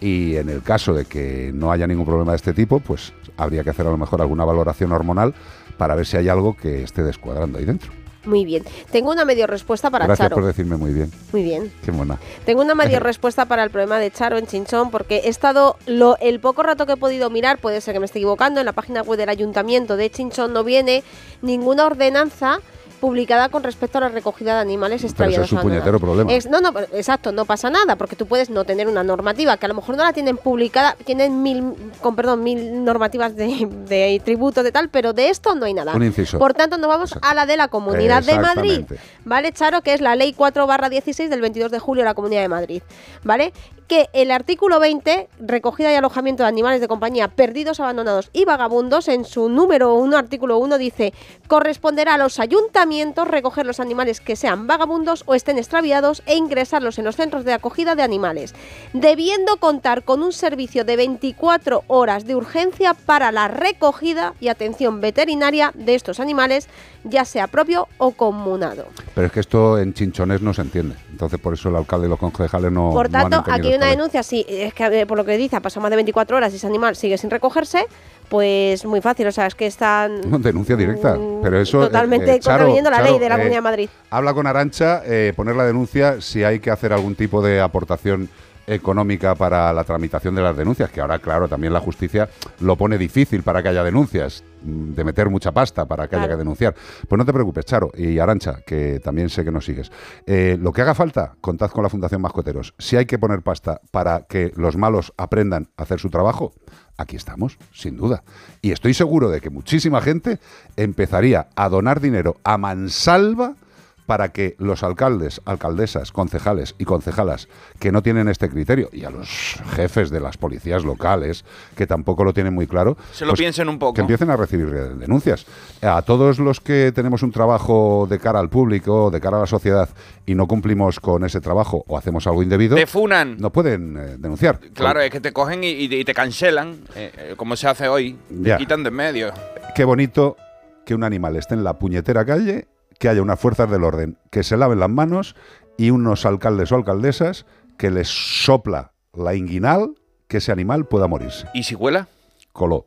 [0.00, 3.64] Y en el caso de que no haya ningún problema de este tipo, pues habría
[3.64, 5.34] que hacer a lo mejor alguna valoración hormonal
[5.78, 7.90] para ver si hay algo que esté descuadrando ahí dentro.
[8.24, 8.64] Muy bien.
[8.90, 10.36] Tengo una medio respuesta para Gracias Charo.
[10.36, 11.10] por decirme muy bien.
[11.32, 11.72] Muy bien.
[11.84, 12.18] Qué buena.
[12.44, 16.16] Tengo una medio respuesta para el problema de Charo en Chinchón, porque he estado, lo,
[16.18, 18.72] el poco rato que he podido mirar, puede ser que me esté equivocando, en la
[18.72, 21.02] página web del ayuntamiento de Chinchón no viene
[21.42, 22.60] ninguna ordenanza
[23.04, 25.46] publicada con respecto a la recogida de animales Pero eso extraviados.
[25.48, 26.32] es un puñetero problema.
[26.32, 29.66] Es- no, no, exacto, no pasa nada, porque tú puedes no tener una normativa, que
[29.66, 34.22] a lo mejor no la tienen publicada, tienen mil, con perdón, mil normativas de, de
[34.24, 35.94] tributo de tal, pero de esto no hay nada.
[35.94, 36.38] Un inciso.
[36.38, 38.86] Por tanto, nos vamos a la de la Comunidad de Madrid.
[39.26, 39.82] ¿vale, Charo?
[39.82, 42.48] Que es la ley 4 barra 16 del 22 de julio de la Comunidad de
[42.48, 42.82] Madrid,
[43.22, 43.52] ¿vale?
[43.88, 49.08] Que el artículo 20, recogida y alojamiento de animales de compañía perdidos, abandonados y vagabundos,
[49.08, 51.12] en su número 1, artículo 1, dice,
[51.48, 56.98] corresponderá a los ayuntamientos recoger los animales que sean vagabundos o estén extraviados e ingresarlos
[56.98, 58.54] en los centros de acogida de animales,
[58.94, 65.02] debiendo contar con un servicio de 24 horas de urgencia para la recogida y atención
[65.02, 66.68] veterinaria de estos animales,
[67.04, 68.86] ya sea propio o comunado.
[69.14, 70.96] Pero es que esto en chinchones no se entiende.
[71.10, 72.90] Entonces, por eso el alcalde y los concejales no.
[72.90, 75.56] Por no han aquí hay una denuncia, si es que eh, por lo que dice,
[75.56, 77.86] ha pasado más de 24 horas y ese animal sigue sin recogerse,
[78.28, 81.18] pues muy fácil, o sea, es que están No, denuncia directa.
[81.42, 81.82] Pero eso.
[81.82, 83.88] eh, totalmente eh, contraviniendo la ley de la eh, Comunidad de Madrid.
[84.10, 85.02] Habla con Arancha,
[85.36, 88.28] poner la denuncia si hay que hacer algún tipo de aportación
[88.66, 92.28] económica para la tramitación de las denuncias, que ahora, claro, también la justicia
[92.60, 96.28] lo pone difícil para que haya denuncias, mm, de meter mucha pasta para que haya
[96.28, 96.74] que denunciar.
[97.08, 99.90] Pues no te preocupes, Charo, y Arancha, que también sé que nos sigues.
[100.26, 102.74] Eh, lo que haga falta, contad con la Fundación Mascoteros.
[102.78, 106.52] Si hay que poner pasta para que los malos aprendan a hacer su trabajo,
[106.96, 108.24] aquí estamos, sin duda.
[108.62, 110.38] Y estoy seguro de que muchísima gente
[110.76, 113.56] empezaría a donar dinero a mansalva
[114.06, 117.48] para que los alcaldes, alcaldesas, concejales y concejalas
[117.78, 121.44] que no tienen este criterio y a los jefes de las policías locales
[121.76, 123.94] que tampoco lo tienen muy claro, Se lo pues piensen un poco.
[123.94, 125.46] que empiecen a recibir denuncias.
[125.82, 129.46] A todos los que tenemos un trabajo de cara al público, de cara a la
[129.46, 129.88] sociedad
[130.26, 133.36] y no cumplimos con ese trabajo o hacemos algo indebido, Te funan.
[133.38, 134.60] no pueden eh, denunciar.
[134.74, 138.16] Claro, es que te cogen y, te cancelan, eh, eh, como se hace hoy.
[138.30, 138.56] Ya.
[138.56, 139.32] Te quitan de en medio.
[139.74, 140.36] Qué bonito
[140.84, 142.66] que un animal esté en la puñetera calle,
[142.98, 145.36] que haya unas fuerzas del orden que se laven las manos
[145.76, 147.46] y unos alcaldes o alcaldesas
[147.76, 149.94] que les sopla la inguinal
[150.28, 151.46] que ese animal pueda morirse.
[151.54, 152.08] ¿Y si huela?
[152.52, 152.86] Coló.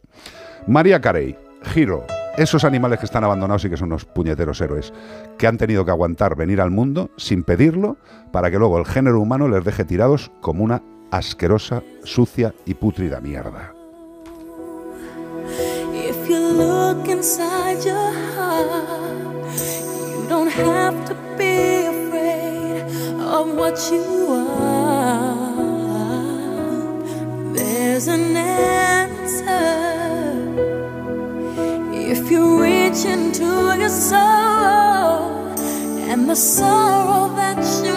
[0.68, 2.06] María Carey, Giro,
[2.38, 4.94] esos animales que están abandonados y que son unos puñeteros héroes,
[5.38, 7.98] que han tenido que aguantar venir al mundo sin pedirlo
[8.32, 13.20] para que luego el género humano les deje tirados como una asquerosa, sucia y pútrida
[13.22, 13.74] mierda.
[15.94, 18.68] If you look inside your heart,
[19.58, 19.97] you
[20.28, 22.82] don't have to be afraid
[23.22, 25.48] of what you are.
[27.54, 29.68] There's an answer
[31.94, 35.56] if you reach into your soul,
[36.10, 37.97] and the sorrow that you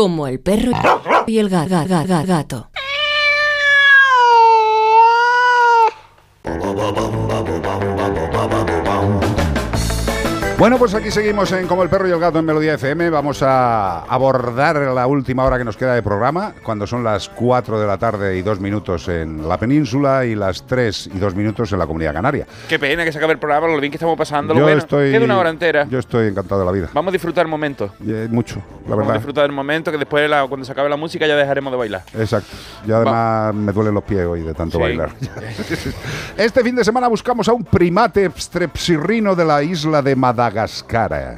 [0.00, 0.72] como el perro
[1.26, 2.69] y el ga- ga- ga- ga- gato.
[10.60, 13.08] Bueno, pues aquí seguimos en Como el perro y el gato en Melodía FM.
[13.08, 17.80] Vamos a abordar la última hora que nos queda de programa, cuando son las 4
[17.80, 21.72] de la tarde y 2 minutos en la península y las 3 y 2 minutos
[21.72, 22.46] en la Comunidad Canaria.
[22.68, 24.52] Qué pena que se acabe el programa, lo bien que estamos pasando.
[24.52, 25.86] Lo Yo bueno, estoy, Queda una hora entera.
[25.88, 26.90] Yo estoy encantado de la vida.
[26.92, 27.94] Vamos a disfrutar el momento.
[28.06, 29.14] Eh, mucho, la Vamos a verdad.
[29.14, 32.02] disfrutar del momento que después, la- cuando se acabe la música, ya dejaremos de bailar.
[32.12, 32.54] Exacto.
[32.86, 34.82] Y además me duelen los pies hoy de tanto Sí.
[34.82, 35.08] bailar.
[36.36, 40.49] este fin de semana buscamos a un primate strepsirrino de la isla de Madagascar.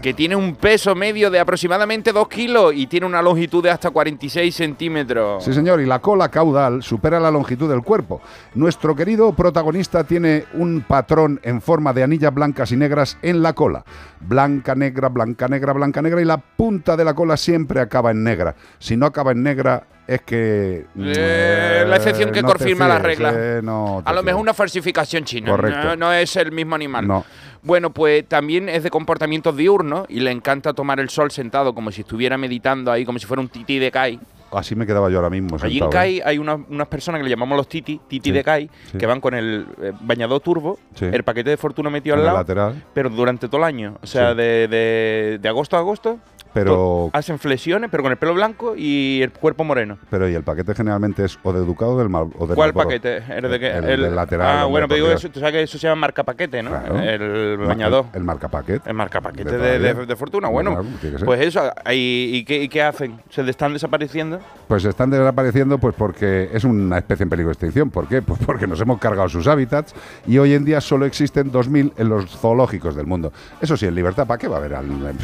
[0.01, 3.91] Que tiene un peso medio de aproximadamente 2 kilos y tiene una longitud de hasta
[3.91, 5.45] 46 centímetros.
[5.45, 8.21] Sí, señor, y la cola caudal supera la longitud del cuerpo.
[8.55, 13.53] Nuestro querido protagonista tiene un patrón en forma de anillas blancas y negras en la
[13.53, 13.85] cola.
[14.21, 18.23] Blanca, negra, blanca, negra, blanca, negra, y la punta de la cola siempre acaba en
[18.25, 18.55] negra.
[18.79, 20.85] Si no acaba en negra, es que...
[20.99, 23.33] Eh, la excepción que no confirma la fíes, regla.
[23.35, 25.51] eh, no A lo mejor una falsificación china.
[25.51, 25.85] Correcto.
[25.85, 27.07] No, no es el mismo animal.
[27.07, 27.25] No.
[27.63, 31.91] Bueno, pues también es de comportamientos diurnos y le encanta tomar el sol sentado como
[31.93, 34.19] si estuviera meditando ahí, como si fuera un tití de Kai.
[34.51, 35.57] Así me quedaba yo ahora mismo.
[35.63, 36.23] Allí en sentado, Kai ¿eh?
[36.27, 38.99] hay unas, unas personas que le llamamos los titi, titi Sí, de Kai, sí.
[38.99, 41.07] que van con el eh, bañador turbo, Sí.
[41.07, 42.83] el paquete de fortuna metido En al lado, lateral.
[42.93, 43.97] pero durante todo el año.
[44.03, 46.19] O sea, de- de agosto a agosto.
[46.55, 49.99] Pero- hacen flexiones, pero con el pelo blanco y el cuerpo moreno.
[50.11, 52.75] Pero y el paquete generalmente es o de Educado o del Mal, o del ¿Cuál
[52.75, 52.89] Marlboro.
[52.89, 53.23] paquete?
[53.29, 53.71] ¿El de qué?
[53.71, 54.59] El, El- del lateral.
[54.59, 56.71] Ah, bueno, pero digo eso, tú sabes que eso se llama marca paquete, ¿no?
[56.71, 56.99] Claro.
[57.01, 58.07] El bañador.
[58.13, 58.89] El, marca paquete.
[58.89, 60.49] El marca paquete De fortuna.
[60.49, 61.71] Bueno, Claro, pues eso.
[61.91, 63.21] ¿y, y qué, y qué hacen?
[63.31, 64.41] ¿Se están desapareciendo?
[64.69, 67.91] Pues están desapareciendo pues porque es una especie en peligro de extinción.
[67.91, 68.23] ¿Por qué?
[68.23, 69.95] Pues porque nos hemos cargado sus hábitats
[70.27, 73.33] y hoy en día solo existen 2.000 en los zoológicos del mundo.
[73.61, 74.75] Eso sí, en libertad, ¿para qué va a haber?
[74.75, 75.15] al-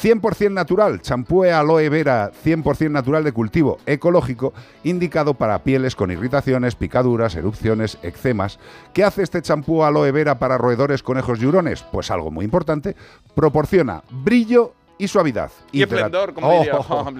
[0.00, 6.10] 100% natural, champú e aloe vera 100% natural de cultivo ecológico, indicado para pieles con
[6.10, 8.58] irritaciones, picaduras, erupciones, eczemas.
[8.94, 11.82] ¿Qué hace este champú aloe vera para roedores, conejos y hurones?
[11.92, 12.96] Pues algo muy importante,
[13.34, 15.50] proporciona brillo y suavidad.
[15.72, 16.76] Y esplendor, como Oh, diría.
[16.76, 17.12] oh, oh.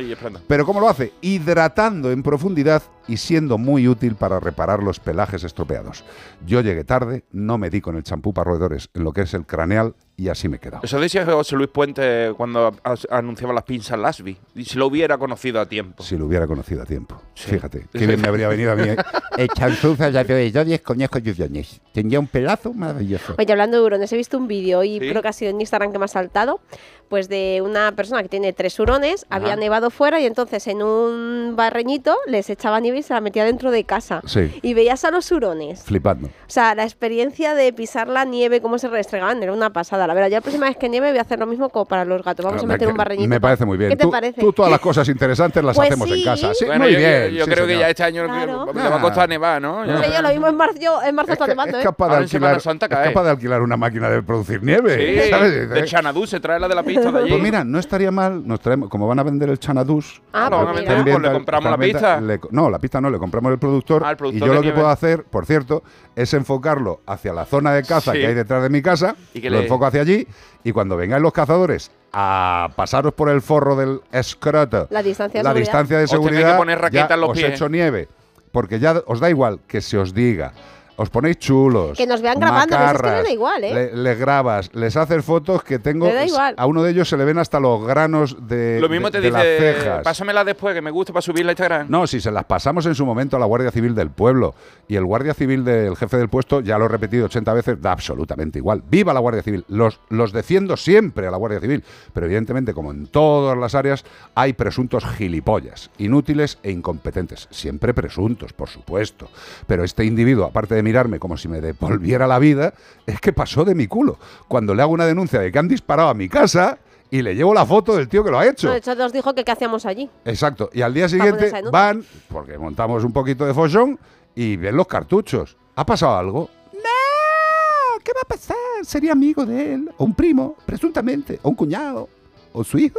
[0.46, 1.12] Pero ¿cómo lo hace?
[1.22, 6.04] Hidratando en profundidad y siendo muy útil para reparar los pelajes estropeados.
[6.46, 9.34] Yo llegué tarde, no me di con el champú para roedores en lo que es
[9.34, 10.82] el craneal y así me he quedado.
[10.84, 12.74] Eso decía José Luis Puente cuando
[13.08, 14.36] anunciaba las pinzas Lasby.
[14.54, 16.02] Y si lo hubiera conocido a tiempo.
[16.02, 17.22] Si lo hubiera conocido a tiempo.
[17.34, 17.52] Sí.
[17.52, 18.90] Fíjate, qué bien me habría venido a mí.
[18.90, 18.96] ¿eh?
[19.38, 21.80] El champú para roedores, conejos y.
[21.94, 23.34] Tenía un pelazo maravilloso.
[23.38, 25.08] Oye, hablando de hurones, he visto un vídeo y ¿Sí?
[25.08, 26.60] creo que ha sido en Instagram que me ha saltado,
[27.08, 31.54] pues de una persona que tiene tres hurones, había nevado fuera y entonces en un
[31.56, 34.20] barreñito les echaba nieve y se la metía dentro de casa.
[34.26, 34.58] Sí.
[34.60, 35.82] Y veías a los hurones.
[35.82, 36.28] Flipando.
[36.28, 40.09] O sea, la experiencia de pisar la nieve, cómo se restregaban, era una pasada.
[40.10, 42.04] La verdad, ya la próxima vez que nieve voy a hacer lo mismo como para
[42.04, 42.44] los gatos.
[42.44, 43.28] Vamos Ah, a meter me- un barreñito.
[43.28, 43.90] Me parece muy bien.
[43.90, 44.40] ¿Qué te tú, parece?
[44.40, 46.52] tú todas las cosas interesantes las Pues hacemos en casa.
[46.52, 47.30] Sí, Bueno, muy yo, bien.
[47.30, 48.66] yo sí, creo que ya este año Claro.
[48.74, 49.86] le va a costar nevar, ¿no?
[49.86, 51.86] No sé yo, lo mismo en marzo, en marzo está nevando, Es ¿eh?
[51.86, 55.22] capaz, de alquilar, Santa es capaz de alquilar una máquina de producir nieve.
[55.24, 55.70] Sí, ¿sabes?
[55.70, 57.30] de Chanadú se trae la de la pista de allí.
[57.30, 60.20] Pues mira, no estaría mal, nos traemos, como van a vender el Chanadús.
[60.32, 62.20] Ah, lo van a pues vender, pues le compramos la pista.
[62.50, 64.02] no, la pista no, le compramos el productor.
[64.04, 65.84] Ah, y yo lo que puedo hacer, por cierto,
[66.16, 69.14] es enfocarlo hacia la zona de caza que hay detrás de mi casa.
[69.34, 70.26] Y que lo enfoco hacia allí.
[70.64, 75.44] Y cuando vengáis los cazadores a pasaros por el forro del escroto, La distancia de
[75.44, 75.54] la seguridad.
[75.66, 77.50] distancia de Os tenéis que seguridad, poner raqueta ya en los os pies.
[77.54, 78.08] echo nieve.
[78.52, 80.52] Porque ya os da igual que se os diga.
[81.00, 81.96] Os ponéis chulos.
[81.96, 83.72] Que nos vean grabando, les es que me da macarras, igual, ¿eh?
[83.74, 86.04] le- les grabas, les haces fotos que tengo.
[86.06, 86.54] Me da igual.
[86.58, 89.20] A uno de ellos se le ven hasta los granos de, Lo mismo de- te
[89.22, 90.02] de las dice, cejas.
[90.04, 91.86] pásamela después que me gusta para subirla a Instagram.
[91.88, 94.54] No, si se las pasamos en su momento a la Guardia Civil del pueblo
[94.88, 97.92] y el Guardia Civil del jefe del puesto, ya lo he repetido 80 veces, da
[97.92, 98.82] absolutamente igual.
[98.90, 99.64] ¡Viva la Guardia Civil!
[99.68, 101.82] Los, los defiendo siempre a la Guardia Civil,
[102.12, 104.04] pero evidentemente, como en todas las áreas,
[104.34, 107.48] hay presuntos gilipollas, inútiles e incompetentes.
[107.50, 109.30] Siempre presuntos, por supuesto.
[109.66, 112.74] Pero este individuo, aparte de mirarme como si me devolviera la vida,
[113.06, 114.18] es que pasó de mi culo.
[114.48, 116.78] Cuando le hago una denuncia de que han disparado a mi casa
[117.12, 118.66] y le llevo la foto del tío que lo ha hecho.
[118.66, 120.10] No, de hecho, nos dijo que qué hacíamos allí.
[120.24, 120.68] Exacto.
[120.72, 124.00] Y al día siguiente van, porque montamos un poquito de follón,
[124.34, 125.56] y ven los cartuchos.
[125.76, 126.50] ¿Ha pasado algo?
[126.72, 128.56] No, ¿qué va a pasar?
[128.82, 132.08] Sería amigo de él, o un primo, presuntamente, o un cuñado,
[132.52, 132.98] o su hijo,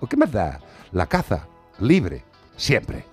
[0.00, 0.58] o qué más da.
[0.90, 1.46] La caza,
[1.78, 2.24] libre,
[2.56, 3.04] siempre.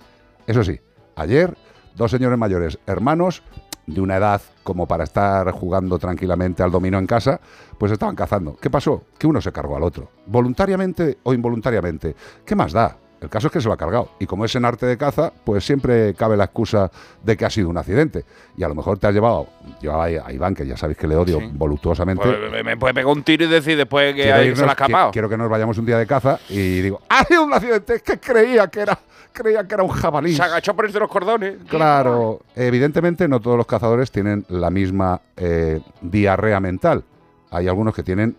[0.48, 0.80] Eso sí,
[1.14, 1.56] ayer,
[1.94, 3.42] dos señores mayores, hermanos,
[3.86, 7.40] de una edad como para estar jugando tranquilamente al dominó en casa,
[7.78, 8.56] pues estaban cazando.
[8.56, 9.04] ¿Qué pasó?
[9.18, 12.14] Que uno se cargó al otro, voluntariamente o involuntariamente.
[12.44, 12.98] ¿Qué más da?
[13.26, 14.10] El caso es que se lo ha cargado.
[14.20, 16.92] Y como es en arte de caza, pues siempre cabe la excusa
[17.24, 18.24] de que ha sido un accidente.
[18.56, 19.48] Y a lo mejor te has llevado,
[19.80, 22.22] llevaba ahí a Iván, que ya sabéis que le odio voluptuosamente.
[22.22, 25.08] Pues me- puede pegar un tiro y decir después que, se la ha escapado.
[25.10, 27.94] qui- Quiero que nos vayamos un día de caza y digo, ha sido un accidente,
[27.96, 28.96] es que creía que era,
[29.32, 30.36] creía que era un jabalí.
[30.36, 31.56] Se agachó por entre los cordones.
[31.68, 37.02] Claro, evidentemente no todos los cazadores tienen la misma eh, diarrea mental.
[37.50, 38.36] Hay algunos que tienen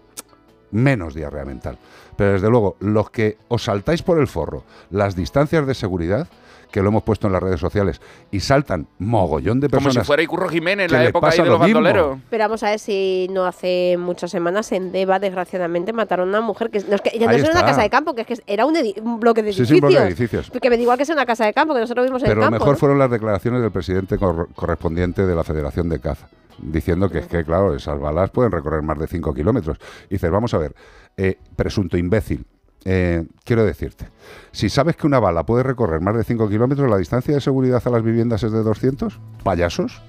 [0.72, 1.78] menos diarrea mental.
[2.16, 6.28] Pero desde luego, los que os saltáis por el forro las distancias de seguridad,
[6.72, 10.06] que lo hemos puesto en las redes sociales, y saltan mogollón de Como personas.
[10.06, 12.20] si fuera Icurro Jiménez en la época ahí de los lo bandoleros.
[12.30, 16.42] Pero vamos a ver si no hace muchas semanas en Deva, desgraciadamente, mataron a una
[16.46, 18.66] mujer que no, es que ya no una casa de campo, que es que era
[18.66, 18.74] un,
[19.20, 19.68] bloque de Sí, edificios.
[19.70, 20.50] sí, un bloque de edificios.
[20.50, 22.42] Porque me da igual que sea una casa de campo, que nosotros vivimos en Pero
[22.42, 22.60] el lo campo.
[22.66, 22.80] mejor ¿no?
[22.80, 26.28] fueron las declaraciones del presidente cor- correspondiente de la Federación de Caza,
[26.60, 29.78] diciendo que es que, claro, esas balas pueden recorrer más de 5 kilómetros.
[30.10, 30.76] Y dices, vamos a ver,
[31.18, 32.46] eh, presunto imbécil,
[32.86, 34.08] eh, quiero decirte,
[34.52, 37.82] si sabes que una bala puede recorrer más de 5 kilómetros, ¿la distancia de seguridad
[37.86, 39.20] a las viviendas es de 200?
[39.44, 40.02] ¿Payasos?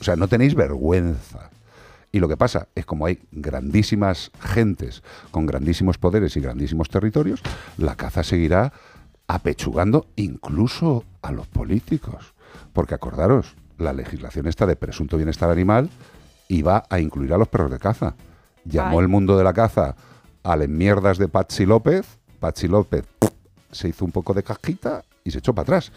[0.00, 1.50] O sea, no tenéis vergüenza.
[2.10, 7.42] Y lo que pasa es como hay grandísimas gentes con grandísimos poderes y grandísimos territorios,
[7.76, 8.72] la caza seguirá
[9.26, 12.34] apechugando incluso a los políticos.
[12.72, 15.88] Porque acordaros, la legislación esta de presunto bienestar animal
[16.48, 18.14] iba a incluir a los perros de caza.
[18.64, 19.04] Llamó Ay.
[19.04, 19.96] el mundo de la caza
[20.42, 22.18] a las mierdas de Patsy López.
[22.40, 23.04] Patsy López
[23.70, 25.92] se hizo un poco de casquita y se echó para atrás.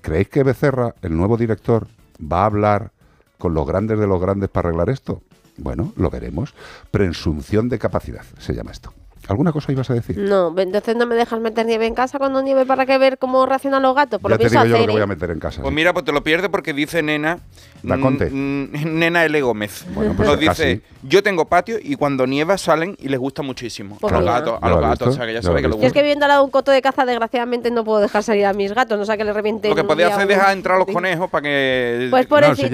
[0.00, 1.86] ¿Creéis que Becerra, el nuevo director,
[2.20, 2.92] va a hablar
[3.38, 5.22] con los grandes de los grandes para arreglar esto?
[5.56, 6.54] Bueno, lo veremos.
[6.90, 8.92] Presunción de capacidad se llama esto.
[9.28, 10.18] ¿Alguna cosa ibas a decir?
[10.18, 13.46] No, entonces no me dejas meter nieve en casa cuando nieve para que ver cómo
[13.46, 14.20] reaccionan los gatos.
[14.20, 15.62] Por ya lo te pienso digo yo lo que voy a meter en casa.
[15.62, 15.74] Pues sí.
[15.76, 17.38] mira, pues te lo pierdes porque dice Nena.
[17.84, 18.30] Da Conte.
[18.30, 19.40] mm, mm, Nena L.
[19.40, 19.84] Gómez.
[19.94, 20.62] Bueno, pues Nos casi.
[20.64, 23.96] dice: Yo tengo patio y cuando nieva salen y les gusta muchísimo.
[24.00, 25.62] Pues a los gatos, a los lo gatos, o sea que ya lo que les
[25.62, 25.92] Yo es gusta.
[25.94, 28.52] que viviendo al lado de un coto de caza, desgraciadamente no puedo dejar salir a
[28.52, 29.70] mis gatos, no sea que le revienten.
[29.70, 32.08] Lo que podía día hacer es dejar entrar a los conejos para que.
[32.10, 32.70] Pues No, pobrecitos,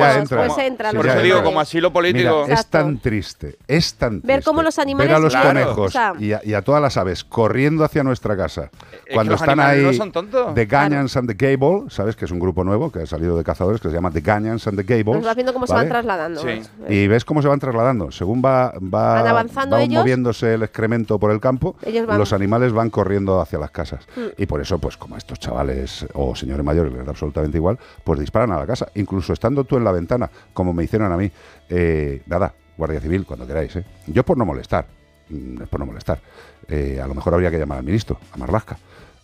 [0.54, 0.90] si entra.
[0.90, 2.44] pues Por eso digo, como asilo político.
[2.46, 5.94] Mira, es tan triste, es tan Ver triste cómo los animales, ver a los conejos
[6.18, 8.70] y, a, y a todas las aves corriendo hacia nuestra casa
[9.06, 10.55] que cuando los están ahí no son tontos.
[10.55, 12.16] The Ganyans and the Gable, ¿sabes?
[12.16, 14.66] Que es un grupo nuevo que ha salido de cazadores que se llama The Ganyans
[14.66, 15.16] and the Gables.
[15.19, 16.40] Nos vas viendo cómo se van trasladando.
[16.40, 16.62] Sí.
[16.89, 18.10] Y ves cómo se van trasladando.
[18.10, 20.01] Según va, va, Van avanzando va ellos.
[20.01, 24.06] moviéndose el excremento por el campo, Ellos van- los animales van corriendo hacia las casas.
[24.16, 24.20] Mm.
[24.43, 27.78] Y por eso, pues como a estos chavales o señores mayores les da absolutamente igual,
[28.05, 28.89] pues disparan a la casa.
[28.94, 31.31] Incluso estando tú en la ventana, como me hicieron a mí.
[31.69, 33.74] Eh, nada, Guardia Civil, cuando queráis.
[33.77, 33.85] ¿eh?
[34.06, 34.86] Yo por no molestar.
[35.30, 36.20] Mm, Es por no molestar.
[36.68, 38.78] Eh, a lo mejor habría que llamar al ministro, a Marlasca.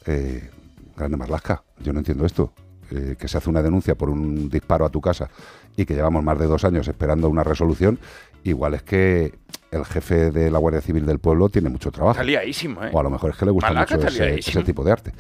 [0.06, 0.51] Eh,
[0.97, 2.52] grande Marlasca, yo no entiendo esto.
[2.90, 5.31] Eh, que se hace una denuncia por un disparo a tu casa
[5.74, 7.98] y que llevamos más de dos años esperando una resolución,
[8.44, 9.35] igual es que
[9.70, 12.12] el jefe de la Guardia Civil del pueblo tiene mucho trabajo.
[12.12, 12.90] Está liadísimo, ¿eh?
[12.93, 15.12] O a lo mejor es que le gusta Malaca mucho ese, tipo de arte.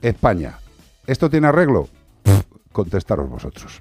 [0.00, 0.58] España.
[1.06, 1.88] ¿Esto tiene arreglo?
[2.22, 3.80] Pff, Contestaros vosotros.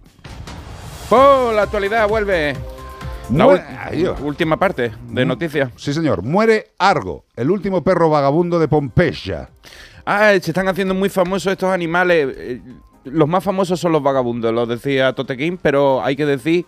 [1.10, 1.52] ¡Oh!
[1.54, 2.56] La actualidad vuelve.
[3.34, 5.72] La Muere- Ay, última parte de noticias.
[5.76, 6.22] Sí, señor.
[6.22, 9.50] Muere Argo, el último perro vagabundo de Pompeya.
[10.06, 12.28] Ah, se están haciendo muy famosos estos animales.
[12.38, 12.62] eh,
[13.06, 16.66] Los más famosos son los vagabundos, lo decía Totequín, pero hay que decir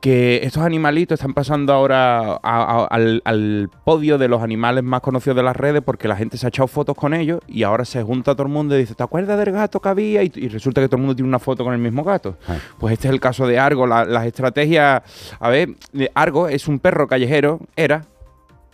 [0.00, 5.00] que estos animalitos están pasando ahora a- a- al, al podio de los animales más
[5.02, 7.84] conocidos de las redes porque la gente se ha echado fotos con ellos y ahora
[7.84, 10.22] se junta todo el mundo y dice, ¿te acuerdas del gato que había?
[10.22, 12.36] Y, y resulta que todo el mundo tiene una foto con el mismo gato.
[12.48, 12.56] Ah.
[12.78, 13.86] Pues este es el caso de Argo.
[13.86, 15.02] La- las estrategias...
[15.38, 18.04] A ver, eh, Argo es un perro callejero, era,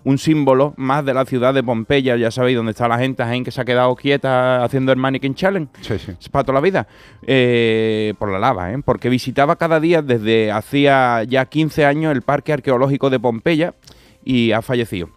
[0.06, 3.50] un símbolo más de la ciudad de Pompeya, ya sabéis, donde está la gente que
[3.50, 5.68] se ha quedado quieta haciendo el Mannequin Challenge.
[5.80, 6.12] Sí, sí.
[6.20, 6.86] Es para toda la vida.
[7.26, 8.78] Eh, por la lava, ¿eh?
[8.84, 13.74] Porque visitaba cada día desde hacía ya 15 años el Parque Arqueológico de Pompeya
[14.24, 15.08] y ha fallecido.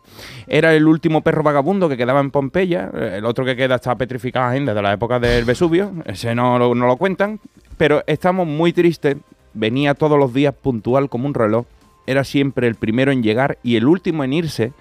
[0.48, 2.90] Era el último perro vagabundo que quedaba en Pompeya.
[2.94, 5.92] El otro que queda está petrificado ainda de la época del Vesubio.
[6.06, 7.40] Ese no, lo- no lo cuentan.
[7.78, 9.18] Pero estamos muy tristes.
[9.54, 11.66] Venía todos los días puntual como un reloj.
[12.10, 14.74] Era siempre el primero en llegar y el último en irse,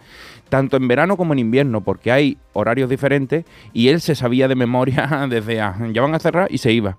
[0.48, 3.44] tanto en verano como en invierno, porque hay horarios diferentes
[3.74, 6.96] y él se sabía de memoria desde ah, ya van a cerrar y se iba.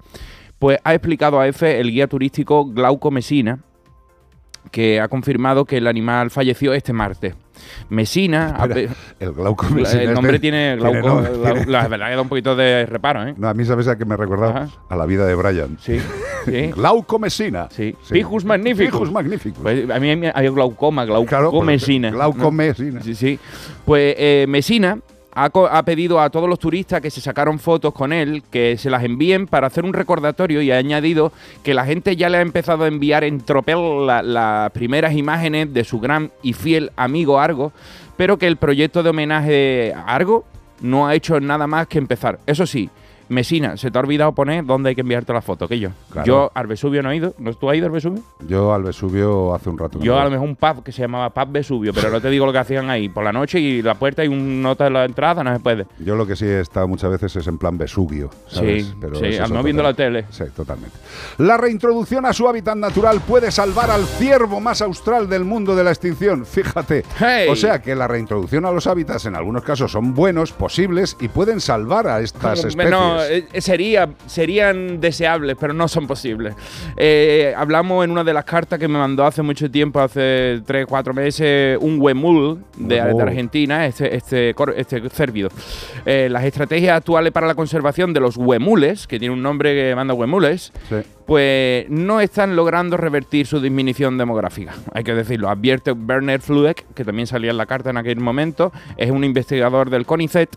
[0.59, 3.57] pues ha explicado a EFE el guía turístico Glauco Mesina,
[4.71, 7.33] que ha confirmado que el animal falleció este martes.
[7.89, 12.09] Mesina, Espera, el Glauco La- Mesina el este nombre tiene tiene Glauco, nombre, la verdad
[12.09, 13.33] que da un poquito de reparo, ¿eh?
[13.37, 15.77] No, a mí sabes a que me recordaba a la vida de Brian.
[15.81, 15.99] Sí.
[16.45, 16.71] sí.
[16.75, 17.67] Glauco Mesina.
[17.71, 17.95] Sí.
[18.09, 18.91] Pijus magnificus.
[18.99, 19.61] Pijus magnificus.
[19.61, 22.11] Pues a mí hay glaucoma, glauco Claro, pues, mesina.
[22.11, 23.01] glauco mesina.
[23.01, 23.39] Sí, sí.
[23.85, 24.99] Pues eh, Mesina
[25.33, 29.03] ha, pedido a todos los turistas que se sacaron fotos con él que se las
[29.03, 31.31] envíen para hacer un recordatorio y ha añadido
[31.63, 35.73] que la gente ya le ha empezado a enviar en tropel la- las primeras imágenes
[35.73, 37.71] de su gran y fiel amigo Argo,
[38.17, 40.45] pero que el proyecto de homenaje a Argo
[40.81, 42.39] no ha hecho nada más que empezar.
[42.45, 42.89] Eso sí,
[43.29, 45.89] Mesina, se te ha olvidado poner dónde hay que enviarte la foto, que yo.
[46.11, 46.25] Claro.
[46.25, 47.33] Yo al Vesubio no he ido.
[47.37, 48.21] ¿No tú has ido al Vesubio?
[48.47, 49.99] Yo al Vesubio hace un rato.
[49.99, 52.45] Yo a lo mejor un pub que se llamaba Pub Vesubio, pero no te digo
[52.45, 53.09] lo que hacían ahí.
[53.09, 55.85] Por la noche y la puerta y un nota de la entrada, no se puede.
[55.99, 58.85] Yo lo que sí he estado muchas veces es en plan Vesubio, ¿sabes?
[58.85, 60.25] Sí, Pero sí, no viendo la tele.
[60.29, 60.95] Sí, totalmente.
[61.37, 65.83] La reintroducción a su hábitat natural puede salvar al ciervo más austral del mundo de
[65.83, 66.45] la extinción.
[66.45, 67.03] Fíjate.
[67.19, 67.47] Hey.
[67.49, 71.27] O sea que la reintroducción a los hábitats en algunos casos son buenos, posibles y
[71.27, 72.91] pueden salvar a estas especies.
[72.91, 76.55] No, eh, sería, serían deseables, pero no son posibles.
[76.97, 80.85] Eh, hablamos en una de las cartas que me mandó hace mucho tiempo, hace 3,
[80.87, 82.99] 4 meses, un huemul de.
[82.99, 85.49] Argentina, este, este, este cérvido.
[86.05, 89.95] Eh, las estrategias actuales para la conservación de los huemules, que tiene un nombre que
[89.95, 90.95] manda huemules, Sí.
[91.25, 95.49] pues no están logrando revertir su disminución demográfica, hay que decirlo.
[95.49, 99.89] Advierte Werner Flueck, que también salía en la carta en aquel momento, es un investigador
[99.89, 100.49] del CONICET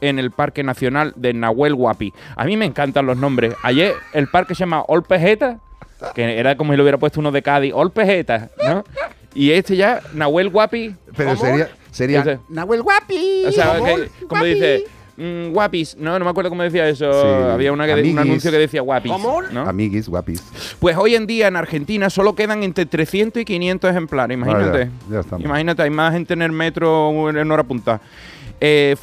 [0.00, 2.12] en el Parque Nacional de Nahuel Huapi.
[2.36, 3.54] A mí me encantan los nombres.
[3.62, 5.58] Ayer el parque se llama Olpejeta,
[6.14, 8.84] que era como si le hubiera puesto uno de Cádiz, Olpejeta, ¿no?
[9.34, 10.94] Y este ya, Nahuel Guapi.
[11.16, 11.40] Pero ¿cómo?
[11.44, 12.40] sería, sería.
[12.48, 13.44] Nahuel Guapi.
[13.46, 13.96] O sea, ¿Cómo?
[13.96, 14.84] que, como dice,
[15.16, 17.10] mm, guapis, no, no me acuerdo cómo decía eso.
[17.12, 19.12] Sí, Había una que de- un anuncio que decía guapis.
[19.52, 19.60] ¿no?
[19.60, 20.42] Amiguis, guapis.
[20.78, 24.90] Pues hoy en día en Argentina solo quedan entre 300 y 500 ejemplares, imagínate.
[25.10, 25.44] Ya estamos.
[25.44, 28.00] Imagínate, hay más gente en el metro en hora punta.
[28.60, 28.96] Eh,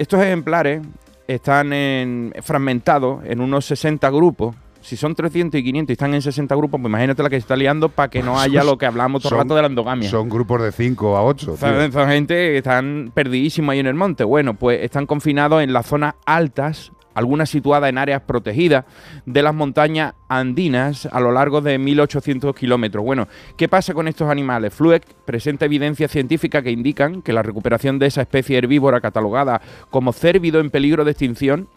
[0.00, 0.80] estos ejemplares
[1.28, 4.56] están en- fragmentados en unos 60 grupos.
[4.80, 7.40] Si son 300 y 500 y están en 60 grupos, pues imagínate la que se
[7.40, 10.08] está liando para que no haya lo que hablamos todo el rato de la endogamia.
[10.08, 11.56] Son grupos de 5 a 8.
[11.58, 14.24] Son, son gente que están perdidísimos ahí en el monte.
[14.24, 18.84] Bueno, pues están confinados en las zonas altas, algunas situadas en áreas protegidas
[19.26, 23.04] de las montañas andinas a lo largo de 1800 kilómetros.
[23.04, 24.74] Bueno, ¿qué pasa con estos animales?
[24.74, 29.60] Flueck presenta evidencias científicas que indican que la recuperación de esa especie herbívora catalogada
[29.90, 31.68] como cérvido en peligro de extinción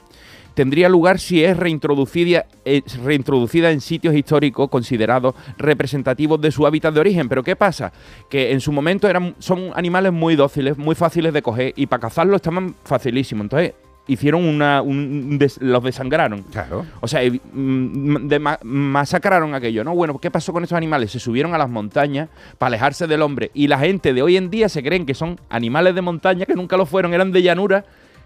[0.53, 6.93] tendría lugar si es reintroducida, es reintroducida en sitios históricos considerados representativos de su hábitat
[6.93, 7.29] de origen.
[7.29, 7.91] Pero ¿qué pasa?
[8.29, 12.01] Que en su momento eran, son animales muy dóciles, muy fáciles de coger y para
[12.01, 13.45] cazarlos estaban facilísimos.
[13.45, 13.73] Entonces
[14.07, 14.81] hicieron una...
[14.81, 16.43] un des- los desangraron.
[16.43, 16.85] Claro.
[17.01, 17.21] O sea,
[17.53, 19.95] mm, de ma- masacraron aquello, ¿no?
[19.95, 21.11] Bueno, ¿qué pasó con estos animales?
[21.11, 23.51] Se subieron a las montañas para alejarse del hombre.
[23.53, 26.55] Y la gente de hoy en día se creen que son animales de montaña, que
[26.55, 27.85] nunca lo fueron, eran de llanura.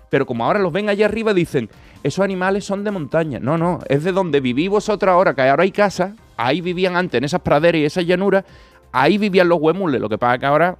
[0.09, 1.69] Pero como ahora los ven allá arriba, dicen,
[2.01, 3.39] esos animales son de montaña.
[3.39, 6.15] No, no, es de donde viví vosotros ahora, que ahora hay casa.
[6.37, 8.45] Ahí vivían antes, en esas praderas y esas llanuras.
[8.93, 9.99] Ahí vivían los huemules.
[9.99, 10.77] Lo que pasa es que ahora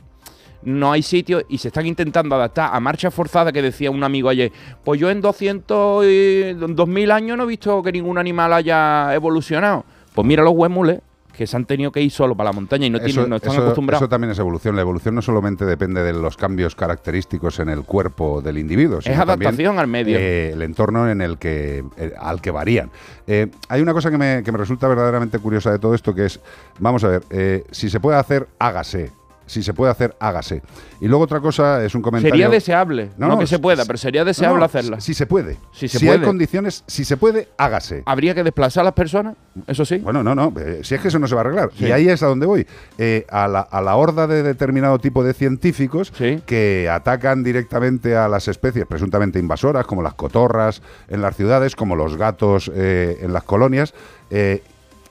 [0.63, 4.29] no hay sitio y se están intentando adaptar a marcha forzada que decía un amigo
[4.29, 4.51] ayer.
[4.83, 9.85] Pues yo en 200 y 2000 años no he visto que ningún animal haya evolucionado.
[10.13, 10.99] Pues mira los huemules
[11.33, 13.51] que se han tenido que ir solo para la montaña y no, tienen, no están
[13.53, 14.01] eso- acostumbrados.
[14.01, 14.75] eso también es evolución.
[14.75, 19.15] La evolución no solamente depende de los cambios característicos en el cuerpo del individuo, sino
[19.17, 20.17] también, adaptación al medio.
[20.17, 22.89] eh, el entorno en el que eh, al que varían.
[23.27, 26.25] Eh, hay una cosa que me, que me resulta verdaderamente curiosa de todo esto, que
[26.25, 26.39] es,
[26.79, 29.11] vamos a ver, si se puede hacer, hágase.
[29.47, 30.61] Si se puede hacer, hágase.
[31.01, 32.33] Y luego otra cosa es un comentario.
[32.33, 34.99] Sería deseable, no, que se pueda, pero sería deseable no, hacerla.
[35.01, 35.57] Si se puede.
[35.71, 38.03] Si se si hay condiciones, si se puede, hágase.
[38.05, 39.35] ¿Habría que desplazar a las personas?
[39.65, 39.97] Eso sí.
[39.97, 40.53] Bueno, no, no.
[40.59, 41.71] eh, si es que eso no se va a arreglar.
[41.77, 41.85] Sí.
[41.85, 42.67] Y ahí es a donde voy.
[42.97, 46.11] Eh, a, la, a la horda de determinado tipo de científicos
[46.45, 51.95] que atacan directamente a las especies presuntamente invasoras, como las cotorras en las ciudades, como
[51.95, 53.93] los gatos eh, en las colonias,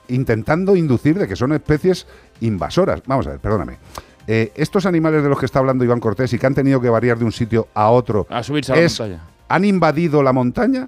[0.09, 2.05] intentando inducir de que son especies
[2.41, 3.01] invasoras.
[3.07, 3.77] Vamos a ver, perdóname.
[4.27, 6.89] Eh, estos animales de los que está hablando Iván Cortés y que han tenido que
[6.89, 9.23] variar de un sitio a otro, A subirse a la es- montaña.
[9.47, 10.87] ¿han invadido la montaña?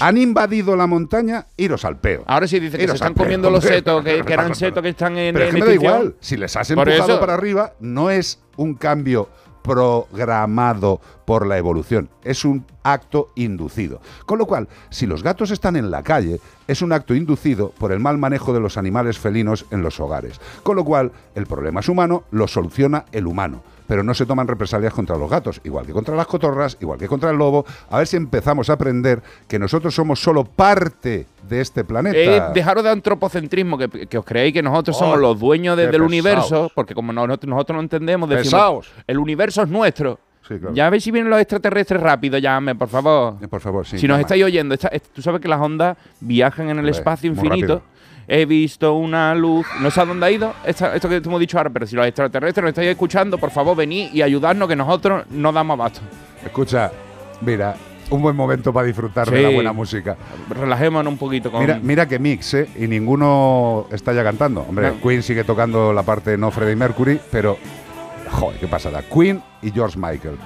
[0.00, 1.46] ¿Han invadido la montaña?
[1.56, 2.24] Iros al peo.
[2.26, 4.88] Ahora sí dice que se están peo, comiendo los setos, que, que eran setos que
[4.90, 6.14] están en, Pero es que me da igual.
[6.20, 9.28] Si les has empujado para arriba, no es un cambio
[9.68, 14.00] programado por la evolución, es un acto inducido.
[14.24, 17.92] Con lo cual, si los gatos están en la calle, es un acto inducido por
[17.92, 20.40] el mal manejo de los animales felinos en los hogares.
[20.62, 23.62] Con lo cual, el problema es humano, lo soluciona el humano.
[23.88, 27.08] Pero no se toman represalias contra los gatos, igual que contra las cotorras, igual que
[27.08, 27.64] contra el lobo.
[27.90, 32.16] A ver si empezamos a aprender que nosotros somos solo parte de este planeta.
[32.18, 35.84] Eh, dejaros de antropocentrismo, que, que os creéis que nosotros Oh, somos los dueños de-
[35.84, 36.06] del pesaos.
[36.06, 38.90] universo, porque como no- nosotros no entendemos, decimos, Pesaos.
[39.06, 40.18] el universo es nuestro.
[40.58, 40.74] Claro.
[40.74, 43.36] Ya veis si vienen los extraterrestres rápido, llame, por favor.
[43.48, 43.98] por favor, sí.
[43.98, 47.28] si nos estáis oyendo, esta- est- tú sabes que las ondas viajan en el espacio
[47.30, 47.82] infinito.
[48.30, 49.66] He visto una luz.
[49.80, 51.96] No sé a dónde ha ido esta- esto que te hemos dicho ahora, pero si
[51.96, 56.00] los extraterrestres nos estáis escuchando, por favor, venid y ayudadnos que nosotros no damos abasto.
[56.44, 56.92] Escucha,
[57.40, 57.74] mira,
[58.10, 59.42] un buen momento para disfrutar de Sí.
[59.42, 60.16] la buena música.
[60.50, 61.60] Relajémonos un poquito con.
[61.62, 62.68] Mira, mira que mix, ¿eh?
[62.78, 64.60] Y ninguno está ya cantando.
[64.68, 65.00] Hombre, No.
[65.00, 67.56] Queen sigue tocando la parte no Freddie Mercury, pero.
[68.30, 69.02] Joder, qué pasada.
[69.02, 70.38] Queen y George Michael.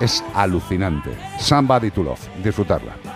[0.00, 1.10] Es alucinante.
[1.38, 2.20] Somebody to Love.
[2.42, 3.09] Disfrutarla.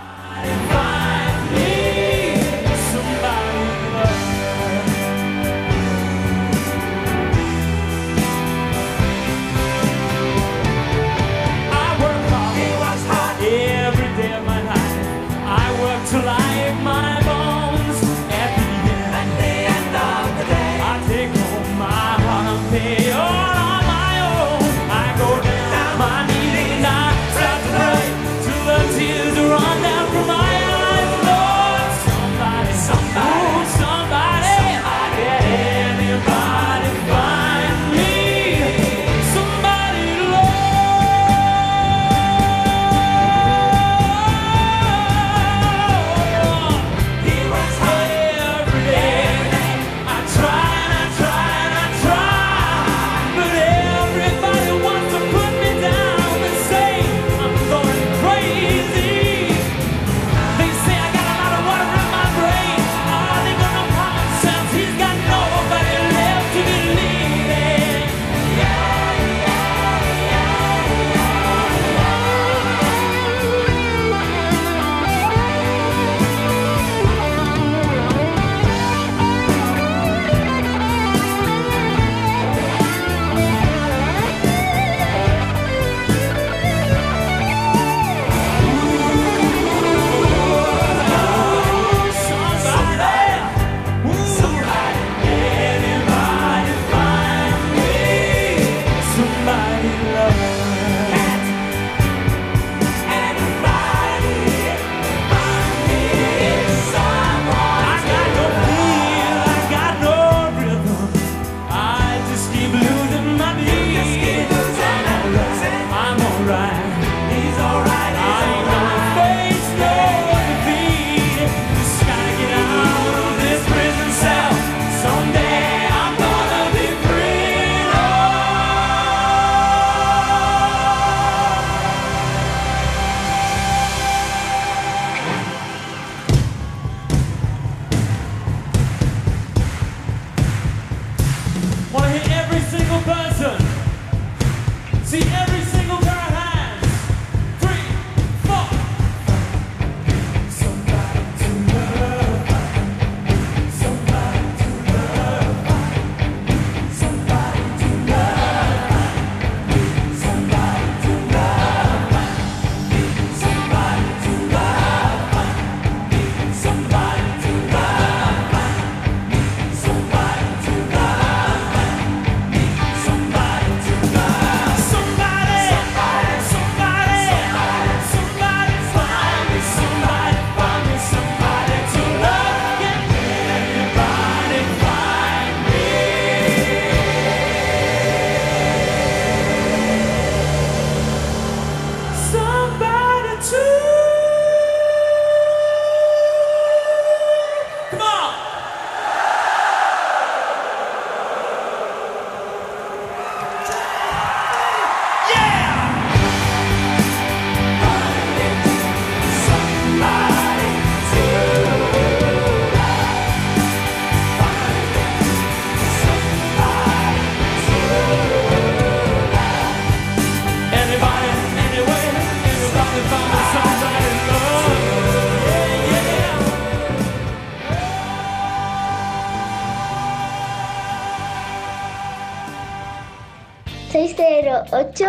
[234.75, 235.05] 8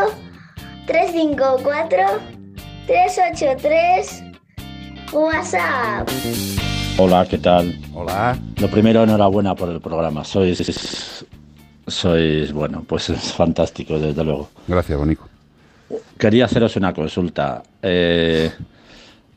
[0.86, 1.98] 354
[2.86, 4.24] 383
[5.12, 6.08] WhatsApp.
[7.00, 7.76] Hola, ¿qué tal?
[7.96, 8.38] Hola.
[8.62, 10.24] Lo primero, enhorabuena por el programa.
[10.24, 11.26] Sois,
[11.88, 14.50] sois bueno, pues es fantástico, desde luego.
[14.68, 15.28] Gracias, Bonico.
[16.20, 17.64] Quería haceros una consulta.
[17.82, 18.52] Eh,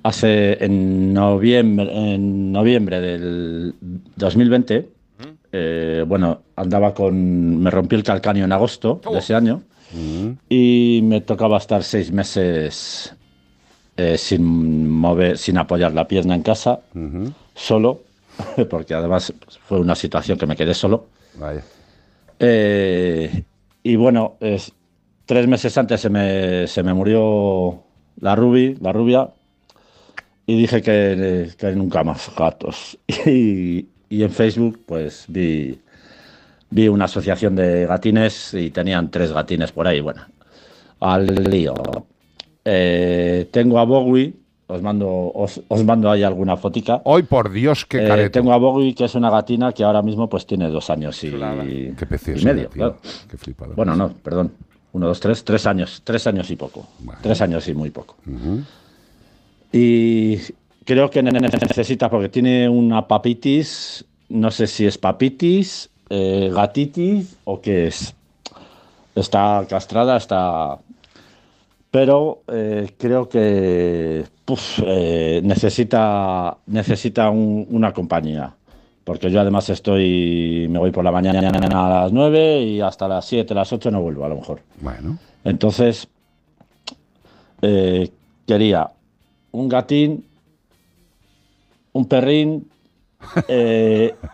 [0.02, 3.74] hace en noviembre, en noviembre del
[4.16, 5.22] 2020, ¿Mm?
[5.52, 7.62] eh, bueno, andaba con.
[7.62, 9.16] Me rompí el calcáneo en agosto de oh.
[9.16, 9.62] ese año
[10.48, 13.15] y me tocaba estar seis meses
[13.97, 16.81] eh, sin mover, sin apoyar la pierna en casa,
[17.55, 18.01] solo,
[18.70, 19.32] porque además
[19.66, 21.06] fue una situación que me quedé solo.
[21.39, 21.62] Vaya.
[22.39, 23.44] Eh,
[23.82, 24.73] y bueno, es-
[25.27, 27.82] tres meses antes se me, se me murió
[28.20, 28.35] la
[28.81, 29.31] la rubia,
[30.47, 32.98] y dije que, que nunca más gatos.
[33.27, 35.78] Y, y en Facebook pues vi,
[36.70, 40.00] vi una asociación de gatines y tenían tres gatines por ahí.
[40.00, 40.22] Bueno,
[41.00, 41.74] al lío.
[42.64, 44.34] Eh, tengo a Bowie,
[44.66, 47.00] os mando, os, os mando ahí alguna fotica.
[47.04, 48.30] Hoy, por Dios, qué Eh, careto.
[48.38, 51.30] tengo a Bowie, que es una gatina que ahora mismo pues tiene dos años y,
[51.30, 52.68] Qué y medio.
[52.68, 52.98] claro.
[53.30, 53.74] Qué flipado.
[53.74, 54.52] Bueno, no, perdón.
[54.92, 56.00] Uno, dos, tres, tres años.
[56.04, 56.86] Tres años y poco.
[57.22, 58.16] Tres años y muy poco.
[59.72, 60.38] Y
[60.84, 66.51] creo que ne- ne- necesita, porque tiene una papitis, no sé si es papitis, eh,
[66.52, 68.14] gatitis o qué es.
[69.14, 70.78] Está castrada, está...
[71.90, 78.52] Pero eh, creo que puf, eh, necesita, necesita un- una compañía.
[79.05, 83.24] Porque yo además estoy, me voy por la mañana a las 9 y hasta las
[83.24, 84.60] 7, las 8 no vuelvo a lo mejor.
[84.82, 85.16] Bueno.
[85.44, 86.06] Entonces,
[87.62, 88.10] eh,
[88.47, 88.90] quería
[89.52, 90.26] un gatín,
[91.94, 92.68] un perrín,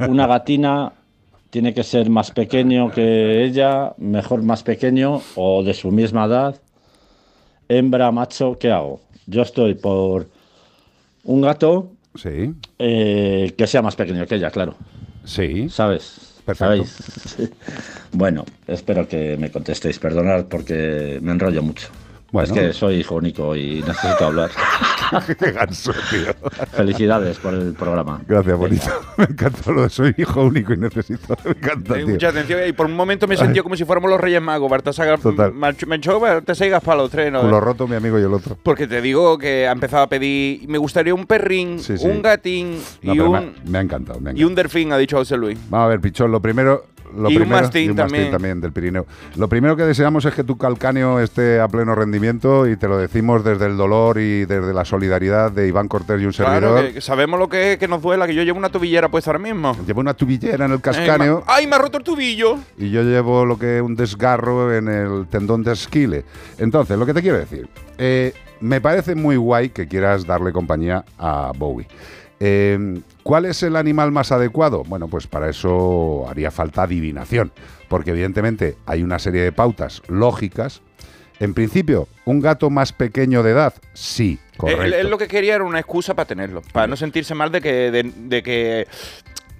[0.08, 0.92] una gatina,
[1.54, 6.60] tiene que ser más pequeño que ella, mejor más pequeño o de su misma edad.
[7.68, 9.00] Hembra, macho, ¿qué hago?
[9.28, 10.26] Yo estoy por
[11.22, 12.52] un gato Sí.
[12.80, 14.74] eh, que sea más pequeño que ella, claro.
[15.24, 15.68] Sí.
[15.68, 16.40] ¿Sabes?
[16.44, 16.84] Perfecto.
[16.84, 17.50] ¿Sabéis?
[18.10, 20.00] Bueno, espero que me contestéis.
[20.00, 21.86] Perdonad porque me enrollo mucho.
[22.32, 22.52] Bueno.
[22.52, 24.50] Es que soy hijo único y necesito hablar.
[25.38, 26.34] Qué ganso, tío.
[26.72, 28.20] Felicidades por el programa.
[28.26, 28.86] Gracias, bonito.
[29.16, 31.36] Me encantó lo de soy hijo único y necesito.
[31.44, 32.08] Me encanta, tío.
[32.08, 34.70] mucha atención y por un momento me sentí como si fuéramos los Reyes Magos.
[34.70, 35.18] Baltasar,
[36.44, 37.32] te sigas para los tres.
[37.32, 38.56] Culo roto, mi amigo y el otro.
[38.62, 40.68] Porque te digo que ha empezado a pedir.
[40.68, 42.06] Me gustaría un perrín, Sí, sí.
[42.06, 44.20] un gatín No, y, un, me, me ha encantado.
[44.20, 45.58] Me ha y un delfín, ha dicho José Luis.
[45.68, 46.86] Vamos a ver, Pichón, lo primero.
[47.16, 48.60] Lo Y un primero, mastín y un mastín también.
[48.60, 49.06] del Pirineo.
[49.36, 52.98] Lo primero que deseamos es que tu calcáneo esté a pleno rendimiento y te lo
[52.98, 56.60] decimos desde el dolor y desde la solidaridad de Iván Cortés y un servidor.
[56.80, 59.30] Claro, que sabemos lo que es que nos duela, que yo llevo una tobillera puesta
[59.30, 59.76] ahora mismo.
[59.86, 62.56] Llevo una tubillera en el Eh, cascáneo ma- ¡Ay, me ha roto el tubillo!
[62.76, 66.24] y yo llevo lo que es un desgarro en el tendón de esquile.
[66.58, 67.68] Entonces, lo que te quiero decir,
[67.98, 71.86] eh, me parece muy guay que quieras darle compañía a Bowie.
[72.40, 74.84] Eh, ¿Cuál es el animal más adecuado?
[74.84, 77.52] Bueno, pues para eso haría falta adivinación,
[77.88, 80.82] porque evidentemente hay una serie de pautas lógicas.
[81.40, 83.74] En principio, ¿un gato más pequeño de edad?
[83.92, 84.84] Sí, correcto.
[84.84, 87.60] Él, él lo que quería era una excusa para tenerlo, para no sentirse mal de
[87.60, 88.86] que, de, de que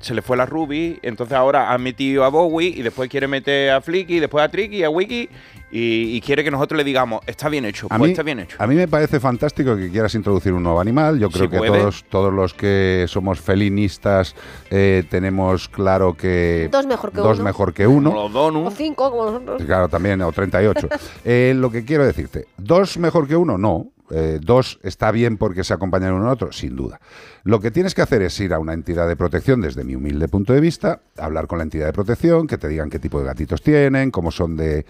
[0.04, 3.70] se le fue la Ruby, entonces ahora ha metido a Bowie y después quiere meter
[3.70, 5.28] a Flicky, después a Tricky, a Wiki
[5.72, 8.38] y, y quiere que nosotros le digamos, está bien hecho, A pues mí, está bien
[8.40, 8.56] hecho.
[8.60, 11.18] a mí me parece fantástico que quieras introducir un nuevo animal.
[11.18, 11.78] Yo creo Sí que puede.
[11.80, 14.36] todos, todos los que somos felinistas
[14.70, 17.44] eh, tenemos claro que Dos mejor que dos uno.
[17.44, 18.10] mejor que uno.
[18.14, 19.62] O cinco, como nosotros.
[19.64, 20.88] Claro, también, o 38.
[21.24, 23.56] Eh, lo que quiero decirte, ¿dos mejor que uno?
[23.58, 23.86] No.
[24.10, 27.00] Eh, dos está bien porque se acompañan uno al otro, sin duda.
[27.42, 30.28] Lo que tienes que hacer es ir a una entidad de protección desde mi humilde
[30.28, 33.26] punto de vista, hablar con la entidad de protección, que te digan qué tipo de
[33.26, 34.84] gatitos tienen, cómo son de,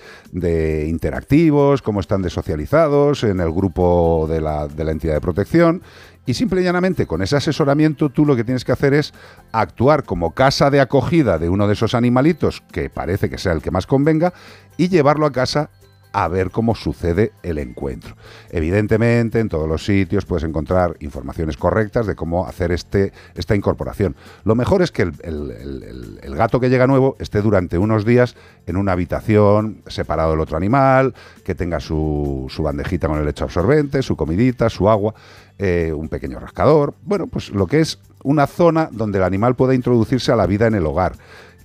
[0.89, 5.83] interactivos, cómo están de socializados en el grupo de la, de la entidad de protección.
[6.27, 9.13] Y simple y llanamente, con ese asesoramiento, tú lo que tienes que hacer es
[9.53, 13.63] actuar como casa de acogida de uno de esos animalitos, que parece que sea el
[13.63, 14.33] que más convenga,
[14.77, 15.71] y llevarlo a casa
[16.15, 18.17] a ver cómo sucede el encuentro.
[18.51, 24.15] Evidentemente, en todos los sitios puedes encontrar informaciones correctas de cómo hacer este, esta incorporación.
[24.45, 28.37] Lo mejor es que el, gato que llega nuevo esté durante unos días
[28.67, 31.15] en una habitación separado del otro animal,
[31.45, 35.15] que tenga su, su bandejita con el lecho absorbente, su comidita, su agua,
[35.59, 36.95] eh, un pequeño rascador.
[37.03, 40.69] Bueno, pues lo que es una zona donde el animal pueda introducirse a la vida
[40.69, 41.15] en el hogar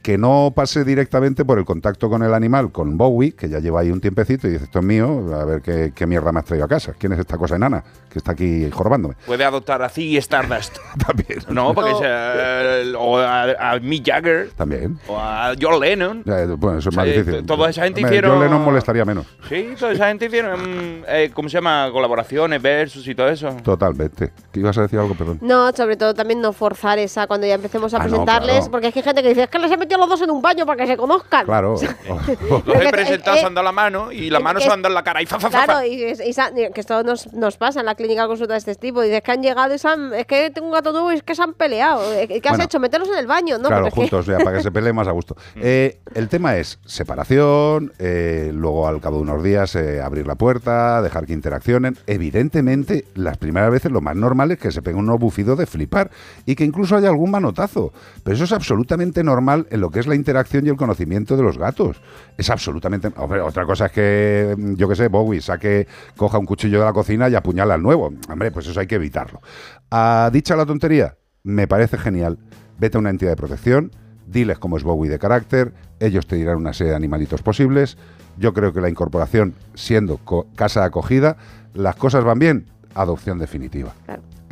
[0.02, 3.82] que no pase directamente por el contacto con el animal, con Bowie, que ya lleva
[3.82, 6.66] ahí un tiempecito y dice, esto es mío, a ver qué, mierda me has traído
[6.66, 6.94] a casa.
[6.98, 9.16] ¿Quién es esta cosa enana que está aquí jorobándome?
[9.26, 10.78] Puede adoptar a Ziggy Stardust.
[11.06, 11.40] También.
[11.50, 12.34] No, porque sea,
[12.82, 15.00] eh, o a, a Mick Jagger, También.
[15.08, 16.24] o a John Lennon.
[16.26, 17.46] Eh, bueno, eso es más difícil.
[17.46, 19.26] toda esa gente hicieron- John Lennon molestaría menos.
[19.48, 21.90] Sí, toda esa gente hicieron, mm, eh, ¿cómo se llama?
[21.92, 23.56] Colaboraciones, versus y todo eso.
[23.64, 24.32] Totalmente.
[24.52, 25.38] ¿Qué ibas a decir algo, perdón?
[25.42, 28.72] No, sobre todo también no forzar esa cuando ya empecemos a Ah, no, presentarles, claro.
[28.72, 30.32] porque es que hay gente que dice, es que les he metido los dos en
[30.32, 31.46] un baño para que se conozcan.
[31.46, 31.76] Claro.
[32.66, 34.66] Los he Eh, presentado, eh, se han dado la mano y la eh, mano es-
[34.66, 35.66] se han dado en la cara y fa, fa, fa, fa.
[35.66, 38.76] Claro, y, y sa- que esto nos, nos pasa en la clínica consulta de este
[38.76, 39.02] tipo.
[39.02, 41.24] Dices que han llegado y se han, es que tengo un gato nuevo y es
[41.24, 42.02] que se han peleado.
[42.14, 42.64] Eh, ¿Qué has Bueno.
[42.64, 42.80] hecho?
[42.80, 43.58] ¿Meterlos en el baño?
[43.58, 45.36] No, claro, pero es que- juntos, ya, para que se peleen más a gusto.
[45.62, 50.36] Eh, el tema es separación, eh, luego al cabo de unos días eh, abrir la
[50.36, 51.98] puerta, dejar que interaccionen.
[52.08, 56.10] Evidentemente, las primeras veces lo más normal es que se peguen unos bufidos de flipar
[56.46, 57.92] y que incluso haya algún manotazo.
[58.24, 61.44] Pero eso es absolutamente normal en lo que es la interacción y el conocimiento de
[61.44, 62.02] los gatos.
[62.38, 63.10] Es absolutamente...
[63.18, 66.94] Otra cosa es que, mm, yo qué sé, Bowie saque, coja un cuchillo de la
[66.94, 67.89] cocina y apuñala al nuevo.
[67.96, 69.42] Hombre, pues eso hay que evitarlo.
[69.92, 72.38] A dicha la tontería, me parece genial.
[72.78, 73.92] Vete a una entidad de protección,
[74.28, 77.98] diles cómo es Bowie de carácter, ellos te dirán una serie de animalitos posibles.
[78.38, 80.20] Yo creo que la incorporación, siendo
[80.56, 81.38] casa acogida,
[81.74, 83.94] las cosas van bien, adopción definitiva.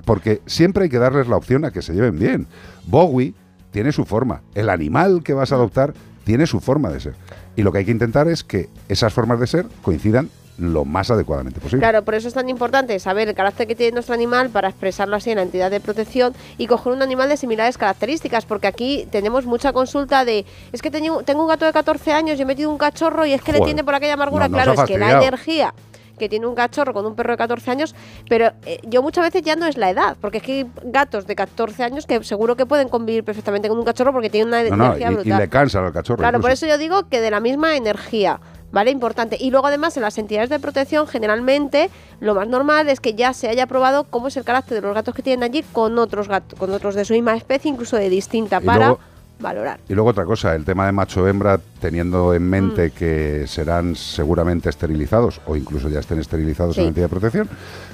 [0.03, 2.47] Porque siempre hay que darles la opción a que se lleven bien.
[2.85, 3.33] Bowie
[3.71, 5.93] tiene su forma, el animal que vas a adoptar
[6.23, 7.15] tiene su forma de ser.
[7.55, 11.11] Y lo que hay que intentar es que esas formas de ser coincidan lo más
[11.11, 11.81] adecuadamente posible.
[11.81, 15.15] Claro, por eso es tan importante saber el carácter que tiene nuestro animal para expresarlo
[15.15, 19.07] así en la entidad de protección y coger un animal de similares características, porque aquí
[19.11, 22.45] tenemos mucha consulta de, es que tengo, tengo un gato de 14 años y he
[22.45, 24.47] metido un cachorro y es que le tiene por aquella amargura.
[24.47, 25.73] no- claro, es que la energía
[26.17, 27.93] que tiene un cachorro con un perro de 14 años,
[28.27, 31.27] pero eh, yo muchas veces ya no es la edad, porque es que hay gatos
[31.27, 34.63] de 14 años que seguro que pueden convivir perfectamente con un cachorro porque tienen una
[34.63, 35.37] No, no, energía y, y brutal.
[35.39, 36.17] le cansa al cachorro.
[36.17, 38.39] Claro, por eso yo digo que de la misma energía,
[38.71, 38.91] ¿vale?
[38.91, 39.37] Importante.
[39.39, 41.89] Y luego además en las entidades de protección generalmente
[42.19, 44.93] lo más normal es que ya se haya probado cómo es el carácter de los
[44.95, 48.09] gatos que tienen allí con otros gatos, con otros de su misma especie, incluso de
[48.09, 48.99] distinta, Y para luego-
[49.39, 49.79] valorar.
[49.87, 52.49] Y luego otra cosa, el tema de macho-hembra, teniendo en Mm.
[52.49, 56.81] mente que serán seguramente esterilizados o incluso ya estén esterilizados Sí.
[56.81, 57.47] en la entidad de protección,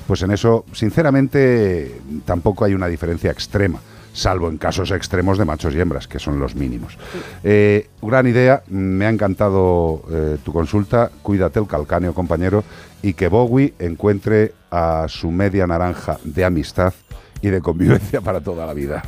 [0.07, 3.79] pues en eso, sinceramente, tampoco hay una diferencia extrema,
[4.13, 6.97] salvo en casos extremos de machos y hembras, que son los mínimos.
[7.43, 12.63] Eh, gran idea, me ha encantado eh, tu consulta, cuídate el calcáneo, compañero,
[13.01, 16.93] y que Bowie encuentre a su media naranja de amistad
[17.41, 19.03] y de convivencia para toda la vida.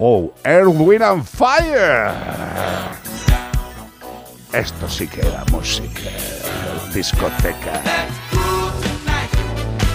[0.00, 2.10] Oh, Earth, Wind and Fire.
[4.52, 6.10] Esto sí que era música,
[6.94, 7.82] discoteca.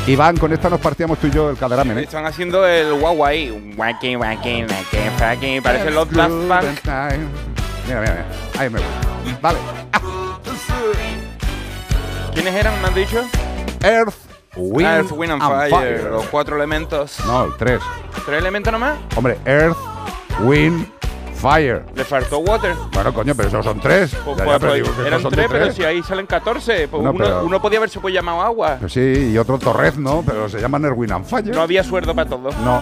[0.05, 2.03] Iván, con esta nos partíamos tú y yo el caderamen, ¿eh?
[2.03, 3.73] Están haciendo el guau ahí.
[3.77, 5.61] Wacky, wacky, wacky, wacky.
[5.61, 6.85] Parece los Daft Punk.
[7.87, 8.25] Mira, mira, mira.
[8.59, 8.87] Ahí me voy.
[9.41, 9.59] Vale.
[12.33, 13.23] ¿Quiénes eran, me han dicho?
[13.81, 14.15] Earth,
[14.57, 16.11] Wind, Earth, Wind and, and Fire, Fire.
[16.11, 17.19] Los cuatro elementos.
[17.25, 17.79] No, el tres.
[18.25, 18.97] ¿Tres elementos nomás?
[19.15, 19.77] Hombre, Earth,
[20.41, 20.85] Wind,
[21.43, 21.83] Fire.
[21.93, 22.73] Le faltó Water.
[22.93, 24.15] Bueno, coño, pero esos son tres.
[24.23, 26.87] Pues, Ya, ya, pero digo que estos eran son tres, pero si ahí salen 14.
[26.87, 28.77] Pues No, uno, pero- uno podía haberse pues llamado agua.
[28.79, 30.23] Pues sí, y otro Torrez, ¿no?
[30.25, 31.53] Pero se llaman Earth, Wind and Fire.
[31.53, 32.55] No había sueldo para todos.
[32.59, 32.81] No.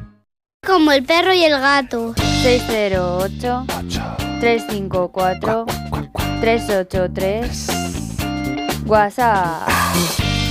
[0.71, 2.13] Como el perro y el gato.
[2.43, 3.65] 608
[4.39, 5.65] 354
[6.39, 7.67] 383
[8.87, 9.67] WhatsApp.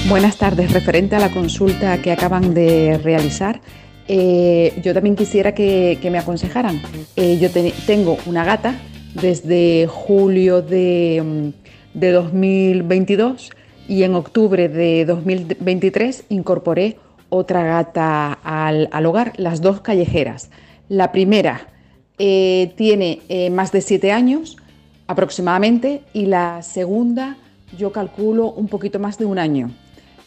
[0.08, 3.60] Buenas tardes, referente a la consulta que acaban de realizar.
[4.12, 6.82] eh, yo también quisiera que, que me aconsejaran.
[7.16, 8.74] Eh, yo te- tengo una gata
[9.14, 11.22] desde julio de,
[11.94, 13.50] mm, de 2022
[13.88, 16.96] y en octubre de 2023 incorporé
[17.30, 20.50] otra gata al, al hogar, las dos callejeras.
[20.88, 21.68] La primera
[22.18, 24.56] eh, tiene eh, más de siete años
[25.06, 27.36] aproximadamente y la segunda
[27.78, 29.70] yo calculo un poquito más de un año.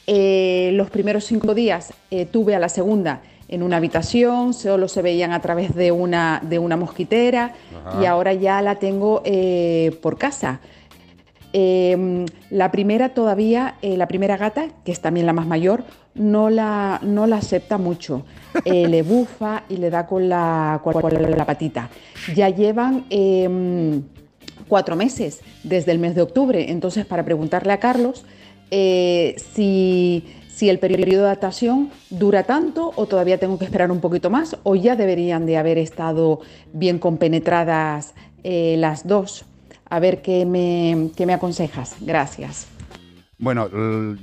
[0.07, 1.93] Eh, los primeros cinco días
[2.31, 3.21] tuve a la segunda
[3.53, 7.53] en una habitación, solo se veían a través de una, de una mosquitera
[7.85, 8.01] Ajá.
[8.01, 10.59] y ahora ya la tengo eh, por casa.
[11.53, 15.83] Eh, la primera todavía, eh, la primera gata, que es también la más mayor,
[16.15, 18.25] no la, no la acepta mucho.
[18.65, 21.89] Eh, le bufa y le da con la, con la patita.
[22.35, 24.01] Ya llevan eh,
[24.67, 28.25] cuatro meses desde el mes de octubre, entonces para preguntarle a Carlos
[28.71, 33.99] eh, si, si el periodo de adaptación dura tanto o todavía tengo que esperar un
[33.99, 36.39] poquito más o ya deberían de haber estado
[36.73, 39.45] bien compenetradas eh, las dos.
[39.89, 41.97] A ver qué me, qué me aconsejas.
[42.01, 42.72] Gracias.
[43.43, 43.67] Bueno,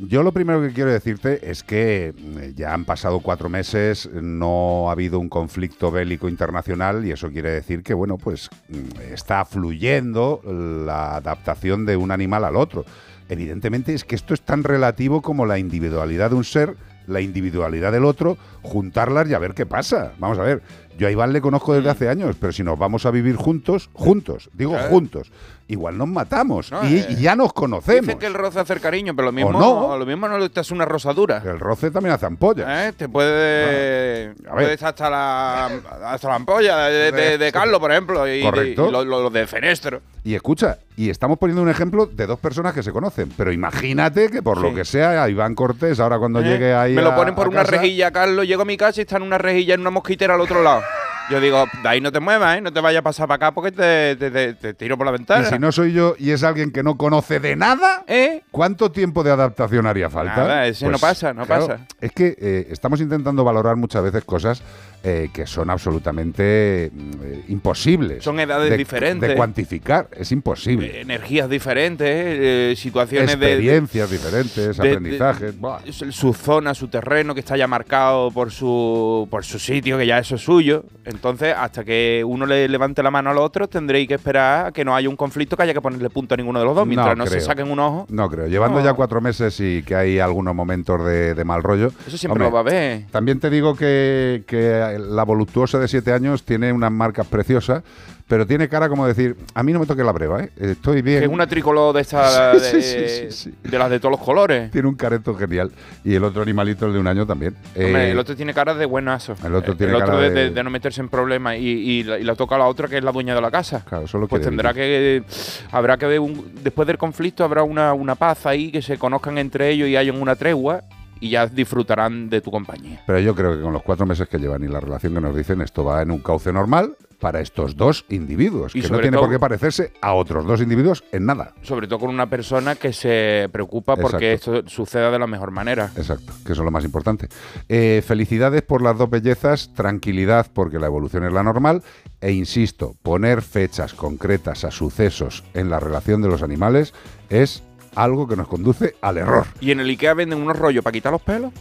[0.08, 4.88] yo lo primero que quiero decirte es que mm, ya han pasado cuatro meses, no
[4.88, 9.44] ha habido un conflicto bélico internacional y eso quiere decir que, bueno, pues mm, está
[9.44, 12.86] fluyendo la adaptación de un animal al otro.
[13.28, 16.76] Evidentemente es que esto es tan relativo como la individualidad de un ser,
[17.06, 20.12] la individualidad del otro, juntarlas y a ver qué pasa.
[20.18, 20.62] Vamos a ver,
[20.98, 21.76] Yo a Iván le conozco Mm.
[21.76, 25.32] desde hace años, pero si nos vamos a vivir juntos, juntos, digo juntos,
[25.72, 28.02] igual nos matamos No, y, eh, y ya nos conocemos.
[28.06, 29.96] Dicen que el roce hace cariño, pero lo mismo no.
[29.96, 31.42] lo mismo no le estás una rosadura.
[31.44, 32.66] El roce también hace ampollas.
[32.68, 32.92] ¿Eh?
[32.96, 34.64] Te puede, A ver.
[34.64, 35.66] puede estar hasta la,
[36.06, 38.88] hasta la ampolla de, de- de Carlos, por ejemplo, y, Correcto.
[38.88, 40.00] y lo, lo- lo de Fenestro.
[40.22, 44.28] Y escucha, y estamos poniendo un ejemplo de dos personas que se conocen, pero imagínate
[44.30, 46.44] que por lo que sea, a Iván Cortés, ahora cuando ¿Eh?
[46.44, 46.92] llegue ahí.
[46.94, 48.46] Me lo ponen por a una casa, rejilla, Carlos.
[48.46, 50.82] Llego a mi casa y está en una rejilla en una mosquitera al otro lado.
[51.30, 52.60] Yo digo, de ahí no te muevas, ¿eh?
[52.60, 55.12] No te vayas a pasar para acá porque te, te- te- te tiro por la
[55.12, 55.46] ventana.
[55.46, 58.42] Y si no soy yo y es alguien que no conoce de nada, ¿Eh?
[58.50, 60.34] ¿cuánto tiempo de adaptación haría falta?
[60.34, 61.86] Pues, Nada, ese no pasa, no pasa.
[62.00, 64.62] Es que eh, estamos intentando valorar muchas veces cosas
[65.02, 68.22] eh, que son absolutamente mm, eh, imposibles.
[68.22, 69.28] Son edades de- diferentes.
[69.28, 71.00] De cuantificar, es imposible.
[71.00, 75.58] Energías diferentes, eh, situaciones de- de, Experiencias diferentes, de- de- aprendizajes.
[75.58, 75.80] buah.
[76.10, 80.18] su zona, su terreno que está ya marcado por su por su sitio, que ya
[80.18, 80.84] eso es suyo.
[81.04, 84.84] Entonces, hasta que uno le levante la mano al otro, tendréis que esperar a que
[84.84, 87.16] no haya un conflicto que haya que ponerle punto a ninguno de los dos, mientras
[87.16, 88.06] no, se saquen un ojo.
[88.10, 88.46] No creo.
[88.46, 88.84] Llevando No.
[88.84, 91.90] ya cuatro meses y que hay algunos momentos de, de mal rollo.
[92.06, 93.06] Eso siempre lo va a haber.
[93.10, 97.82] También te digo que, que la voluptuosa de siete años tiene unas marcas preciosas,
[98.28, 100.50] pero tiene cara como decir, a mí no me toque la breva, ¿eh?
[100.56, 101.22] estoy bien.
[101.24, 103.54] Es una tricolor de esta de, Sí, sí, sí, sí.
[103.68, 104.70] de las de todos los colores.
[104.70, 105.72] Tiene un careto genial.
[106.04, 107.56] Y el otro animalito, el de un año también.
[107.74, 109.34] Hombre, Eh, el otro tiene cara de buenazo.
[109.44, 111.60] el otro tiene el otro cara de, de- de- de no meterse en problemas y,
[111.68, 113.84] y la, y la toca la otra que es la dueña de la casa.
[113.84, 115.24] Claro, solo Pues tendrá que
[115.72, 119.38] habrá que ver un- después del conflicto habrá una, una paz ahí que se conozcan
[119.38, 120.82] entre ellos y hayan una tregua
[121.20, 123.02] y ya disfrutarán de tu compañía.
[123.06, 125.36] Pero yo creo que con los cuatro meses que llevan y la relación que nos
[125.36, 129.18] dicen, esto va en un cauce normal para estos dos individuos, Y que no tiene
[129.18, 131.52] todo- por qué parecerse a otros dos individuos en nada.
[131.60, 135.90] Sobre todo con una persona que se preocupa porque esto suceda de la mejor manera.
[135.96, 137.28] Exacto, que eso es lo más importante.
[137.68, 141.82] Eh, felicidades por las dos bellezas, tranquilidad porque la evolución es la normal
[142.22, 146.94] e insisto, poner fechas concretas a sucesos en la relación de los animales
[147.28, 147.62] es
[147.94, 149.46] algo que nos conduce al error.
[149.60, 151.52] Y en el IKEA venden unos rollos para quitar los pelos,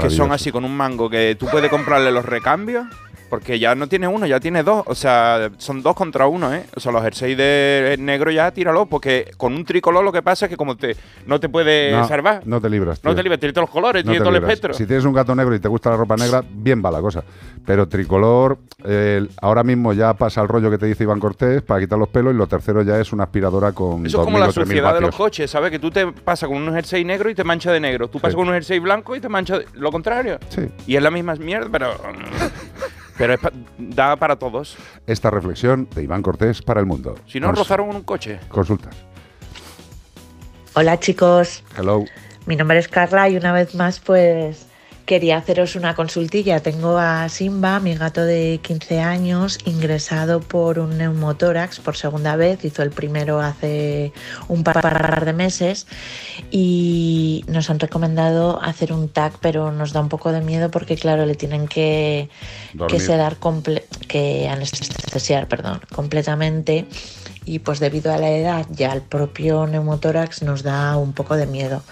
[0.00, 2.86] que son así con un mango que tú puedes comprarle los recambios.
[3.28, 4.84] Porque ya no tiene uno, ya tiene dos.
[4.86, 6.64] O sea, son dos contra uno, ¿eh?
[6.76, 8.86] O sea, los jerseys de negro ya tíralo.
[8.86, 10.96] Porque con un tricolor lo que pasa es que como te
[11.26, 12.42] no te puede No, salvar.
[12.46, 13.02] no te libras.
[13.02, 13.16] No tío.
[13.16, 14.50] te libres, tiene todos los colores, No tiene todo el libras.
[14.52, 14.74] espectro.
[14.74, 17.24] Si tienes un gato negro y te gusta la ropa negra, bien va la cosa.
[17.64, 21.80] Pero tricolor, eh, ahora mismo ya pasa el rollo que te dice Iván Cortés para
[21.80, 24.40] quitar los pelos y lo tercero ya es una aspiradora con Eso es como 2.000
[24.40, 25.70] la o 3.000 suciedad de los coches, ¿sabes?
[25.72, 28.08] Que tú te pasas con un jersey negro y te mancha de negro.
[28.08, 28.36] Tú pasas Sí.
[28.36, 30.38] con un jersey blanco y te mancha de- lo contrario.
[30.48, 30.68] Sí.
[30.86, 31.90] Y es la misma mierda, pero.
[33.18, 34.76] pero es pa- da para todos.
[35.06, 37.14] Esta reflexión de Iván Cortés para el mundo.
[37.26, 38.38] Si no, Cons- rozaron en un coche.
[38.48, 38.94] Consultas.
[40.74, 42.04] Hola chicos, Hello.
[42.44, 44.65] mi nombre es Carla y una vez más pues
[45.06, 46.60] quería haceros una consultilla.
[46.60, 52.64] Tengo a Simba, mi gato de 15 años, ingresado por un neumotórax por segunda vez.
[52.64, 54.12] Hizo el primero hace
[54.48, 55.86] un par de meses
[56.50, 60.96] y nos han recomendado hacer un TAC, pero nos da un poco de miedo porque
[60.96, 62.28] claro, le tienen que,
[62.88, 63.36] que sedar
[64.08, 66.86] que anestesiar, perdón, completamente
[67.46, 71.46] y pues debido a la edad ya el propio neumotórax nos da un poco de
[71.46, 71.82] miedo.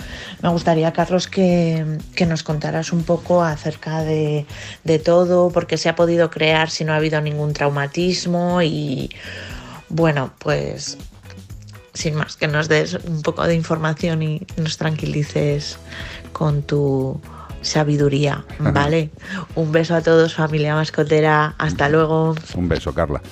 [0.43, 4.47] Me gustaría, Carlos, que, que nos contaras un poco acerca de,
[4.83, 9.11] de todo, por qué se ha podido crear si no ha habido ningún traumatismo y
[9.89, 10.99] bueno, pues
[11.95, 15.79] sin más, que nos des un poco de información y nos tranquilices
[16.33, 17.21] con tu
[17.63, 19.11] sabiduría, ¿vale?
[19.55, 22.35] un beso a todos, familia mascotera, hasta luego.
[22.57, 23.23] Un beso, Carla.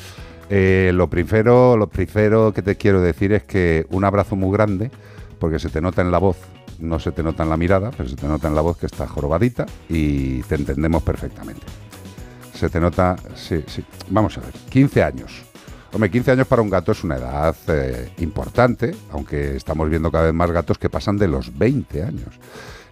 [0.54, 4.90] Eh, lo primero, lo primero que te quiero decir es que un abrazo muy grande,
[5.38, 6.36] porque se te nota en la voz,
[6.78, 8.84] no se te nota en la mirada, pero se te nota en la voz que
[8.84, 11.62] está jorobadita y te entendemos perfectamente.
[12.52, 13.82] Se te nota, sí, sí.
[14.10, 15.42] Vamos a ver, 15 años.
[15.90, 20.24] Hombre, 15 años para un gato es una edad eh, importante, aunque estamos viendo cada
[20.24, 22.38] vez más gatos que pasan de los 20 años.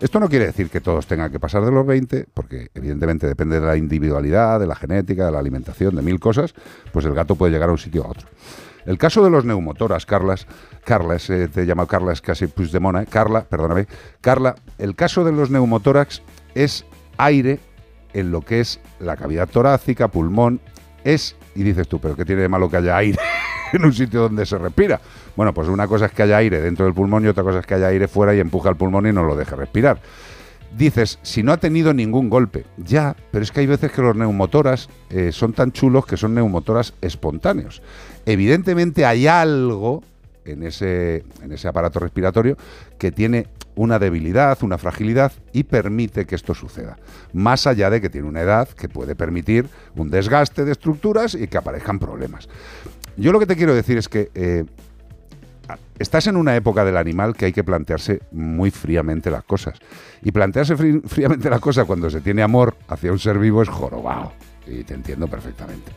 [0.00, 3.60] Esto no quiere decir que todos tengan que pasar de los 20, porque evidentemente depende
[3.60, 6.54] de la individualidad, de la genética, de la alimentación, de mil cosas,
[6.90, 8.26] pues el gato puede llegar a un sitio a otro.
[8.86, 10.46] El caso de los neumotoras, Carlas,
[10.86, 13.06] Carla, es, eh, te he llamado Carla, es casi Puigdemont, ¿eh?
[13.10, 13.86] Carla, perdóname,
[14.22, 16.22] Carla, el caso de los neumotórax
[16.54, 16.86] es
[17.18, 17.60] aire
[18.14, 20.60] en lo que es la cavidad torácica, pulmón,
[21.04, 23.18] es, y dices tú, pero ¿qué tiene de malo que haya aire
[23.74, 24.98] en un sitio donde se respira?
[25.36, 27.66] Bueno, pues una cosa es que haya aire dentro del pulmón y otra cosa es
[27.66, 30.00] que haya aire fuera y empuja el pulmón y no lo deje respirar.
[30.76, 34.14] Dices, si no ha tenido ningún golpe, ya, pero es que hay veces que los
[34.14, 37.82] neumotoras eh, son tan chulos que son neumotoras espontáneos.
[38.24, 40.04] Evidentemente hay algo
[40.44, 42.56] en ese, en ese aparato respiratorio
[42.98, 46.98] que tiene una debilidad, una fragilidad y permite que esto suceda.
[47.32, 51.46] Más allá de que tiene una edad que puede permitir un desgaste de estructuras y
[51.48, 52.48] que aparezcan problemas.
[53.16, 54.64] Yo lo que te quiero decir es que eh,
[55.98, 59.78] estás en una época del animal que hay que plantearse muy fríamente las cosas.
[60.22, 63.68] Y plantearse frí- fríamente las cosas cuando se tiene amor hacia un ser vivo es
[63.68, 64.32] jorobado.
[64.66, 65.90] Y te entiendo perfectamente.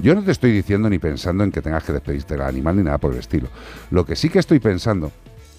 [0.00, 2.82] Yo no te estoy diciendo ni pensando en que tengas que despedirte del animal ni
[2.82, 3.48] nada por el estilo.
[3.90, 5.12] Lo que sí que estoy pensando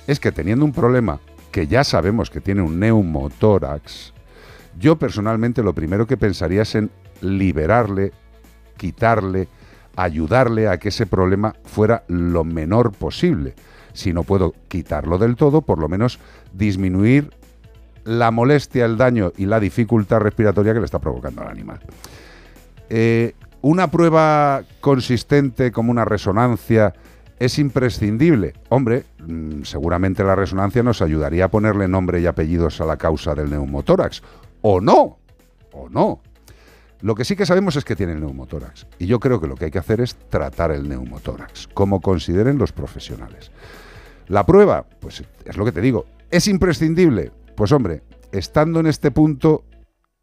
[0.06, 1.20] es que teniendo un problema
[1.52, 4.14] que ya sabemos que tiene un neumotórax,
[4.78, 6.91] yo personalmente lo primero que pensaría es en
[7.22, 8.12] liberarle,
[8.78, 9.48] quitarle,
[10.04, 13.56] ayudarle a que ese problema fuera lo menor posible.
[13.94, 16.20] Si no puedo quitarlo del todo, por lo menos
[16.54, 17.32] disminuir
[18.06, 21.80] la molestia, el daño y la dificultad respiratoria que le está provocando al animal.
[22.90, 26.94] Eh, ¿Una prueba consistente como una resonancia
[27.38, 28.54] es imprescindible?
[28.70, 33.36] Hombre, mm, seguramente la resonancia nos ayudaría a ponerle nombre y apellidos a la causa
[33.36, 34.24] del neumotórax.
[34.62, 35.20] ¿O no?
[35.74, 36.22] ¿O no?
[37.02, 38.88] Lo que sí que sabemos es que tiene el neumotórax.
[38.98, 42.58] Y yo creo que lo que hay que hacer es tratar el neumotórax, como consideren
[42.58, 43.52] los profesionales.
[44.28, 47.32] La prueba, pues es lo que te digo, ¿es imprescindible?
[47.56, 49.64] Pues hombre, estando en este punto,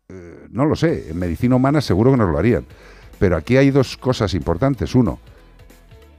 [0.08, 2.66] eh, no lo sé, en medicina humana seguro que nos lo harían.
[3.18, 4.94] Pero aquí hay dos cosas importantes.
[4.94, 5.18] Uno,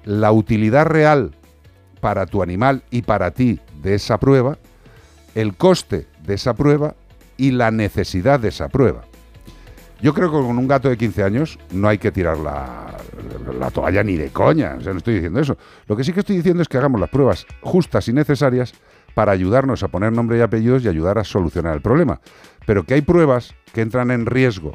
[0.03, 1.35] la utilidad real
[2.01, 4.57] para tu animal y para ti de esa prueba,
[5.35, 6.95] el coste de esa prueba
[7.37, 9.06] y la necesidad de esa prueba.
[10.01, 12.97] Yo creo que con un gato de 15 años no hay que tirar la,
[13.59, 14.75] la toalla ni de coña.
[14.75, 15.57] No estoy diciendo eso.
[15.87, 18.73] Lo que sí que estoy diciendo es que hagamos las pruebas justas y necesarias
[19.15, 22.21] para ayudarnos a poner nombre y apellidos y ayudar a solucionar el problema.
[22.67, 24.73] Pero que hay pruebas que entran en riesgo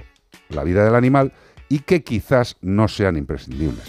[0.48, 1.32] la vida del animal
[1.68, 3.84] y que quizás no sean imprescindibles.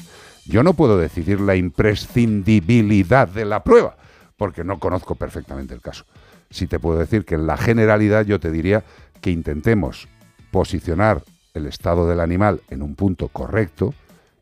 [0.46, 3.98] Yo no puedo decidir la imprescindibilidad de la prueba,
[4.38, 6.06] porque no conozco perfectamente el caso.
[6.50, 8.84] Sí te puedo decir que en la generalidad yo te diría
[9.22, 10.08] que intentemos
[10.54, 11.24] posicionar
[11.56, 13.96] el estado del animal en un punto correcto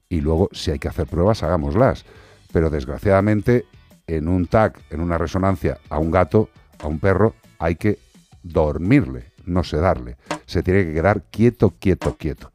[0.10, 2.04] y luego si hay que hacer pruebas hagámoslas.
[2.52, 3.66] Pero desgraciadamente
[4.08, 7.98] en un TAC, en una resonancia a un gato, a un perro, hay que
[8.44, 10.18] dormirle, no sedarle.
[10.46, 12.52] Se tiene que quedar quieto, quieto, quieto.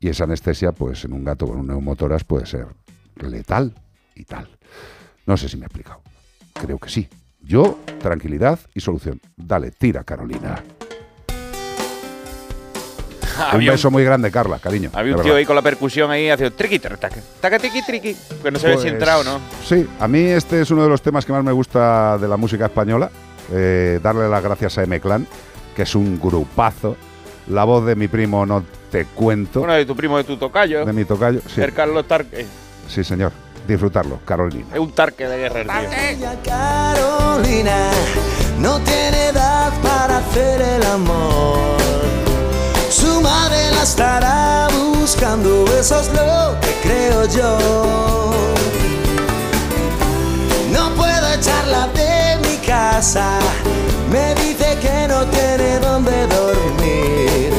[0.00, 2.66] Y esa anestesia, pues en un gato con un neumotoras puede ser
[3.16, 3.72] letal
[4.14, 4.50] y tal.
[5.24, 6.02] No sé si me he explicado.
[6.52, 7.08] Creo que sí.
[7.40, 9.18] Yo, tranquilidad y solución.
[9.34, 10.62] Dale, tira, Carolina.
[13.54, 14.90] Un beso muy grande, Carla, cariño.
[14.92, 15.38] Había un tío verdad.
[15.38, 16.98] ahí con la percusión ahí, haciendo triqui, taca,
[17.40, 18.16] taca, tiqui, triqui.
[18.42, 19.40] Que no se ve si Pues, entrado, ¿no?
[19.64, 22.36] Sí, a mí este es uno de los temas que más me gusta de la
[22.36, 23.10] música española.
[23.52, 25.26] Eh, darle las gracias a M-Clan,
[25.74, 26.96] que es un grupazo.
[27.48, 29.60] La voz de mi primo no te cuento.
[29.60, 30.84] Bueno, de tu primo, de tu tocayo.
[30.84, 31.40] de mi tocayo.
[31.46, 32.46] Sí, El Carlos Tarque.
[32.88, 33.32] sí, señor.
[33.66, 34.64] Disfrutarlo, Carolina.
[34.72, 35.64] Es un tarque de guerra.
[36.42, 37.90] Carolina
[38.60, 41.77] no tiene edad para hacer el amor.
[43.18, 48.30] Su madre la estará buscando, eso es lo que creo yo.
[50.70, 53.40] No puedo echarla de mi casa,
[54.08, 57.52] me dice que no tiene dónde dormir.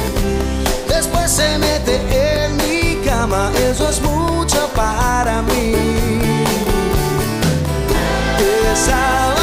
[0.87, 5.75] Después se mete en mi cama, eso es mucho para mí.
[8.71, 9.38] Esa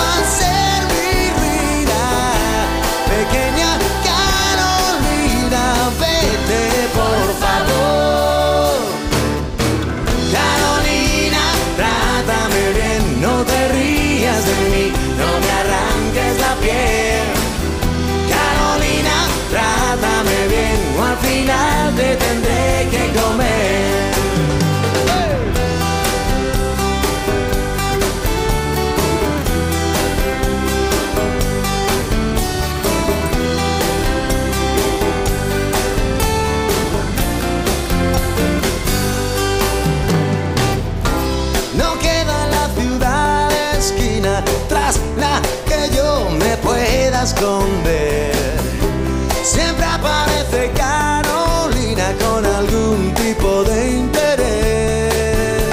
[49.43, 55.65] Siempre aparece Carolina con algún tipo de interés.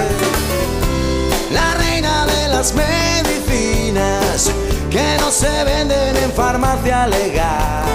[1.52, 4.50] La reina de las medicinas
[4.90, 7.86] que no se venden en farmacia legal.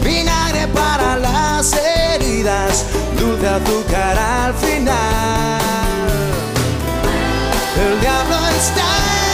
[0.00, 2.86] Vinagre para las heridas,
[3.20, 5.60] dulce azúcar al final.
[7.86, 9.25] El diablo está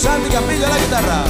[0.00, 1.29] Santi Campillo a la guitarra.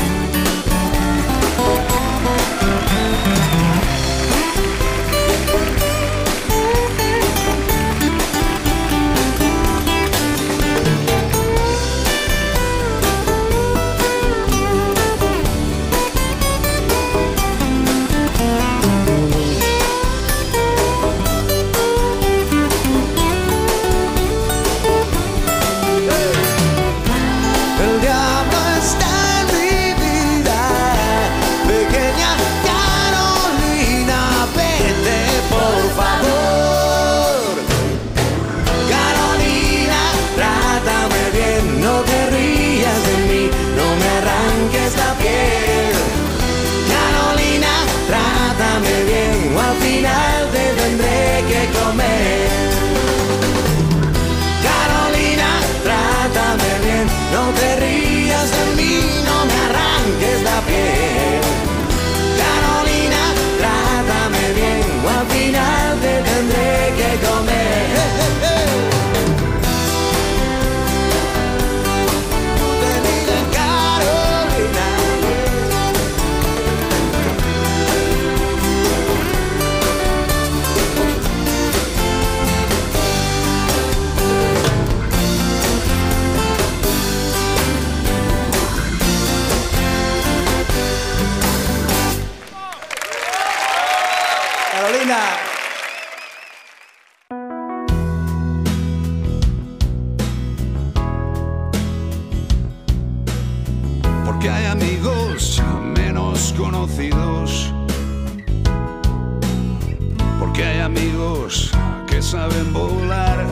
[112.31, 113.45] Saben volar.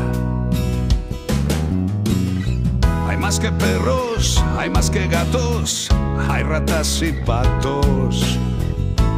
[3.08, 5.88] Hay más que perros, hay más que gatos,
[6.30, 8.38] hay ratas y patos.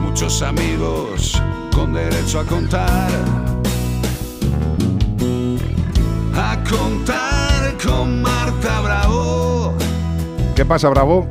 [0.01, 1.43] Muchos amigos
[1.75, 3.11] con derecho a contar.
[6.35, 9.75] A contar con Marta Bravo.
[10.57, 11.29] ¿Qué pasa, Bravo?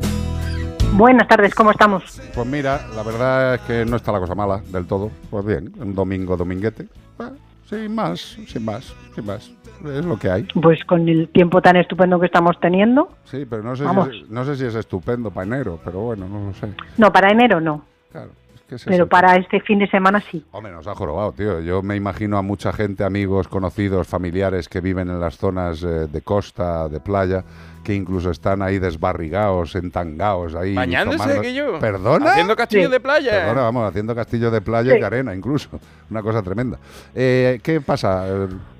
[0.93, 2.22] Buenas tardes, ¿cómo estamos?
[2.35, 5.09] Pues mira, la verdad es que no está la cosa mala del todo.
[5.32, 6.88] Pues bien, un domingo dominguete.
[7.17, 7.32] Ah,
[7.69, 9.51] sin más, sin más, sin más.
[9.85, 10.43] Es lo que hay.
[10.61, 13.09] Pues con el tiempo tan estupendo que estamos teniendo.
[13.25, 14.09] Sí, pero no sé, Vamos.
[14.09, 16.67] si es, no sé si es estupendo para enero, pero bueno, no lo sé.
[16.98, 17.85] No, para enero no.
[18.11, 18.31] Claro,
[18.69, 20.43] es Pero para este fin de semana sí.
[20.51, 21.59] Hombre, nos ha jorobado, tío.
[21.61, 26.07] Yo me imagino a mucha gente, amigos, conocidos, familiares que viven en las zonas eh,
[26.07, 27.43] de costa, de playa,
[27.83, 30.75] que incluso están ahí desbarrigados, entangados, ahí.
[30.75, 31.80] Bañándose, yo.
[31.80, 32.32] ¿Perdona?
[32.32, 33.32] Haciendo castillo de playa.
[33.32, 34.99] Perdona, vamos, haciendo castillo de playa Sí.
[34.99, 35.69] y arena, incluso.
[36.09, 36.77] Una cosa tremenda.
[37.16, 38.25] Eh, ¿Qué pasa?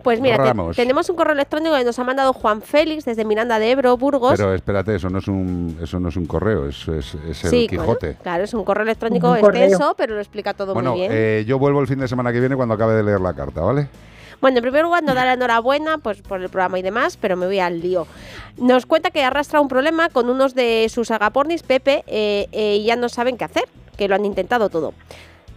[0.03, 3.60] Pues mira, te- tenemos un correo electrónico que nos ha mandado Juan Félix desde Miranda
[3.60, 4.34] de Ebro, Burgos.
[4.38, 7.50] Pero espérate, eso no es un, eso no es un correo, es, es, es el
[7.50, 8.18] sí, bueno, Quijote.
[8.24, 9.64] claro, es un correo electrónico Un correo.
[9.64, 11.11] extenso, pero lo explica todo Bueno, muy bien.
[11.14, 13.61] eh, yo vuelvo el fin de semana que viene cuando acabe de leer la carta,
[13.61, 13.88] ¿vale?
[14.42, 17.35] Bueno, en primer lugar, nos da la enhorabuena pues, por el programa y demás, pero
[17.35, 18.08] me voy al lío.
[18.58, 22.85] Nos cuenta que arrastra un problema con unos de sus agapornis, Pepe, eh, eh, y
[22.85, 23.66] ya no saben qué hacer,
[23.98, 24.93] que lo han intentado todo.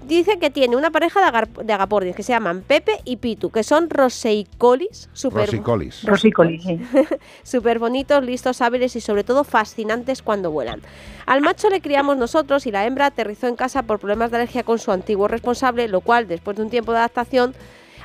[0.04, 3.50] Dice que tiene una pareja de, agar- de agapornis que se llaman Pepe y Pitu,
[3.50, 6.02] que son roseicolis, super, Rosicolis.
[6.02, 6.80] Rosícolis, sí.
[7.44, 10.80] súper bonitos, listos, hábiles y sobre todo fascinantes cuando vuelan.
[11.26, 14.64] Al macho le criamos nosotros y la hembra aterrizó en casa por problemas de alergia
[14.64, 17.54] con su antiguo responsable, lo cual, después de un tiempo de adaptación,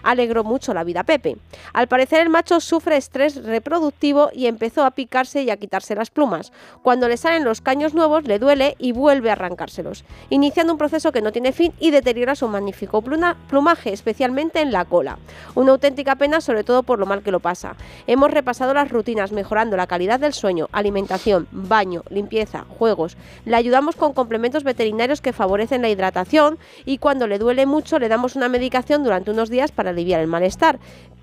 [0.04, 1.38] alegró mucho la vida a Pepe.
[1.74, 6.10] Al parecer el macho sufre estrés reproductivo y empezó a picarse y a quitarse las
[6.10, 6.52] plumas.
[6.82, 11.12] Cuando le salen los caños nuevos le duele y vuelve a arrancárselos, iniciando un proceso
[11.12, 15.20] que no tiene fin y deteriora su magnífico plumaje, especialmente en la cola.
[15.56, 17.76] Una auténtica pena sobre todo por lo mal que lo pasa.
[18.08, 23.18] Hemos repasado las rutinas mejorando la calidad del sueño, alimentación, baño, limpieza, juegos.
[23.46, 28.10] Le ayudamos con complementos veterinarios que favorecen la hidratación y cuando le duele mucho le
[28.10, 30.80] damos una medicación durante unos días para aliviar el malestar.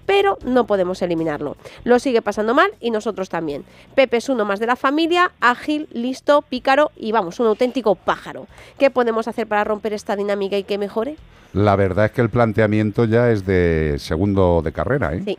[0.07, 1.57] Pero no podemos eliminarlo.
[1.85, 3.65] Lo sigue pasando mal y nosotros también.
[3.95, 8.47] Pepe es uno más de la familia, ágil, listo, pícaro y vamos, un auténtico pájaro.
[8.79, 11.17] ¿Qué podemos hacer para romper esta dinámica y que mejore?
[11.55, 15.23] La verdad es que el planteamiento ya es de segundo de carrera, ¿eh?
[15.25, 15.39] Sí.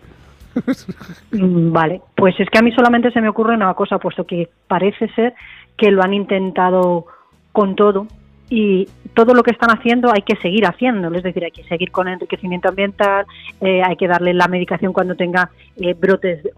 [1.32, 5.10] Vale, pues es que a mí solamente se me ocurre una cosa, puesto que parece
[5.10, 5.34] ser
[5.78, 7.06] que lo han intentado
[7.52, 8.08] con todo
[8.49, 11.91] y todo lo que están haciendo hay que seguir haciéndolo, es decir, hay que seguir
[11.91, 13.25] con el enriquecimiento ambiental,
[13.61, 16.51] eh, hay que darle la medicación cuando tenga eh, brotes de,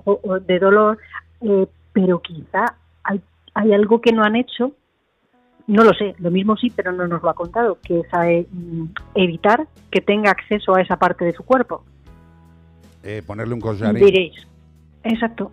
[0.46, 0.98] de dolor,
[1.42, 3.22] eh, pero quizá hay,
[3.54, 4.74] hay algo que no han hecho
[5.68, 8.86] no lo sé, lo mismo sí, pero no nos lo ha contado, que es mm,
[9.16, 11.84] evitar que tenga acceso a esa parte de su cuerpo.
[13.26, 14.04] Ponerle un collarín.
[14.04, 14.48] Diréis,
[15.04, 15.52] exacto.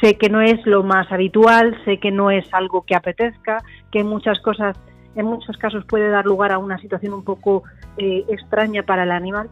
[0.00, 3.58] Sé que no es lo más habitual, sé que no es algo que apetezca,
[3.90, 4.76] que muchas cosas,
[5.14, 7.64] en muchos casos puede dar lugar a una situación un poco
[7.96, 9.50] eh, extraña para el animal,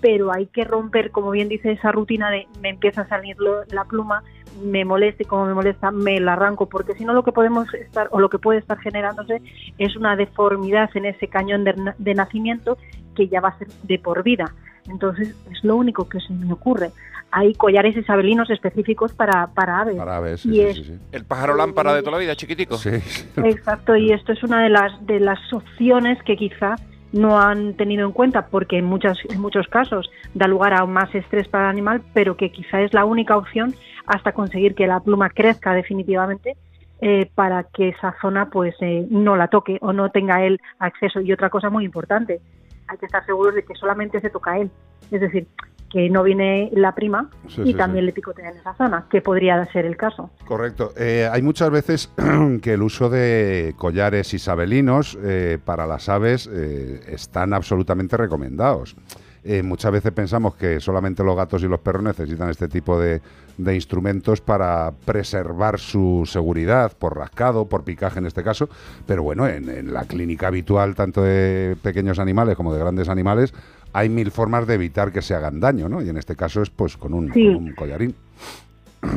[0.00, 3.36] pero hay que romper, como bien dice, esa rutina de me empieza a salir
[3.70, 4.22] la pluma,
[4.62, 7.72] me molesta y como me molesta me la arranco, porque si no lo que podemos
[7.72, 9.40] estar o lo que puede estar generándose
[9.78, 12.76] es una deformidad en ese cañón de, de nacimiento
[13.16, 14.52] que ya va a ser de por vida.
[14.88, 16.90] Entonces es lo único que se me ocurre.
[17.36, 19.96] Hay collares isabelinos específicos para, para aves.
[19.96, 20.98] Para aves, Y sí, es- sí, sí.
[21.10, 22.76] El pájaro lámpara de toda la vida, chiquitico.
[22.76, 22.90] Sí.
[23.38, 26.76] Exacto, y esto es una de las de las opciones que quizá
[27.12, 31.12] no han tenido en cuenta porque en muchas en muchos casos da lugar a más
[31.14, 33.74] estrés para el animal, pero que quizá es la única opción
[34.06, 36.56] hasta conseguir que la pluma crezca definitivamente
[37.00, 41.20] eh, para que esa zona pues eh, no la toque o no tenga él acceso.
[41.20, 42.40] Y otra cosa muy importante,
[42.88, 44.70] hay que estar seguros de que solamente se toca a él,
[45.10, 45.46] es decir,
[45.94, 49.22] que no viene la prima Sí, y sí, también le picotea en esa zona, que
[49.22, 50.28] podría ser el caso.
[50.44, 50.92] Correcto.
[50.96, 52.10] Eh, hay muchas veces
[52.62, 58.96] que el uso de collares isabelinos eh, para las aves eh, están absolutamente recomendados.
[59.44, 63.20] Eh, muchas veces pensamos que solamente los gatos y los perros necesitan este tipo de,
[63.58, 68.70] de instrumentos para preservar su seguridad, por rascado, por picaje en este caso,
[69.06, 73.52] pero bueno, en, en la clínica habitual, tanto de pequeños animales como de grandes animales,
[73.94, 76.02] hay mil formas de evitar que se hagan daño, ¿no?
[76.02, 77.46] Y en este caso es pues con un, Sí.
[77.46, 78.14] con un collarín.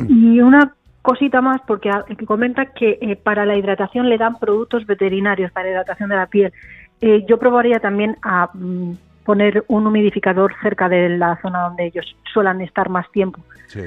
[0.08, 1.90] Y una cosita más, porque
[2.26, 6.52] comenta que eh, para la hidratación le dan productos veterinarios para hidratación de la piel.
[7.00, 8.92] Eh, yo probaría también a mm,
[9.24, 13.80] poner un humidificador cerca de la zona donde ellos suelen estar más tiempo, Sí.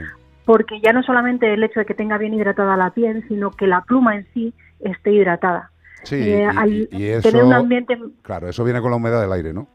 [0.46, 3.68] porque ya no solamente el hecho de que tenga bien hidratada la piel, sino que
[3.68, 5.72] la pluma en sí esté hidratada.
[6.04, 8.98] Sí, Eh, y- al y, y eso, tener un ambiente claro, eso viene con la
[8.98, 9.68] humedad del aire, ¿no?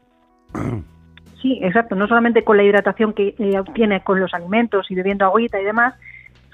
[1.41, 1.95] Sí, exacto.
[1.95, 5.63] No solamente con la hidratación que eh, obtiene con los alimentos y bebiendo agüita y
[5.63, 5.93] demás,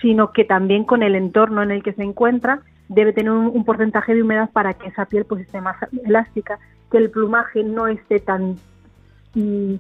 [0.02, 4.14] sino que también con el entorno en el que se encuentra debe tener un, porcentaje
[4.14, 6.60] de humedad para que esa piel pues esté más elástica,
[6.92, 8.58] que el plumaje no esté tan
[9.34, 9.76] mm,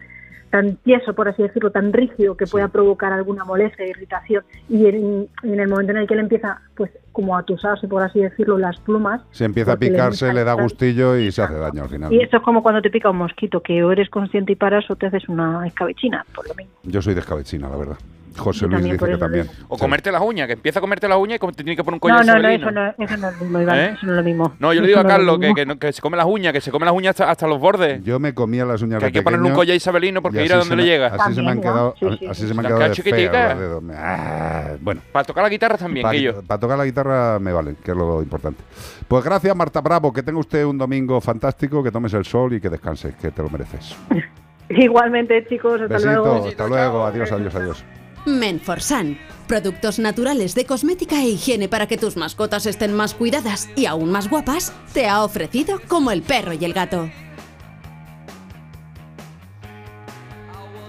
[0.53, 4.43] tan tieso, por así decirlo, tan rígido que pueda provocar alguna molestia, irritación.
[4.69, 8.03] Y en, en el momento en el que él empieza, pues, como a tusarse, por
[8.03, 11.56] así decirlo, las plumas, Si empieza a le picarse, le da gustillo y se hace
[11.56, 12.14] daño al final.
[12.14, 14.85] y esto es como cuando te pica un mosquito, que o eres consciente y paras
[14.91, 16.72] o te haces una escabechina, por lo mismo.
[16.83, 17.98] Yo soy de escabechina, la verdad.
[18.37, 19.47] José Luis también, dice que también.
[19.67, 21.99] O comerte las uñas, que empieza a comerte las uñas y te tiene que poner
[22.01, 23.93] un No, collar no, no, eso no, eso no es lo mismo, Iván, ¿Eh?
[23.97, 24.53] eso no es lo mismo.
[24.59, 25.55] No, yo le digo a Carlos que, mismo.
[25.55, 27.59] que, no- que se come las uñas, que se come las uñas hasta, hasta los
[27.59, 28.03] bordes.
[28.03, 30.65] Yo me comía las uñas Que hay que ponerle un collar isabelino porque así dónde
[30.65, 31.07] se le llega.
[31.07, 32.11] Así se me han También, quedado, ¿no?
[32.11, 32.47] Sí, sí, así sí.
[32.47, 35.01] se me han Las quedado de ah, bueno.
[35.11, 36.41] Para tocar la guitarra también, que yo.
[36.43, 38.63] Para tocar la guitarra me vale, que es lo importante.
[39.07, 40.11] Pues gracias, Marta Bravo.
[40.11, 43.41] Que tenga usted un domingo fantástico, que tomes el sol y que descanses, que te
[43.41, 43.95] lo mereces.
[44.69, 46.47] Igualmente, chicos, hasta Besito, luego.
[46.47, 47.05] hasta luego.
[47.05, 47.85] Adiós, adiós, adiós.
[48.26, 53.85] Menforsan, productos naturales de cosmética e higiene para que tus mascotas estén más cuidadas y
[53.85, 57.10] aún más guapas, te ha ofrecido como el perro y el gato.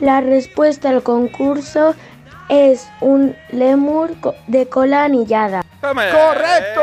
[0.01, 1.95] La respuesta al concurso
[2.49, 4.13] es un lemur
[4.47, 5.65] de cola anillada.
[5.81, 6.81] ¡Correcto!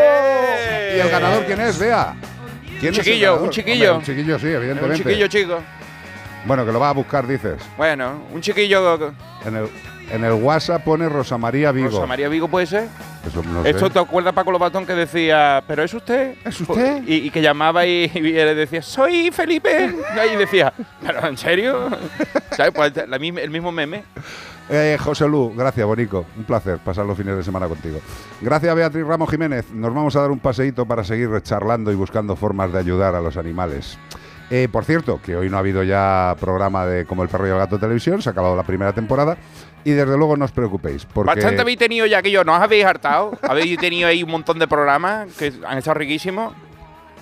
[0.96, 2.16] ¿Y el ganador quién es, Bea?
[2.80, 3.44] ¿Quién Un es chiquillo, ganador?
[3.44, 3.92] un chiquillo.
[3.96, 4.98] Hombre, un chiquillo, sí, Un evidentemente.
[4.98, 5.60] chiquillo chico.
[6.46, 7.62] Bueno, que lo va a buscar, dices.
[7.78, 9.14] Bueno, un chiquillo.
[9.46, 9.70] En el,
[10.12, 11.90] en el WhatsApp pone Rosa María Vigo.
[11.90, 12.88] Rosa María Vigo puede ser.
[13.26, 13.94] Eso no Esto sé.
[13.94, 16.36] te acuerdas, Paco Lobatón, que decía, ¿pero es usted?
[16.44, 17.04] ¿Es usted?
[17.08, 19.94] Y, y que llamaba y, y le decía, soy Felipe.
[20.32, 20.74] Y decía,
[21.06, 21.90] ¿pero en serio?
[22.52, 22.72] ¿Sabes?
[22.74, 24.04] Pues la el mismo meme.
[24.70, 26.26] Eh, José Lu, gracias, Bonico.
[26.38, 28.00] Un placer pasar los fines de semana contigo.
[28.40, 29.70] Gracias, Beatriz Ramos Jiménez.
[29.72, 33.22] Nos vamos a dar un paseíto para seguir charlando y buscando formas de ayudar a
[33.22, 33.98] los animales.
[34.50, 37.52] Eh, por cierto, que hoy no ha habido ya programa de Como el perro y
[37.52, 39.38] el gato televisión, se ha acabado la primera temporada.
[39.84, 42.60] Y desde luego no os preocupéis, porque Bastante habéis tenido ya que yo, ¿no os
[42.62, 43.32] habéis hartado?
[43.42, 46.54] Habéis tenido ahí un montón de programas que han estado riquísimos.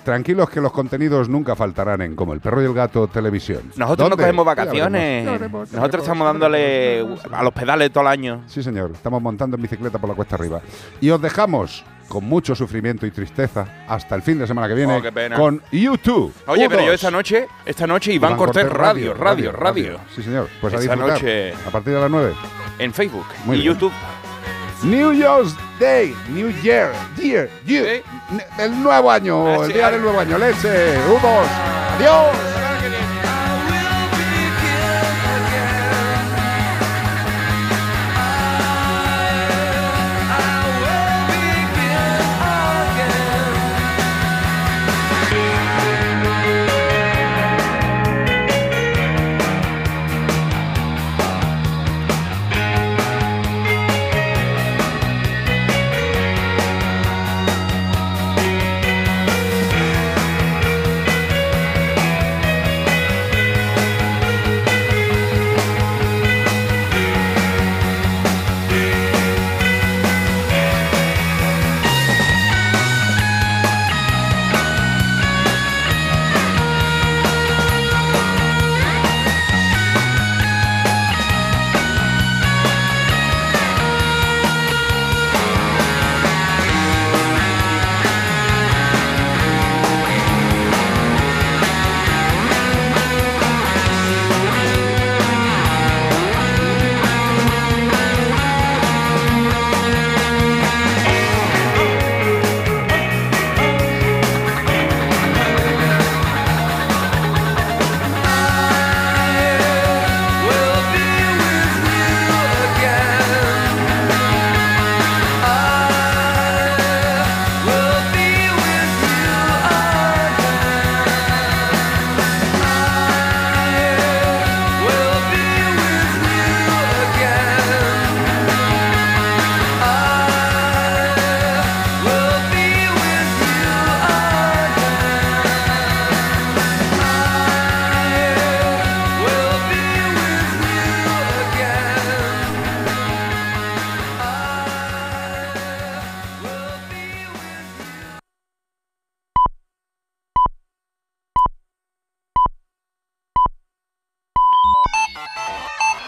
[0.04, 3.62] tranquilos que los contenidos nunca faltarán en Como el perro y el gato televisión.
[3.76, 4.24] Nosotros no ¿Dónde?
[4.24, 4.92] cogemos Ya vacaciones.
[5.02, 8.42] veremos, ya veremos, ya Nosotros estamos dándole a los pedales todo el año.
[8.46, 8.92] Sí, señor.
[8.92, 10.60] Estamos montando en bicicleta por la cuesta arriba.
[11.00, 14.96] Y os dejamos con mucho sufrimiento y tristeza hasta el fin de semana que viene
[14.96, 15.36] Oh, qué pena.
[15.36, 16.34] con YouTube.
[16.48, 16.94] Oye, pero yo U2.
[16.94, 20.48] esta noche, esta noche Iván, Cortés, radio, radio, radio, Sí, señor.
[20.60, 22.34] Pues Esta noche- A partir de las 9.
[22.80, 23.74] En Facebook Muy y bien.
[23.74, 23.92] YouTube.
[24.82, 28.02] New Year's Day, New Year, Year, Year.
[28.30, 28.38] ¿Sí?
[28.58, 29.90] El nuevo año, Ah, el sí, día ah.
[29.92, 30.36] del nuevo año.
[30.36, 31.46] Leche, U2.
[31.98, 32.69] Adiós.